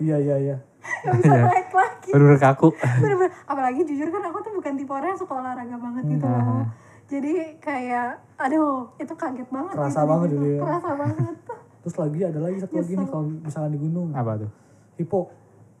iya 0.00 0.16
iya 0.18 0.36
iya 0.40 0.56
gak 1.04 1.14
bisa 1.14 1.30
Iya. 1.30 1.42
naik 1.44 1.70
lagi 1.70 2.10
Bener-bener 2.10 2.40
kaku. 2.42 2.68
Bener-bener. 2.74 3.30
apalagi 3.44 3.80
jujur 3.84 4.08
kan 4.08 4.22
aku 4.24 4.38
tuh 4.40 4.52
bukan 4.52 4.72
tipe 4.74 4.90
orang 4.90 5.08
yang 5.08 5.20
suka 5.20 5.34
olahraga 5.36 5.76
banget 5.76 6.04
gitu 6.10 6.26
Hmm. 6.26 6.42
loh 6.42 6.66
jadi 7.04 7.32
kayak 7.58 8.08
aduh 8.36 8.88
itu 8.96 9.12
kaget 9.12 9.44
banget 9.46 9.72
Kerasa 9.72 10.00
gitu, 10.00 10.08
banget 10.08 10.28
gitu. 10.28 10.40
gitu 10.40 10.48
ya. 10.48 10.60
kerasa 10.64 10.90
banget 10.96 11.36
terus 11.82 11.94
lagi 11.96 12.18
ada 12.22 12.38
lagi 12.38 12.56
satu 12.56 12.74
lagi 12.76 12.94
nih 12.94 13.06
kalau 13.06 13.24
misalnya 13.26 13.70
di 13.70 13.80
gunung 13.80 14.08
Apa 14.12 14.32
tuh? 14.38 14.50
hipo 14.94 15.18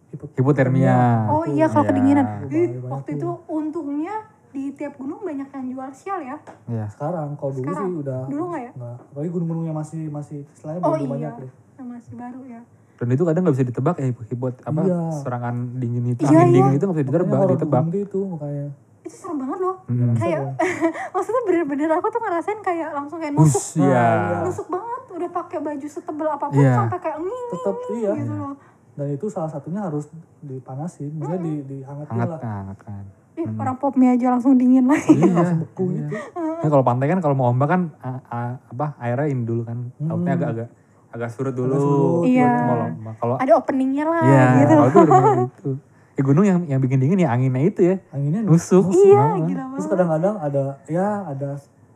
hipo 0.08 0.24
Hipotermia. 0.34 1.24
oh 1.28 1.46
iya 1.46 1.66
kalau 1.66 1.82
Iya. 1.82 1.90
kedinginan 1.90 2.26
Ih, 2.46 2.68
waktu 2.82 3.10
itu 3.14 3.28
untungnya 3.46 4.14
di 4.48 4.68
tiap 4.70 4.94
gunung 4.94 5.18
banyak 5.18 5.48
yang 5.48 5.66
jual 5.70 5.88
sial 5.90 6.20
ya 6.20 6.36
Iya. 6.66 6.84
sekarang 6.88 7.34
kalau 7.34 7.52
dulu 7.52 7.64
Sekarang? 7.64 7.86
sih 7.86 8.00
udah 8.02 8.20
Dulu 8.26 8.42
nggak 8.46 8.62
ya? 8.62 8.72
nggak 8.74 8.96
apalagi 9.06 9.30
gunung-gunung 9.30 9.64
yang 9.64 9.74
masih 9.74 10.02
masih 10.08 10.38
istilahnya 10.48 10.78
oh 10.78 10.90
belum 10.90 11.00
iya 11.00 11.08
banyak 11.08 11.34
ya 11.38 11.48
yang 11.74 11.88
masih 11.88 12.12
baru 12.14 12.42
ya 12.46 12.60
Dan 12.92 13.08
itu 13.10 13.22
kadang 13.24 13.42
nggak 13.42 13.56
bisa 13.56 13.66
ditebak 13.66 13.94
ya 13.96 14.04
hipot 14.06 14.54
apa 14.60 14.80
Iya. 14.80 15.00
serangan 15.16 15.54
dingin 15.74 16.04
itu, 16.08 16.22
Iya, 16.22 16.30
angin 16.30 16.44
iya. 16.44 16.54
dingin 16.56 16.72
itu 16.72 16.84
nggak 16.84 16.96
bisa 16.96 17.08
ditebak, 17.08 17.40
ditebak. 17.48 17.82
itu 17.96 18.20
makanya 18.28 18.66
itu 19.02 19.16
serem 19.16 19.36
banget 19.36 19.58
loh 19.58 19.76
Hmm. 19.82 20.14
kayak 20.14 20.40
maksudnya 21.12 21.42
bener-bener 21.42 21.90
aku 21.90 22.06
tuh 22.08 22.20
ngerasain 22.20 22.60
kayak 22.60 22.88
langsung 22.92 23.18
kayak 23.18 23.34
nusuk 23.34 23.58
Bus, 23.58 23.74
iya. 23.76 24.06
nusuk 24.40 24.68
banget 24.68 25.01
udah 25.14 25.30
pakai 25.30 25.58
baju 25.58 25.86
setebel 25.86 26.26
apa 26.26 26.44
pun 26.46 26.58
Iya. 26.58 26.74
sampai 26.78 26.98
kayak 26.98 27.18
nging 27.18 27.46
tetap 27.48 27.76
iya 27.92 28.10
gitu 28.14 28.32
loh 28.32 28.54
dan 28.92 29.06
itu 29.08 29.26
salah 29.26 29.48
satunya 29.48 29.80
harus 29.80 30.04
dipanasin 30.38 31.10
maksudnya 31.12 31.40
di 31.40 31.54
dihangatin 31.66 32.12
Hangat 32.12 32.28
lah 32.28 32.38
kan, 32.38 32.52
hangat 32.62 32.78
kan. 32.82 33.04
Ih, 33.32 33.48
orang 33.48 33.76
pop 33.76 33.94
mie 33.94 34.10
aja 34.10 34.28
langsung 34.30 34.52
dingin 34.54 34.84
lagi 34.84 35.08
Iya. 35.14 35.32
langsung 35.32 35.60
beku 35.60 35.84
iya. 35.88 36.04
gitu 36.04 36.16
Nah, 36.62 36.68
kalau 36.68 36.84
pantai 36.84 37.06
kan 37.06 37.18
kalau 37.18 37.32
mau 37.32 37.48
ombak 37.48 37.68
kan 37.68 37.82
a- 37.98 38.22
a- 38.22 38.58
apa 38.62 38.94
airnya 38.98 39.26
ini 39.28 39.42
dulu 39.42 39.62
kan, 39.62 39.78
lautnya 39.98 40.36
agak-agak 40.36 40.68
agak 41.10 41.28
surut 41.28 41.52
dulu. 41.52 41.74
surut, 41.74 42.24
Iya. 42.24 42.48
Kalau 42.62 42.86
kalau 43.18 43.34
ada 43.36 43.52
openingnya 43.54 44.04
lah 44.04 44.22
Iya, 44.22 44.44
gitu 44.58 44.72
kalau 44.72 44.86
itu 44.86 44.98
bener-bener 45.02 45.48
itu. 45.50 45.70
Ya 46.12 46.22
gunung 46.22 46.44
yang 46.44 46.58
yang 46.66 46.78
bikin 46.78 46.98
dingin 46.98 47.18
ya 47.18 47.28
anginnya 47.30 47.62
itu 47.62 47.80
ya. 47.82 47.96
anginnya 48.10 48.40
Nusuk. 48.42 48.92
iya 48.94 49.22
gila 49.38 49.64
terus 49.66 49.80
banget 49.80 49.88
kadang-kadang 49.90 50.34
ada 50.38 50.62
ya 50.86 51.06
ada 51.26 51.50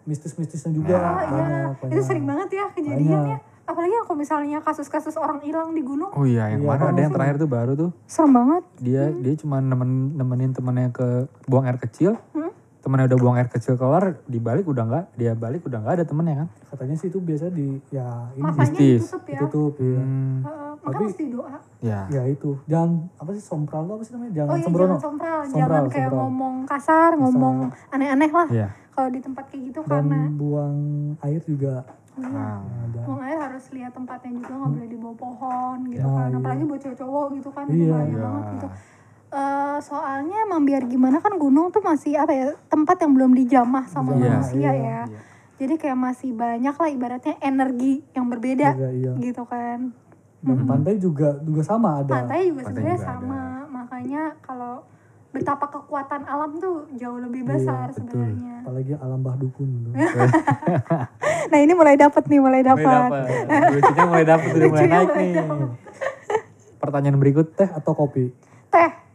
mistis-mistisnya 0.07 0.73
juga 0.73 0.95
Ah, 0.95 1.21
iya. 1.21 1.45
banyak 1.75 1.93
itu 1.93 2.03
sering 2.03 2.25
banget 2.25 2.49
ya 2.53 2.65
kejadiannya 2.71 3.19
Banyak. 3.37 3.41
apalagi 3.67 3.95
kalau 4.01 4.17
misalnya 4.17 4.59
kasus-kasus 4.61 5.15
orang 5.17 5.39
hilang 5.41 5.71
di 5.71 5.83
gunung 5.83 6.11
Oh 6.11 6.23
iya, 6.23 6.49
yang 6.49 6.63
Iya, 6.63 6.69
mana 6.69 6.83
ada 6.87 7.01
yang 7.01 7.13
terakhir 7.13 7.37
tuh 7.37 7.51
baru 7.51 7.73
tuh. 7.75 7.91
serem 8.07 8.33
banget 8.33 8.63
Dia 8.79 9.03
dia 9.13 9.35
cuma 9.37 9.59
nemen, 9.59 9.91
nemenin 10.15 10.51
temannya 10.51 10.89
ke 10.91 11.09
buang 11.45 11.67
air 11.67 11.77
kecil. 11.77 12.15
Hmm? 12.33 12.55
Temannya 12.87 13.11
udah 13.11 13.19
buang 13.19 13.35
air 13.35 13.51
kecil 13.51 13.75
keluar, 13.75 14.23
dibalik 14.25 14.63
udah 14.63 14.87
nggak, 14.87 15.05
dia 15.19 15.35
balik 15.35 15.67
udah 15.67 15.83
nggak 15.83 15.95
ada 15.97 16.05
temennya 16.07 16.35
kan. 16.39 16.49
katanya 16.71 16.95
sih 16.95 17.11
itu 17.11 17.19
biasa 17.19 17.51
di 17.51 17.83
ya 17.91 18.31
ini. 18.31 18.47
Matanya 18.47 18.63
mistis. 18.71 19.03
ditutup 19.03 19.23
ya? 19.27 19.39
Ditutup 19.43 19.75
ya 19.75 19.99
Hmm, 19.99 20.37
Heeh, 20.39 20.71
maka 20.77 20.87
Tapi- 20.93 21.05
mesti 21.05 21.25
doa. 21.27 21.57
Ya. 21.83 22.01
ya 22.07 22.23
itu. 22.25 22.51
Jangan 22.65 22.91
apa 23.19 23.31
sih 23.33 23.43
sompral 23.43 23.83
tuh 23.83 23.93
apa 23.93 24.03
sih 24.03 24.13
namanya? 24.15 24.33
Jangan 24.37 24.47
oh 24.47 24.55
iya 24.55 24.65
sembrono. 24.65 24.87
jangan 24.87 25.03
sompral, 25.03 25.39
Sompral, 25.43 25.59
jangan 25.59 25.83
kayak 25.85 25.91
sompral. 26.07 26.21
ngomong 26.23 26.55
kasar, 26.65 27.11
ngomong 27.17 27.57
aneh-aneh 27.91 28.31
lah. 28.31 28.49
Iya. 28.49 28.69
kalau 28.89 29.11
di 29.11 29.21
tempat 29.21 29.45
kayak 29.47 29.63
gitu 29.67 29.81
dan 29.83 29.91
karena 30.07 30.21
buang 30.33 30.77
air 31.21 31.41
juga. 31.43 31.75
Nah, 32.17 32.63
ada. 32.63 33.01
Buang 33.03 33.21
air 33.21 33.37
harus 33.43 33.65
lihat 33.69 33.93
tempatnya 33.93 34.31
juga 34.33 34.53
nggak 34.55 34.71
boleh 34.73 34.89
di 34.89 34.97
bawah 34.97 35.17
pohon 35.19 35.77
gitu 35.87 36.01
Nah, 36.01 36.15
kan. 36.17 36.29
iya. 36.29 36.39
apalagi 36.39 36.63
buat 36.65 36.81
cowok-cowok 36.81 37.27
gitu 37.35 37.49
kan 37.51 37.65
itu 37.67 37.77
Iya. 37.79 37.91
bahaya 37.93 38.07
Iya. 38.07 38.23
banget 38.23 38.45
gitu 38.49 38.69
Eh, 39.27 39.79
soalnya 39.83 40.47
emang 40.47 40.63
biar 40.63 40.87
gimana 40.87 41.19
kan 41.19 41.35
gunung 41.35 41.75
tuh 41.75 41.83
masih 41.83 42.15
apa 42.15 42.31
ya 42.31 42.47
tempat 42.71 42.95
yang 43.03 43.11
belum 43.11 43.35
dijamah 43.35 43.91
sama 43.91 44.15
Iya. 44.15 44.23
manusia 44.23 44.71
Iya. 44.71 44.73
ya. 44.73 45.01
jadi 45.57 45.75
kayak 45.81 45.99
masih 45.99 46.31
banyak 46.37 46.77
lah 46.77 46.89
ibaratnya 46.93 47.35
energi 47.41 48.05
yang 48.13 48.29
berbeda 48.29 48.77
juga 48.77 48.91
iya. 48.93 49.13
gitu 49.19 49.43
kan. 49.49 49.89
Dan 50.45 50.63
pantai 50.63 51.01
juga 51.01 51.41
juga 51.43 51.65
sama 51.65 52.05
ada. 52.05 52.13
Pantai 52.13 52.53
juga 52.53 52.61
Pantai 52.61 52.71
sebenarnya 52.71 52.99
juga 53.01 53.09
sama. 53.09 53.43
makanya 53.67 54.23
kalau 54.45 54.75
betapa 55.33 55.67
kekuatan 55.69 56.23
alam 56.29 56.51
tuh 56.61 56.87
jauh 56.95 57.19
lebih 57.19 57.43
besar 57.49 57.89
betul. 57.91 58.05
sebenarnya. 58.05 58.57
Apalagi 58.63 58.93
alam 59.01 59.21
bah 59.25 59.35
dukun 59.35 59.69
nah 61.51 61.59
ini 61.59 61.73
mulai 61.73 61.97
dapet 61.99 62.23
nih 62.29 62.39
mulai 62.39 62.61
mulai 62.61 62.71
dapat 62.71 62.85
dapat. 62.87 63.25
Lucunya 63.75 64.05
mulai 64.07 64.25
dapat, 64.29 64.49
mulai 64.55 64.65
Lucunya 64.71 64.99
naik 65.03 65.09
mulai 65.09 65.25
nih. 65.25 65.35
Pertanyaan 66.79 67.19
berikut 67.19 67.47
teh 67.57 67.69
atau 67.69 67.93
kopi? 67.97 68.29
Teh 68.71 69.06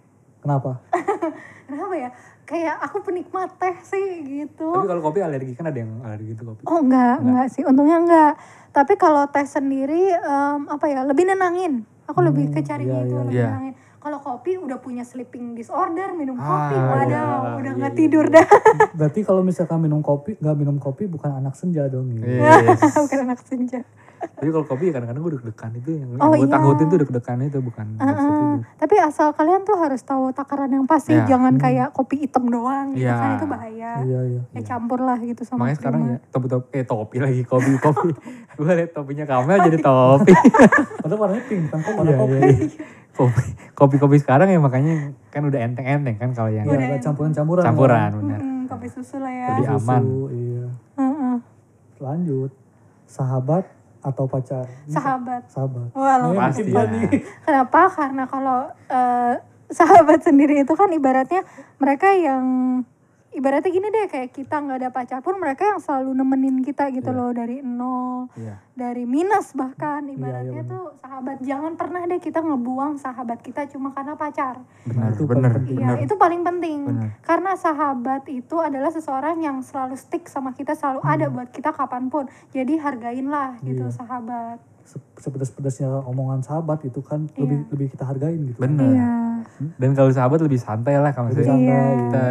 kenapa 0.42 0.82
kenapa 1.70 1.94
ya 1.96 2.10
kayak 2.44 2.76
aku 2.84 3.00
penikmat 3.00 3.56
teh 3.56 3.76
sih 3.80 4.08
gitu 4.28 4.76
Tapi 4.76 4.88
kalau 4.92 5.00
kopi 5.00 5.24
alergi 5.24 5.56
kan 5.56 5.72
ada 5.72 5.80
yang 5.80 6.04
alergi 6.04 6.36
itu 6.36 6.44
kopi. 6.44 6.62
Oh 6.68 6.84
enggak, 6.84 7.24
enggak, 7.24 7.48
sih. 7.48 7.64
Untungnya 7.64 7.96
enggak. 7.96 8.34
Tapi 8.76 9.00
kalau 9.00 9.24
teh 9.32 9.48
sendiri 9.48 10.12
em, 10.12 10.68
apa 10.68 10.84
ya? 10.92 11.08
Lebih 11.08 11.32
nenangin. 11.32 11.88
Aku 12.12 12.20
lebih 12.20 12.52
ke 12.52 12.60
cari 12.60 12.92
iya, 12.92 13.08
itu, 13.08 13.16
iya. 13.16 13.22
lebih 13.24 13.40
Iya. 13.40 13.48
nenangin. 13.48 13.74
Kalau 14.02 14.18
kopi 14.20 14.60
udah 14.60 14.84
punya 14.84 15.08
sleeping 15.08 15.56
disorder, 15.56 16.12
minum 16.12 16.36
Ah, 16.36 16.44
kopi, 16.44 16.76
iya, 16.76 16.84
waduh, 16.92 17.08
iya, 17.08 17.24
udah 17.56 17.72
iya, 17.72 17.80
nggak 17.80 17.94
iya, 17.96 18.00
tidur 18.04 18.26
iya. 18.28 18.36
dah. 18.36 18.48
berarti 19.00 19.20
kalau 19.24 19.42
misalkan 19.46 19.80
minum 19.80 20.02
kopi 20.04 20.36
nggak 20.36 20.56
minum 20.60 20.76
kopi 20.76 21.08
bukan 21.08 21.32
anak 21.32 21.56
senja 21.56 21.88
dong 21.88 22.12
gitu. 22.12 22.26
Yes. 22.28 22.84
Bukan 23.08 23.20
anak 23.32 23.40
senja. 23.48 23.80
Tapi 24.22 24.50
kalau 24.50 24.64
kopi 24.64 24.84
ya 24.86 24.94
kadang-kadang 24.94 25.22
gue 25.22 25.34
deg-degan 25.36 25.72
itu 25.76 25.90
yang, 25.96 26.10
Oh, 26.16 26.30
yang 26.30 26.32
gue 26.36 26.44
iya. 26.44 26.54
takutin 26.54 26.86
tuh 26.88 27.00
deg-degan 27.00 27.38
itu 27.42 27.60
bukan 27.60 27.86
Heeh. 27.96 28.16
tidur. 28.18 28.60
Tapi 28.76 28.96
asal 28.98 29.28
kalian 29.32 29.62
tuh 29.62 29.76
harus 29.76 30.02
tahu 30.02 30.24
takaran 30.30 30.70
yang 30.70 30.86
pas 30.86 31.00
sih, 31.00 31.14
Ya. 31.14 31.26
jangan 31.28 31.56
kayak 31.56 31.90
kopi 31.92 32.16
hitam 32.20 32.46
doang 32.46 32.92
gitu 32.92 33.04
Iya. 33.04 33.16
kan 33.16 33.30
itu 33.36 33.46
bahaya. 33.46 33.92
iya 34.02 34.20
iya 34.28 34.42
Ya 34.52 34.62
campur 34.64 35.00
lah 35.00 35.18
gitu 35.18 35.42
sama 35.42 35.66
Makanya 35.66 35.78
sekarang 35.78 36.02
ya 36.04 36.18
topi 36.28 36.48
topi 36.48 36.68
eh 36.72 36.84
topi 36.84 37.18
lagi 37.18 37.42
kopi 37.44 37.72
kopi. 37.78 38.10
gue 38.58 38.72
liat 38.72 38.92
topinya 38.92 39.26
Kamel 39.26 39.58
jadi 39.64 39.78
topi. 39.80 40.32
padahal 41.02 41.18
warnanya 41.20 41.44
pink 41.44 41.64
kan 41.68 41.80
kok 41.80 41.94
warna 41.94 42.14
kopi 42.16 42.36
iya, 42.36 42.46
iya. 42.48 42.68
kopi 43.12 43.44
kopi 43.74 43.96
kopi 43.98 44.18
sekarang 44.18 44.48
ya 44.48 44.58
makanya 44.58 44.96
kan 45.28 45.42
udah 45.44 45.60
enteng-enteng 45.60 46.16
kan 46.16 46.30
kalau 46.32 46.50
yang 46.50 46.66
ada 46.66 46.98
campuran-campuran 47.00 47.64
campuran 47.64 47.98
kan. 48.08 48.12
benar. 48.16 48.40
Mm-mm, 48.40 48.62
kopi 48.68 48.88
susu 48.88 49.18
lah 49.18 49.30
ya. 49.30 49.48
Jadi 49.52 49.64
Susu, 49.68 49.78
aman. 49.80 50.04
iya 50.32 50.66
Heeh. 50.96 51.36
lanjut 52.00 52.52
sahabat 53.06 53.66
atau 54.02 54.26
pacar 54.26 54.66
Sahabat. 54.90 55.46
sahabat 55.50 55.90
Wah, 55.94 56.18
Nah, 56.18 56.34
ini 56.34 56.38
Pasti 56.38 56.62
nih 56.68 57.04
Kenapa? 57.46 57.82
Karena 57.94 58.24
kalau 58.26 58.60
eh, 58.90 59.34
sahabat 59.72 60.20
sendiri 60.26 60.62
itu 60.62 60.74
kan 60.76 60.90
ibaratnya 60.92 61.46
mereka 61.78 62.12
yang 62.14 62.44
ibaratnya 63.32 63.70
gini 63.70 63.88
deh 63.88 64.06
kayak 64.06 64.30
kita 64.30 64.56
nggak 64.58 64.78
ada 64.78 64.90
pacar 64.90 65.20
pun 65.20 65.36
mereka 65.36 65.64
yang 65.66 65.80
selalu 65.80 66.12
nemenin 66.14 66.60
kita 66.60 66.92
gitu 66.92 67.08
Iya. 67.08 67.18
loh 67.18 67.32
dari 67.32 67.58
nol 67.60 68.28
Iya. 68.34 68.60
dari 68.72 69.04
minus 69.04 69.52
bahkan 69.54 70.04
iya, 70.04 70.14
ibaratnya 70.14 70.62
bener. 70.62 70.70
tuh 70.70 70.86
sahabat 70.98 71.38
jangan 71.40 71.74
pernah 71.74 72.02
deh 72.04 72.20
kita 72.20 72.40
ngebuang 72.40 72.94
sahabat 72.98 73.40
kita 73.40 73.66
cuma 73.68 73.92
karena 73.92 74.14
pacar 74.14 74.60
Benar, 74.84 75.10
itu 75.10 75.24
benar. 75.26 75.52
Iya, 75.58 75.78
benar. 75.78 75.98
itu 76.02 76.14
paling 76.16 76.42
penting. 76.42 76.80
Benar. 76.86 77.08
Karena 77.22 77.52
sahabat 77.56 78.28
itu 78.28 78.56
adalah 78.58 78.90
seseorang 78.90 79.40
yang 79.40 79.62
selalu 79.62 79.96
stick 79.96 80.26
sama 80.26 80.52
kita, 80.52 80.74
selalu 80.74 81.00
ada 81.02 81.26
buat 81.28 81.50
kita 81.50 81.72
kapan 81.72 82.08
pun. 82.08 82.26
Jadi 82.50 82.76
hargainlah 82.78 83.62
gitu 83.62 83.86
Iya. 83.86 83.94
sahabat. 83.94 84.58
Se- 84.84 85.00
sepedas-pedasnya 85.18 85.88
omongan 86.04 86.42
sahabat 86.42 86.84
itu 86.84 87.00
kan 87.00 87.30
Iya. 87.30 87.40
lebih 87.40 87.58
lebih 87.70 87.88
kita 87.90 88.04
hargain 88.04 88.42
gitu. 88.44 88.60
Benar. 88.60 88.92
Iya. 88.92 89.12
Dan 89.78 89.90
kalau 89.94 90.10
sahabat 90.10 90.42
lebih 90.42 90.58
santai 90.58 90.96
lah 90.96 91.10
kalau 91.10 91.30
misalnya 91.30 91.48
santai. 91.48 91.64
Iya. 91.64 91.82
kita 92.02 92.22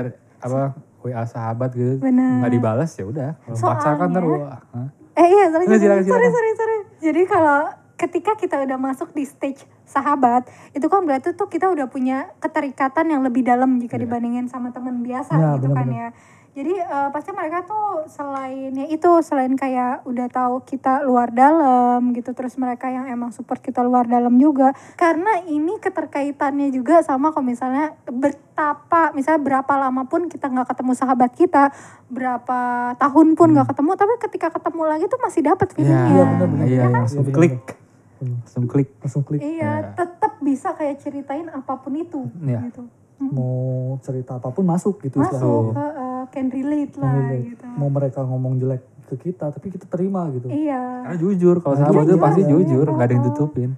apa 0.41 0.61
WA 1.03 1.25
sahabat 1.25 1.73
gitu 1.73 1.97
Benar. 1.99 2.41
nggak 2.41 2.53
dibalas 2.53 2.91
ya 2.93 3.05
udah. 3.05 3.31
Pacar 3.51 3.97
kan 3.97 4.09
ntar 4.09 4.25
hah? 4.25 4.89
Eh 5.13 5.27
iya, 5.27 5.45
sorry, 5.49 5.67
sorry, 5.67 5.79
silakan, 5.79 6.01
sorry, 6.01 6.05
silakan. 6.07 6.31
sorry, 6.31 6.51
sorry. 6.55 6.79
Jadi 7.01 7.23
kalau 7.27 7.59
ketika 7.97 8.33
kita 8.35 8.57
udah 8.59 8.79
masuk 8.79 9.09
di 9.11 9.25
stage 9.25 9.61
sahabat, 9.85 10.45
itu 10.71 10.87
kan 10.87 11.03
berarti 11.03 11.35
tuh 11.35 11.45
kita 11.47 11.69
udah 11.69 11.85
punya 11.87 12.33
keterikatan 12.39 13.11
yang 13.11 13.21
lebih 13.21 13.43
dalam 13.43 13.77
jika 13.77 13.95
Iya. 13.95 14.07
dibandingin 14.07 14.47
sama 14.47 14.71
teman 14.71 15.01
biasa 15.01 15.35
Ya, 15.35 15.57
gitu 15.57 15.69
kan 15.69 15.85
benar-benar. 15.85 15.93
ya. 15.93 16.09
Jadi 16.51 16.75
eh, 16.75 17.09
pasti 17.09 17.31
mereka 17.31 17.63
tuh 17.63 18.05
selain 18.05 18.75
ya 18.75 18.83
itu 18.85 19.07
selain 19.23 19.55
kayak 19.55 20.03
udah 20.03 20.27
tahu 20.27 20.67
kita 20.67 21.01
luar 21.01 21.31
dalam 21.31 22.11
gitu 22.11 22.35
terus 22.35 22.55
mereka 22.55 22.87
yang 22.87 23.07
emang 23.07 23.31
support 23.31 23.59
kita 23.59 23.81
luar 23.81 24.05
dalam 24.05 24.35
juga 24.35 24.71
karena 24.95 25.41
ini 25.43 25.79
keterkaitannya 25.79 26.69
juga 26.69 27.01
sama 27.01 27.31
kalau 27.31 27.47
misalnya 27.47 27.95
betapa 28.05 29.15
misalnya 29.15 29.41
berapa 29.41 29.73
lama 29.79 30.03
pun 30.05 30.27
kita 30.27 30.51
nggak 30.51 30.69
ketemu 30.69 30.93
sahabat 30.93 31.31
kita 31.33 31.71
berapa 32.11 32.59
tahun 32.99 33.29
pun 33.33 33.49
nggak 33.53 33.69
ketemu 33.71 33.91
tapi 33.95 34.15
ketika 34.21 34.49
ketemu 34.51 34.83
lagi 34.85 35.05
tuh 35.07 35.21
masih 35.23 35.41
dapat 35.45 35.69
Iya, 35.71 35.75
feelingnya 35.77 36.11
Iya, 36.11 36.25
benar-benar. 36.27 36.67
iya, 36.67 36.75
Iya 36.75 36.83
kan? 36.83 36.93
langsung 36.99 37.23
Iya, 37.23 37.33
klik, 37.33 37.55
Hmm. 38.21 38.37
langsung 38.37 38.65
klik. 38.67 38.89
Langsung 38.99 39.23
klik. 39.23 39.41
Iya, 39.41 39.73
tetap 39.95 40.33
bisa 40.41 40.75
kayak 40.75 40.99
ceritain 40.99 41.47
apa 41.47 41.79
pun 41.79 41.95
itu 41.95 42.27
Iya. 42.37 42.67
gitu. 42.67 42.85
Mau 43.21 43.53
cerita 44.01 44.37
apa 44.37 44.49
pun 44.49 44.65
masuk 44.65 45.01
gitu 45.01 45.21
istilahnya. 45.21 45.45
Masuk, 45.45 45.65
heeh, 45.77 46.00
can 46.31 46.47
relate 46.49 46.95
lah 46.97 47.13
Relate. 47.13 47.45
gitu. 47.51 47.65
Mau 47.75 47.89
mereka 47.89 48.23
ngomong 48.23 48.57
jelek 48.57 48.83
ke 49.07 49.15
kita 49.21 49.51
tapi 49.51 49.69
kita 49.69 49.85
terima 49.85 50.31
gitu. 50.31 50.47
Iya. 50.47 51.03
Karena 51.05 51.19
jujur, 51.19 51.57
kalau 51.59 51.75
Nah, 51.75 51.81
sahabat 51.85 51.99
itu 52.01 52.07
jujur, 52.09 52.23
pasti 52.23 52.41
ya. 52.41 52.49
jujur, 52.49 52.87
nggak 52.89 53.05
ada 53.05 53.15
yang 53.15 53.27
tutupin. 53.27 53.71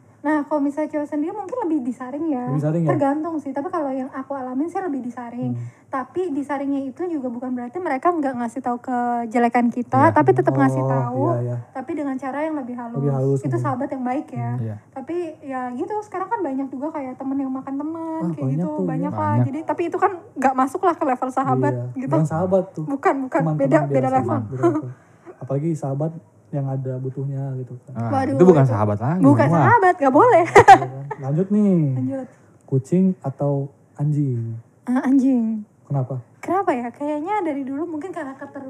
Kalau 0.53 0.61
misalnya 0.61 0.93
cewek 0.93 1.09
sendiri 1.09 1.33
mungkin 1.33 1.57
lebih 1.65 1.81
disaring 1.81 2.29
ya. 2.29 2.45
Lebih 2.45 2.61
disaring 2.61 2.83
ya? 2.85 2.89
Tergantung 2.93 3.35
sih. 3.41 3.57
Tapi 3.57 3.73
kalau 3.73 3.89
yang 3.89 4.13
aku 4.13 4.37
alamin 4.37 4.69
sih 4.69 4.85
lebih 4.85 5.01
disaring. 5.01 5.57
Hmm. 5.57 5.65
Tapi 5.89 6.29
disaringnya 6.29 6.85
itu 6.85 7.09
juga 7.09 7.33
bukan 7.33 7.57
berarti 7.57 7.81
mereka 7.81 8.13
nggak 8.13 8.37
ngasih 8.37 8.61
tahu 8.61 8.77
kejelekan 8.85 9.73
kita, 9.73 10.13
Iya. 10.13 10.13
tapi 10.13 10.37
tetap 10.37 10.53
ngasih 10.53 10.85
Oh, 10.85 10.91
tahu. 10.93 11.25
Iya, 11.25 11.41
iya. 11.41 11.57
Tapi 11.73 11.91
dengan 11.97 12.21
cara 12.21 12.45
yang 12.45 12.61
lebih 12.61 12.77
halus. 12.77 13.01
Lebih 13.01 13.13
halus, 13.17 13.41
itu 13.41 13.57
hmm. 13.57 13.65
sahabat 13.65 13.89
yang 13.97 14.05
baik 14.05 14.27
ya. 14.29 14.51
Iya. 14.61 14.77
Tapi 14.93 15.17
ya 15.41 15.61
gitu. 15.73 15.95
Sekarang 16.05 16.29
kan 16.29 16.45
banyak 16.45 16.69
juga 16.69 16.87
kayak 17.01 17.17
temen 17.17 17.37
yang 17.41 17.53
makan 17.57 17.75
teman 17.81 18.21
Ah, 18.21 18.29
kayak 18.29 18.37
banyak 18.37 18.53
gitu. 18.53 18.69
tuh, 18.69 18.77
iya. 18.77 18.89
banyak 18.93 19.13
lah. 19.17 19.25
Banyak. 19.33 19.47
Jadi 19.49 19.61
tapi 19.65 19.83
itu 19.89 19.97
kan 19.97 20.13
nggak 20.37 20.55
masuk 20.61 20.81
lah 20.85 20.95
ke 21.01 21.05
level 21.09 21.31
sahabat 21.33 21.75
Iya. 21.81 21.97
gitu. 21.97 22.13
Bukan 22.13 22.29
sahabat 22.29 22.65
tuh. 22.77 22.85
Bukan, 22.85 23.15
bukan. 23.25 23.41
Teman-teman 23.41 23.57
beda 23.57 23.79
beda. 23.89 23.97
Beda 23.97 24.09
level. 24.21 24.39
Apalagi 25.49 25.73
sahabat 25.73 26.13
yang 26.53 26.69
ada 26.69 26.93
butuhnya 26.97 27.57
gitu 27.59 27.73
kan. 27.83 27.93
Nah, 27.97 28.11
Waduh, 28.13 28.37
itu 28.37 28.45
bukan 28.45 28.63
itu- 28.63 28.71
sahabat 28.71 28.99
lagi. 28.99 29.21
Bukan 29.21 29.49
Wah. 29.49 29.57
sahabat, 29.59 29.95
nggak 29.97 30.15
boleh. 30.15 30.45
Iya 30.45 30.63
kan? 30.63 30.81
Lanjut 31.19 31.47
nih. 31.49 31.77
Lanjut. 31.97 32.27
Kucing 32.65 33.05
atau 33.19 33.53
anjing? 33.95 34.57
Ah, 34.85 35.01
anjing. 35.03 35.65
Kenapa? 35.83 36.21
Kenapa 36.39 36.71
ya? 36.71 36.89
Kayaknya 36.89 37.41
dari 37.41 37.63
dulu 37.63 37.89
mungkin 37.89 38.11
karena 38.11 38.33
keter 38.35 38.65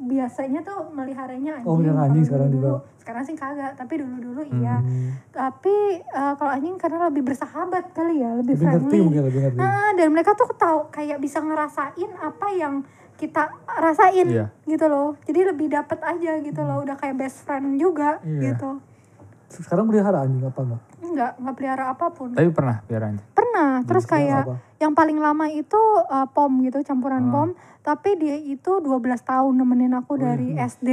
biasanya 0.00 0.60
tuh 0.60 0.88
meliharanya 0.90 1.60
anjing. 1.60 1.68
Oh, 1.68 1.76
melihara 1.76 2.08
anjing 2.08 2.24
sekarang 2.24 2.48
dulu-dulu- 2.48 2.80
juga. 2.80 2.98
Sekarang 2.98 3.22
sih 3.22 3.34
kagak, 3.34 3.72
tapi 3.74 3.94
dulu-dulu 3.96 4.40
iya. 4.50 4.76
Hmm. 4.78 5.10
Tapi 5.28 5.76
eh, 6.00 6.32
kalau 6.34 6.50
anjing 6.50 6.76
karena 6.76 7.06
lebih 7.06 7.22
bersahabat 7.22 7.92
kali 7.92 8.20
ya, 8.20 8.34
lebih, 8.34 8.54
Lebih 8.54 8.66
ngerti 8.66 8.80
friendly. 8.82 9.00
mungkin 9.02 9.22
lebih 9.24 9.40
ngerti. 9.42 9.58
Nah, 9.58 9.90
dan 9.92 10.08
mereka 10.08 10.30
tuh 10.32 10.48
tahu 10.52 10.88
kayak 10.88 11.18
bisa 11.18 11.38
ngerasain 11.38 12.10
apa 12.16 12.46
yang 12.50 12.74
kita 13.20 13.52
rasain 13.68 14.24
Iya. 14.24 14.46
gitu 14.64 14.88
loh. 14.88 15.20
Jadi 15.22 15.40
lebih 15.44 15.68
dapet 15.68 16.00
aja 16.00 16.40
gitu 16.40 16.60
loh, 16.64 16.80
udah 16.80 16.96
kayak 16.96 17.20
best 17.20 17.44
friend 17.44 17.76
juga 17.76 18.16
Iya. 18.24 18.50
gitu. 18.50 18.80
Sekarang 19.50 19.84
pelihara 19.84 20.24
anjing 20.24 20.40
apa 20.40 20.60
enggak? 20.62 20.82
Enggak, 21.00 21.32
enggak 21.36 21.54
pelihara 21.54 21.84
apa 21.90 22.06
pun. 22.08 22.32
Tapi 22.32 22.48
pernah 22.48 22.80
biar 22.86 23.02
anjing. 23.04 23.26
Pernah, 23.34 23.82
terus 23.84 24.06
kayak 24.06 24.46
apa? 24.46 24.54
yang 24.78 24.94
paling 24.94 25.18
lama 25.18 25.46
itu 25.46 25.76
uh, 26.00 26.24
pom 26.26 26.48
gitu, 26.62 26.80
campuran 26.80 27.28
Ah. 27.28 27.30
pom. 27.30 27.48
Tapi 27.80 28.14
dia 28.14 28.36
itu 28.36 28.78
12 28.78 29.20
tahun 29.20 29.52
nemenin 29.52 29.92
aku 29.92 30.14
Oh, 30.14 30.20
dari 30.22 30.54
iya. 30.54 30.64
SD. 30.64 30.88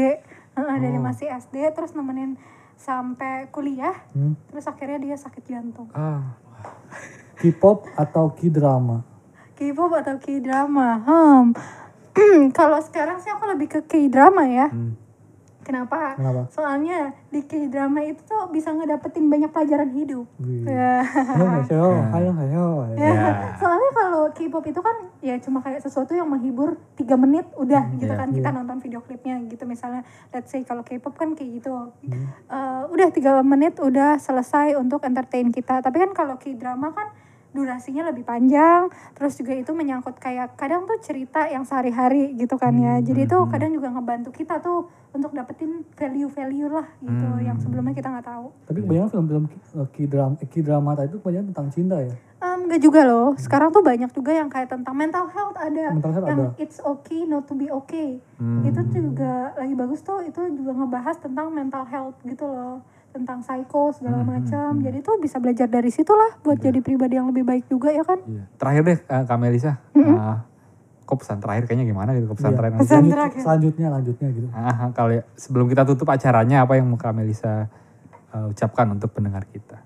Heeh, 0.57 0.77
dari 0.81 0.97
Oh. 0.97 1.05
masih 1.05 1.29
SD 1.29 1.69
terus 1.71 1.93
nemenin 1.93 2.35
sampai 2.75 3.47
kuliah. 3.47 3.93
Hmm? 4.11 4.33
Terus 4.49 4.65
akhirnya 4.65 4.97
dia 4.97 5.15
sakit 5.15 5.43
jantung. 5.43 5.87
Ah, 5.93 6.35
K-pop 7.37 7.85
atau 7.93 8.33
K-drama? 8.33 9.05
K-pop 9.53 9.93
atau 9.95 10.17
K-drama? 10.17 10.89
Hmm. 10.99 11.53
Kalau 12.59 12.79
sekarang 12.81 13.17
sih 13.19 13.29
aku 13.29 13.45
lebih 13.45 13.67
ke 13.67 13.79
K-drama 13.83 14.43
ya. 14.45 14.67
hmm. 14.69 15.05
Kenapa? 15.61 16.15
Kenapa? 16.15 16.47
Soalnya 16.47 17.11
di 17.27 17.43
K-drama 17.43 17.99
itu 17.99 18.23
tuh 18.23 18.47
bisa 18.47 18.71
ngedapetin 18.71 19.27
banyak 19.27 19.51
pelajaran 19.51 19.91
hidup. 19.91 20.23
Ya. 20.63 21.03
Ya, 22.95 23.11
Ya. 23.11 23.51
soalnya 23.59 23.91
kalau 23.91 24.31
K-pop 24.31 24.63
itu 24.63 24.79
kan 24.79 24.95
ya 25.19 25.35
cuma 25.43 25.59
kayak 25.59 25.83
sesuatu 25.83 26.15
yang 26.15 26.31
menghibur 26.31 26.79
tiga 26.95 27.19
menit 27.19 27.43
udah 27.53 27.83
gitu 27.93 28.07
iya. 28.07 28.15
kan 28.15 28.31
kita 28.31 28.47
Iya. 28.47 28.55
nonton 28.55 28.79
video 28.79 29.03
klipnya 29.03 29.43
gitu 29.43 29.67
misalnya 29.67 30.07
let's 30.31 30.47
say 30.47 30.63
kalau 30.63 30.87
K-pop 30.87 31.19
kan 31.19 31.35
kayak 31.35 31.59
gitu 31.59 31.91
Hmm. 31.99 32.31
Eh, 32.47 32.83
udah 32.87 33.11
tiga 33.11 33.43
menit 33.43 33.75
udah 33.77 34.15
selesai 34.17 34.71
untuk 34.73 35.03
entertain 35.03 35.51
kita 35.51 35.83
tapi 35.83 35.99
kan 35.99 36.15
kalau 36.15 36.39
K-drama 36.39 36.95
kan 36.95 37.11
durasinya 37.57 38.05
lebih 38.05 38.21
panjang 38.21 38.85
terus 39.11 39.33
juga 39.33 39.51
itu 39.51 39.73
menyangkut 39.73 40.15
kayak 40.15 40.53
kadang 40.53 40.85
tuh 40.85 40.95
cerita 40.97 41.45
yang 41.45 41.65
sehari-hari 41.65 42.37
gitu 42.37 42.53
kan 42.55 42.71
ya 42.71 43.01
jadi 43.01 43.25
itu 43.25 43.33
Hmm. 43.35 43.49
kadang 43.49 43.71
juga 43.71 43.89
ngebantu 43.89 44.29
kita 44.29 44.59
tuh 44.59 44.85
untuk 45.09 45.33
dapetin 45.33 45.81
value-value 45.91 46.69
lah 46.69 46.85
gitu 46.99 47.25
Hmm. 47.27 47.41
yang 47.41 47.57
sebelumnya 47.57 47.91
kita 47.91 48.07
nggak 48.07 48.27
tahu 48.27 48.53
Tapi 48.63 48.79
kebanyakan 48.79 49.09
film-film 49.09 49.43
K- 49.47 49.57
K-drama, 49.89 50.33
K-drama 50.39 50.89
itu 51.01 51.17
kebanyakan 51.17 51.47
tentang 51.47 51.67
cinta 51.69 51.97
ya. 51.97 52.13
Em, 52.37 52.59
Enggak 52.63 52.81
juga 52.83 53.01
loh. 53.01 53.33
Sekarang 53.35 53.71
tuh 53.71 53.81
banyak 53.81 54.11
juga 54.11 54.29
yang 54.29 54.45
kayak 54.45 54.69
tentang 54.69 54.93
mental 54.93 55.25
health 55.25 55.57
ada. 55.57 55.89
Mental 55.89 56.11
health 56.11 56.27
yang 56.27 56.39
ada. 56.43 56.47
it's 56.57 56.77
okay 56.79 57.25
not 57.25 57.43
to 57.43 57.55
be 57.55 57.65
okay. 57.67 58.21
Hmm. 58.37 58.61
Itu 58.61 58.85
tuh 58.85 59.01
juga 59.03 59.55
lagi 59.55 59.73
bagus 59.73 60.01
tuh. 60.01 60.21
Itu 60.21 60.45
juga 60.51 60.75
ngebahas 60.75 61.17
tentang 61.17 61.49
mental 61.49 61.81
health 61.83 62.13
gitu 62.21 62.45
loh. 62.45 62.85
Tentang 63.17 63.39
psycho 63.41 63.89
segala 63.91 64.21
Hmm, 64.21 64.29
macam. 64.31 64.69
hmm, 64.73 64.83
Jadi 64.83 64.97
tuh 65.01 65.15
bisa 65.17 65.37
belajar 65.37 65.65
dari 65.67 65.89
situ 65.89 66.09
lah 66.09 66.37
buat 66.39 66.57
jadi 66.57 66.77
pribadi 66.79 67.13
yang 67.13 67.27
lebih 67.27 67.41
baik 67.43 67.65
juga 67.65 67.89
ya 67.89 68.01
kan. 68.01 68.21
Iya. 68.23 68.45
Terakhir 68.55 68.81
deh 68.83 68.99
eh, 69.01 69.23
Kak 69.23 69.37
Melisa. 69.37 69.73
Ah, 69.91 70.45
kok 71.01 71.17
pesan 71.17 71.39
terakhir 71.39 71.65
kayaknya 71.65 71.87
gimana 71.87 72.13
gitu 72.13 72.29
pesan 72.29 72.51
Iya. 72.51 72.57
terakhir. 72.57 72.77
Pesan 72.79 73.03
terakhir. 73.07 73.41
Selanjutnya, 73.41 73.87
lanjutnya 73.89 74.27
gitu. 74.29 74.47
Ah, 74.51 74.91
kalau 74.91 75.09
ya- 75.11 75.25
sebelum 75.33 75.65
kita 75.65 75.81
tutup 75.83 76.05
acaranya 76.07 76.61
apa 76.61 76.75
yang 76.75 76.85
mau 76.85 76.95
Kak 76.95 77.11
Melisa 77.11 77.65
eh, 78.27 78.45
ucapkan 78.45 78.85
untuk 78.87 79.09
pendengar 79.09 79.43
kita? 79.45 79.81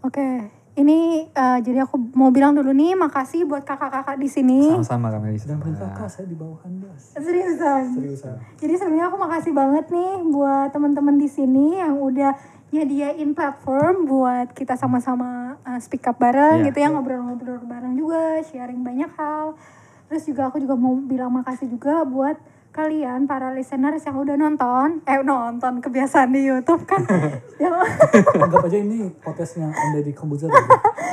Oke. 0.00 0.52
Ini 0.70 0.98
eh, 1.26 1.58
jadi 1.60 1.82
aku 1.82 1.98
mau 2.14 2.30
bilang 2.30 2.54
dulu 2.54 2.70
nih 2.70 2.94
makasih 2.94 3.42
buat 3.42 3.66
kakak-kakak 3.66 4.16
di 4.16 4.28
sini. 4.30 4.70
Sama-sama 4.70 5.10
Kak 5.10 5.20
Melisa. 5.20 5.46
Dan 5.50 5.58
perintah 5.58 5.90
kakak 5.90 6.08
saya 6.08 6.26
di 6.26 6.36
bawah 6.38 6.62
anda. 6.62 6.90
Seriusan. 6.96 7.82
Seriusan. 7.98 8.36
Jadi 8.56 8.74
sebenarnya 8.78 9.06
aku 9.10 9.18
makasih 9.18 9.52
banget 9.52 9.90
nih 9.90 10.12
buat 10.30 10.68
teman-teman 10.70 11.18
di 11.18 11.26
sini 11.26 11.76
yang 11.76 11.98
udah 11.98 12.32
nyediain 12.70 13.34
platform 13.34 14.06
buat 14.06 14.54
kita 14.54 14.78
sama-sama 14.78 15.58
uh, 15.66 15.78
speak 15.82 16.06
up 16.06 16.14
bareng 16.16 16.62
Iya. 16.62 16.70
gitu 16.70 16.78
ya 16.78 16.88
ngobrol-ngobrol 16.94 17.58
bareng 17.66 17.98
juga, 17.98 18.38
sharing 18.46 18.86
banyak 18.86 19.10
hal. 19.18 19.58
Terus 20.06 20.22
juga 20.22 20.48
aku 20.48 20.62
juga 20.62 20.78
mau 20.78 20.94
bilang 20.94 21.34
makasih 21.34 21.66
juga 21.66 22.06
buat 22.06 22.38
kalian 22.70 23.26
para 23.26 23.50
listeners 23.50 24.06
yang 24.06 24.14
udah 24.14 24.38
nonton, 24.38 25.02
eh 25.02 25.18
nonton 25.26 25.82
kebiasaan 25.82 26.30
di 26.30 26.46
YouTube 26.46 26.86
kan. 26.86 27.02
yang, 27.62 27.74
Anggap 28.38 28.70
aja 28.70 28.78
ini 28.78 29.10
podcastnya 29.18 29.74
anda 29.74 30.00
di 30.00 30.14
komputer. 30.14 30.46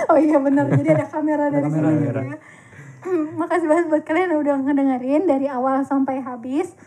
Oh 0.07 0.15
iya 0.21 0.37
benar, 0.37 0.69
jadi 0.69 0.93
ada 1.01 1.05
kamera 1.09 1.49
dari 1.49 1.65
kamera, 1.65 1.89
sini 1.89 1.97
kamera. 1.97 2.21
gitu 2.21 2.21
ya. 2.29 2.37
Makasih 3.41 3.67
banget 3.67 3.85
buat 3.89 4.03
kalian 4.05 4.27
yang 4.33 4.41
udah 4.45 4.55
ngedengerin 4.63 5.23
dari 5.25 5.47
awal 5.49 5.81
sampai 5.83 6.21
habis. 6.21 6.77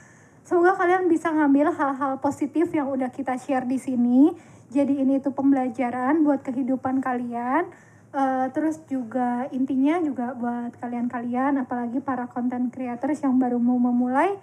Semoga 0.46 0.78
kalian 0.78 1.06
bisa 1.06 1.30
ngambil 1.30 1.74
hal-hal 1.74 2.18
positif 2.22 2.70
yang 2.74 2.90
udah 2.90 3.10
kita 3.10 3.38
share 3.38 3.66
di 3.66 3.78
sini. 3.78 4.34
Jadi 4.70 5.02
ini 5.02 5.18
tuh 5.18 5.34
pembelajaran 5.34 6.22
buat 6.22 6.46
kehidupan 6.46 7.02
kalian. 7.02 7.66
Eh, 8.10 8.46
terus 8.50 8.82
juga 8.90 9.46
intinya 9.54 10.02
juga 10.02 10.34
buat 10.34 10.74
kalian-kalian, 10.82 11.62
apalagi 11.62 12.02
para 12.02 12.26
content 12.26 12.66
creators 12.74 13.22
yang 13.22 13.38
baru 13.38 13.62
mau 13.62 13.78
memulai, 13.78 14.34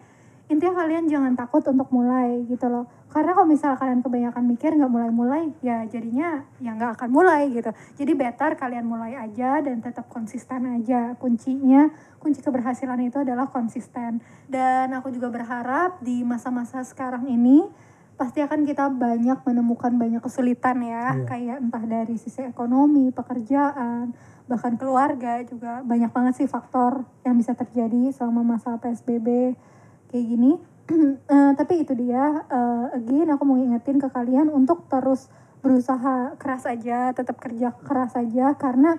intinya 0.48 0.80
kalian 0.80 1.12
jangan 1.12 1.36
takut 1.36 1.60
untuk 1.68 1.92
mulai 1.92 2.48
gitu 2.48 2.72
loh. 2.72 2.88
Karena 3.12 3.36
kalau 3.36 3.48
misalnya 3.48 3.80
kalian 3.80 4.00
kebanyakan 4.00 4.44
mikir 4.48 4.72
nggak 4.76 4.92
mulai-mulai 4.92 5.52
ya 5.60 5.84
jadinya 5.88 6.44
ya 6.64 6.72
nggak 6.72 6.96
akan 7.00 7.10
mulai 7.12 7.52
gitu. 7.52 7.72
Jadi 8.00 8.12
better 8.16 8.56
kalian 8.56 8.88
mulai 8.88 9.20
aja 9.20 9.60
dan 9.60 9.84
tetap 9.84 10.08
konsisten 10.08 10.64
aja. 10.72 11.20
Kuncinya 11.20 11.92
kunci 12.24 12.40
keberhasilan 12.40 13.00
itu 13.04 13.20
adalah 13.24 13.52
konsisten. 13.52 14.24
Dan 14.48 14.96
aku 14.96 15.12
juga 15.12 15.28
berharap 15.28 16.00
di 16.00 16.24
masa-masa 16.24 16.80
sekarang 16.88 17.28
ini 17.28 17.68
pasti 18.18 18.42
akan 18.42 18.66
kita 18.66 18.90
banyak 18.90 19.46
menemukan 19.46 19.94
banyak 19.94 20.24
kesulitan 20.24 20.82
ya. 20.82 21.14
Iya. 21.14 21.28
kayak 21.28 21.58
entah 21.68 21.84
dari 21.86 22.16
sisi 22.16 22.42
ekonomi 22.42 23.12
pekerjaan 23.12 24.16
bahkan 24.48 24.80
keluarga 24.80 25.44
juga. 25.44 25.84
Banyak 25.84 26.12
banget 26.16 26.34
sih 26.40 26.48
faktor 26.48 27.04
yang 27.28 27.36
bisa 27.36 27.52
terjadi 27.52 28.16
selama 28.16 28.56
masa 28.56 28.80
PSBB 28.80 29.60
kayak 30.12 30.26
gini. 30.26 30.52
Eh, 31.28 31.52
tapi 31.60 31.84
itu 31.84 31.92
dia, 32.00 32.48
eh, 32.48 32.86
again 32.96 33.28
aku 33.28 33.44
mau 33.44 33.60
ingetin 33.60 34.00
ke 34.00 34.08
kalian 34.08 34.48
untuk 34.48 34.88
terus 34.88 35.28
berusaha 35.60 36.40
keras 36.40 36.64
aja, 36.64 37.12
tetap 37.12 37.36
kerja 37.44 37.76
keras 37.84 38.16
aja 38.16 38.56
karena 38.56 38.96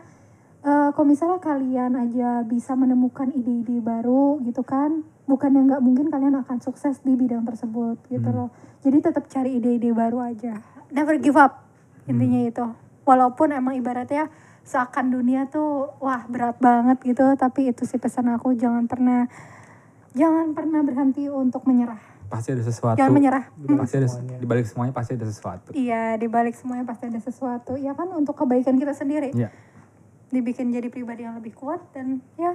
eh, 0.60 0.88
kalau 0.92 1.08
misalnya 1.08 1.40
kalian 1.40 1.96
aja 1.96 2.44
bisa 2.44 2.76
menemukan 2.76 3.32
ide-ide 3.32 3.80
baru 3.80 4.36
gitu 4.44 4.60
kan, 4.60 5.00
bukan 5.24 5.50
yang 5.56 5.64
nggak 5.72 5.80
mungkin 5.80 6.06
kalian 6.12 6.36
akan 6.44 6.60
sukses 6.60 7.00
di 7.00 7.16
bidang 7.16 7.48
tersebut 7.48 7.96
gitu 8.12 8.28
loh. 8.28 8.52
Jadi 8.84 9.08
tetap 9.08 9.24
cari 9.32 9.56
ide-ide 9.56 9.88
baru 9.96 10.20
aja, 10.20 10.60
never 10.92 11.16
give 11.16 11.40
up 11.40 11.64
intinya 12.04 12.44
itu. 12.44 12.66
Walaupun 13.08 13.56
emang 13.56 13.80
ibaratnya 13.80 14.28
seakan 14.68 15.08
dunia 15.08 15.48
tuh 15.48 15.96
wah 16.04 16.28
berat 16.28 16.60
banget 16.60 17.00
gitu, 17.00 17.24
tapi 17.40 17.72
itu 17.72 17.88
sih 17.88 17.96
pesan 17.96 18.28
aku 18.28 18.52
jangan 18.52 18.84
pernah 18.84 19.24
jangan 20.18 20.50
pernah 20.52 20.82
berhenti 20.82 21.30
untuk 21.30 21.62
menyerah. 21.70 22.02
Pasti 22.28 22.52
ada 22.52 22.60
sesuatu. 22.66 22.98
Jangan 22.98 23.14
menyerah. 23.14 23.44
Pasti 23.78 23.94
ada 24.02 24.08
di 24.20 24.46
balik 24.46 24.66
semuanya 24.66 24.92
pasti 24.92 25.12
ada 25.14 25.26
sesuatu. 25.30 25.68
Iya, 25.72 26.18
di 26.18 26.26
balik 26.28 26.58
semuanya 26.58 26.84
pasti 26.84 27.08
ada 27.08 27.20
sesuatu. 27.22 27.72
Ya 27.78 27.94
kan 27.94 28.10
untuk 28.12 28.34
kebaikan 28.36 28.76
kita 28.76 28.92
sendiri. 28.92 29.32
Iya. 29.32 29.48
Dibikin 30.28 30.74
jadi 30.74 30.92
pribadi 30.92 31.24
yang 31.24 31.40
lebih 31.40 31.56
kuat 31.56 31.80
dan 31.96 32.20
ya 32.36 32.52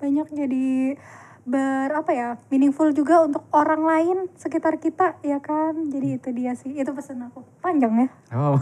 banyak 0.00 0.32
jadi 0.32 0.96
ber 1.42 1.90
apa 1.90 2.10
ya 2.14 2.28
meaningful 2.54 2.94
juga 2.94 3.26
untuk 3.26 3.42
orang 3.50 3.82
lain 3.82 4.16
sekitar 4.38 4.78
kita 4.78 5.18
ya 5.26 5.42
kan 5.42 5.90
jadi 5.90 6.22
itu 6.22 6.30
dia 6.30 6.54
sih 6.54 6.70
itu 6.70 6.86
pesan 6.94 7.18
aku 7.26 7.42
panjang 7.58 8.06
ya 8.06 8.08
Oh, 8.30 8.54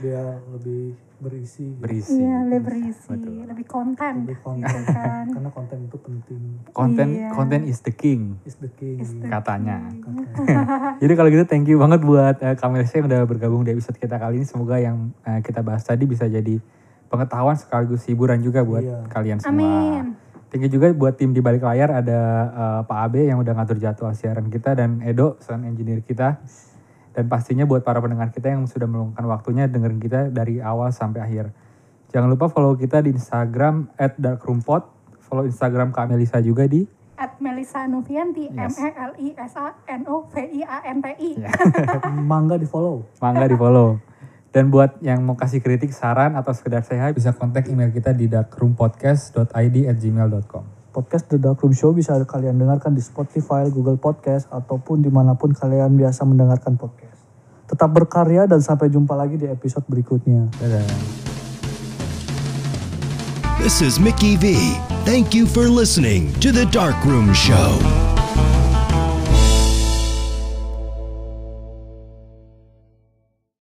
biar 0.00 0.40
lebih 0.56 0.96
berisi 1.22 1.62
gitu. 1.64 1.78
berisi. 1.78 2.18
iya 2.18 2.42
lebih 2.42 2.62
berisi 2.66 3.14
lebih 3.46 3.66
konten 3.66 4.14
lebih 4.26 4.34
gitu 4.34 4.42
konten 4.42 4.80
kan 4.84 5.24
karena 5.30 5.50
konten 5.50 5.78
itu 5.86 5.96
penting 5.96 6.42
Konten 6.72 7.06
Iya. 7.12 7.30
konten 7.30 7.60
is 7.64 7.78
the 7.80 7.92
king 7.92 8.42
is 8.42 8.58
the 8.58 8.66
king 8.72 8.98
Is 8.98 9.14
the 9.14 9.28
katanya. 9.28 9.78
Jadi 11.02 11.12
kalau 11.14 11.28
gitu 11.28 11.44
thank 11.44 11.68
you 11.68 11.76
banget 11.76 12.00
buat 12.00 12.36
uh, 12.38 12.54
Kamelisa 12.54 12.98
yang 12.98 13.06
udah 13.06 13.22
bergabung 13.22 13.62
di 13.62 13.70
episode 13.70 13.94
kita 13.94 14.16
kali 14.16 14.40
ini. 14.40 14.46
Semoga 14.48 14.76
yang 14.76 15.12
eh, 15.22 15.38
kita 15.40 15.60
bahas 15.60 15.82
tadi 15.82 16.02
bisa 16.02 16.24
jadi 16.26 16.58
pengetahuan 17.06 17.54
sekaligus 17.54 18.02
hiburan 18.04 18.40
juga 18.40 18.64
buat 18.64 18.80
Iya. 18.80 19.04
kalian 19.06 19.38
semua. 19.38 19.52
amin 19.62 20.04
Thank 20.48 20.64
you 20.64 20.72
juga 20.74 20.92
buat 20.92 21.14
tim 21.14 21.30
di 21.30 21.40
balik 21.40 21.60
layar 21.62 21.92
ada 21.94 22.20
eh, 22.46 22.80
Pak 22.84 22.98
Abe 23.02 23.24
yang 23.24 23.38
udah 23.38 23.52
ngatur 23.54 23.76
jadwal 23.76 24.12
siaran 24.12 24.48
kita 24.48 24.72
dan 24.72 25.00
Edo 25.00 25.36
sound 25.38 25.64
engineer 25.64 26.00
kita. 26.00 26.40
Dan 27.12 27.28
pastinya 27.28 27.68
buat 27.68 27.84
para 27.84 28.00
pendengar 28.00 28.32
kita 28.32 28.52
yang 28.52 28.64
sudah 28.64 28.88
meluangkan 28.88 29.24
waktunya 29.28 29.68
dengerin 29.68 30.00
kita 30.00 30.20
dari 30.32 30.64
awal 30.64 30.90
sampai 30.90 31.20
akhir. 31.20 31.52
Jangan 32.12 32.28
lupa 32.28 32.48
follow 32.48 32.76
kita 32.76 33.04
di 33.04 33.12
Instagram 33.12 33.92
@darkroompod, 33.96 34.82
follow 35.20 35.44
Instagram 35.44 35.92
Kak 35.92 36.12
Melisa 36.12 36.40
juga 36.40 36.68
di 36.68 36.84
at 37.22 37.38
Melisa 37.38 37.86
Novianti 37.86 38.50
M 38.50 38.66
Yes. 38.66 38.82
E 38.82 38.88
L 38.90 39.12
I 39.14 39.28
S 39.38 39.54
A 39.54 39.78
N 39.86 40.02
O 40.10 40.26
V 40.26 40.34
I 40.42 40.60
A 40.66 40.82
N 40.90 40.98
T 40.98 41.06
I 41.14 41.32
mangga 42.32 42.58
di 42.58 42.66
follow 42.66 43.06
Mangga 43.22 43.46
di 43.46 43.54
follow. 43.54 44.02
Dan 44.52 44.68
buat 44.68 45.00
yang 45.00 45.24
mau 45.24 45.32
kasih 45.32 45.64
kritik, 45.64 45.96
saran, 45.96 46.36
atau 46.36 46.52
sekedar 46.52 46.84
say 46.84 47.00
hi, 47.00 47.16
bisa 47.16 47.32
kontak 47.32 47.72
email 47.72 47.88
kita 47.88 48.12
di 48.12 48.28
darkroompodcast.id 48.28 49.76
at 49.88 49.96
gmail.com. 49.96 50.81
Podcast 50.92 51.32
The 51.32 51.40
Dark 51.40 51.64
Room 51.64 51.72
Show 51.72 51.96
bisa 51.96 52.14
kalian 52.28 52.60
dengarkan 52.60 52.92
di 52.92 53.00
Spotify, 53.00 53.72
Google 53.72 53.96
Podcast, 53.96 54.46
ataupun 54.52 55.00
di 55.00 55.08
mana 55.08 55.32
pun 55.32 55.56
kalian 55.56 55.96
biasa 55.96 56.28
mendengarkan 56.28 56.76
podcast. 56.76 57.16
Tetap 57.64 57.88
berkarya 57.88 58.44
dan 58.44 58.60
sampai 58.60 58.92
jumpa 58.92 59.16
lagi 59.16 59.40
di 59.40 59.48
episode 59.48 59.88
berikutnya. 59.88 60.52
Dadah. 60.60 60.84
This 63.64 63.80
is 63.80 63.96
Mickey 63.96 64.36
V. 64.36 64.76
Thank 65.08 65.32
you 65.32 65.48
for 65.48 65.72
listening 65.72 66.28
to 66.44 66.52
The 66.52 66.68
Dark 66.68 67.00
Room 67.08 67.32
Show. 67.32 67.80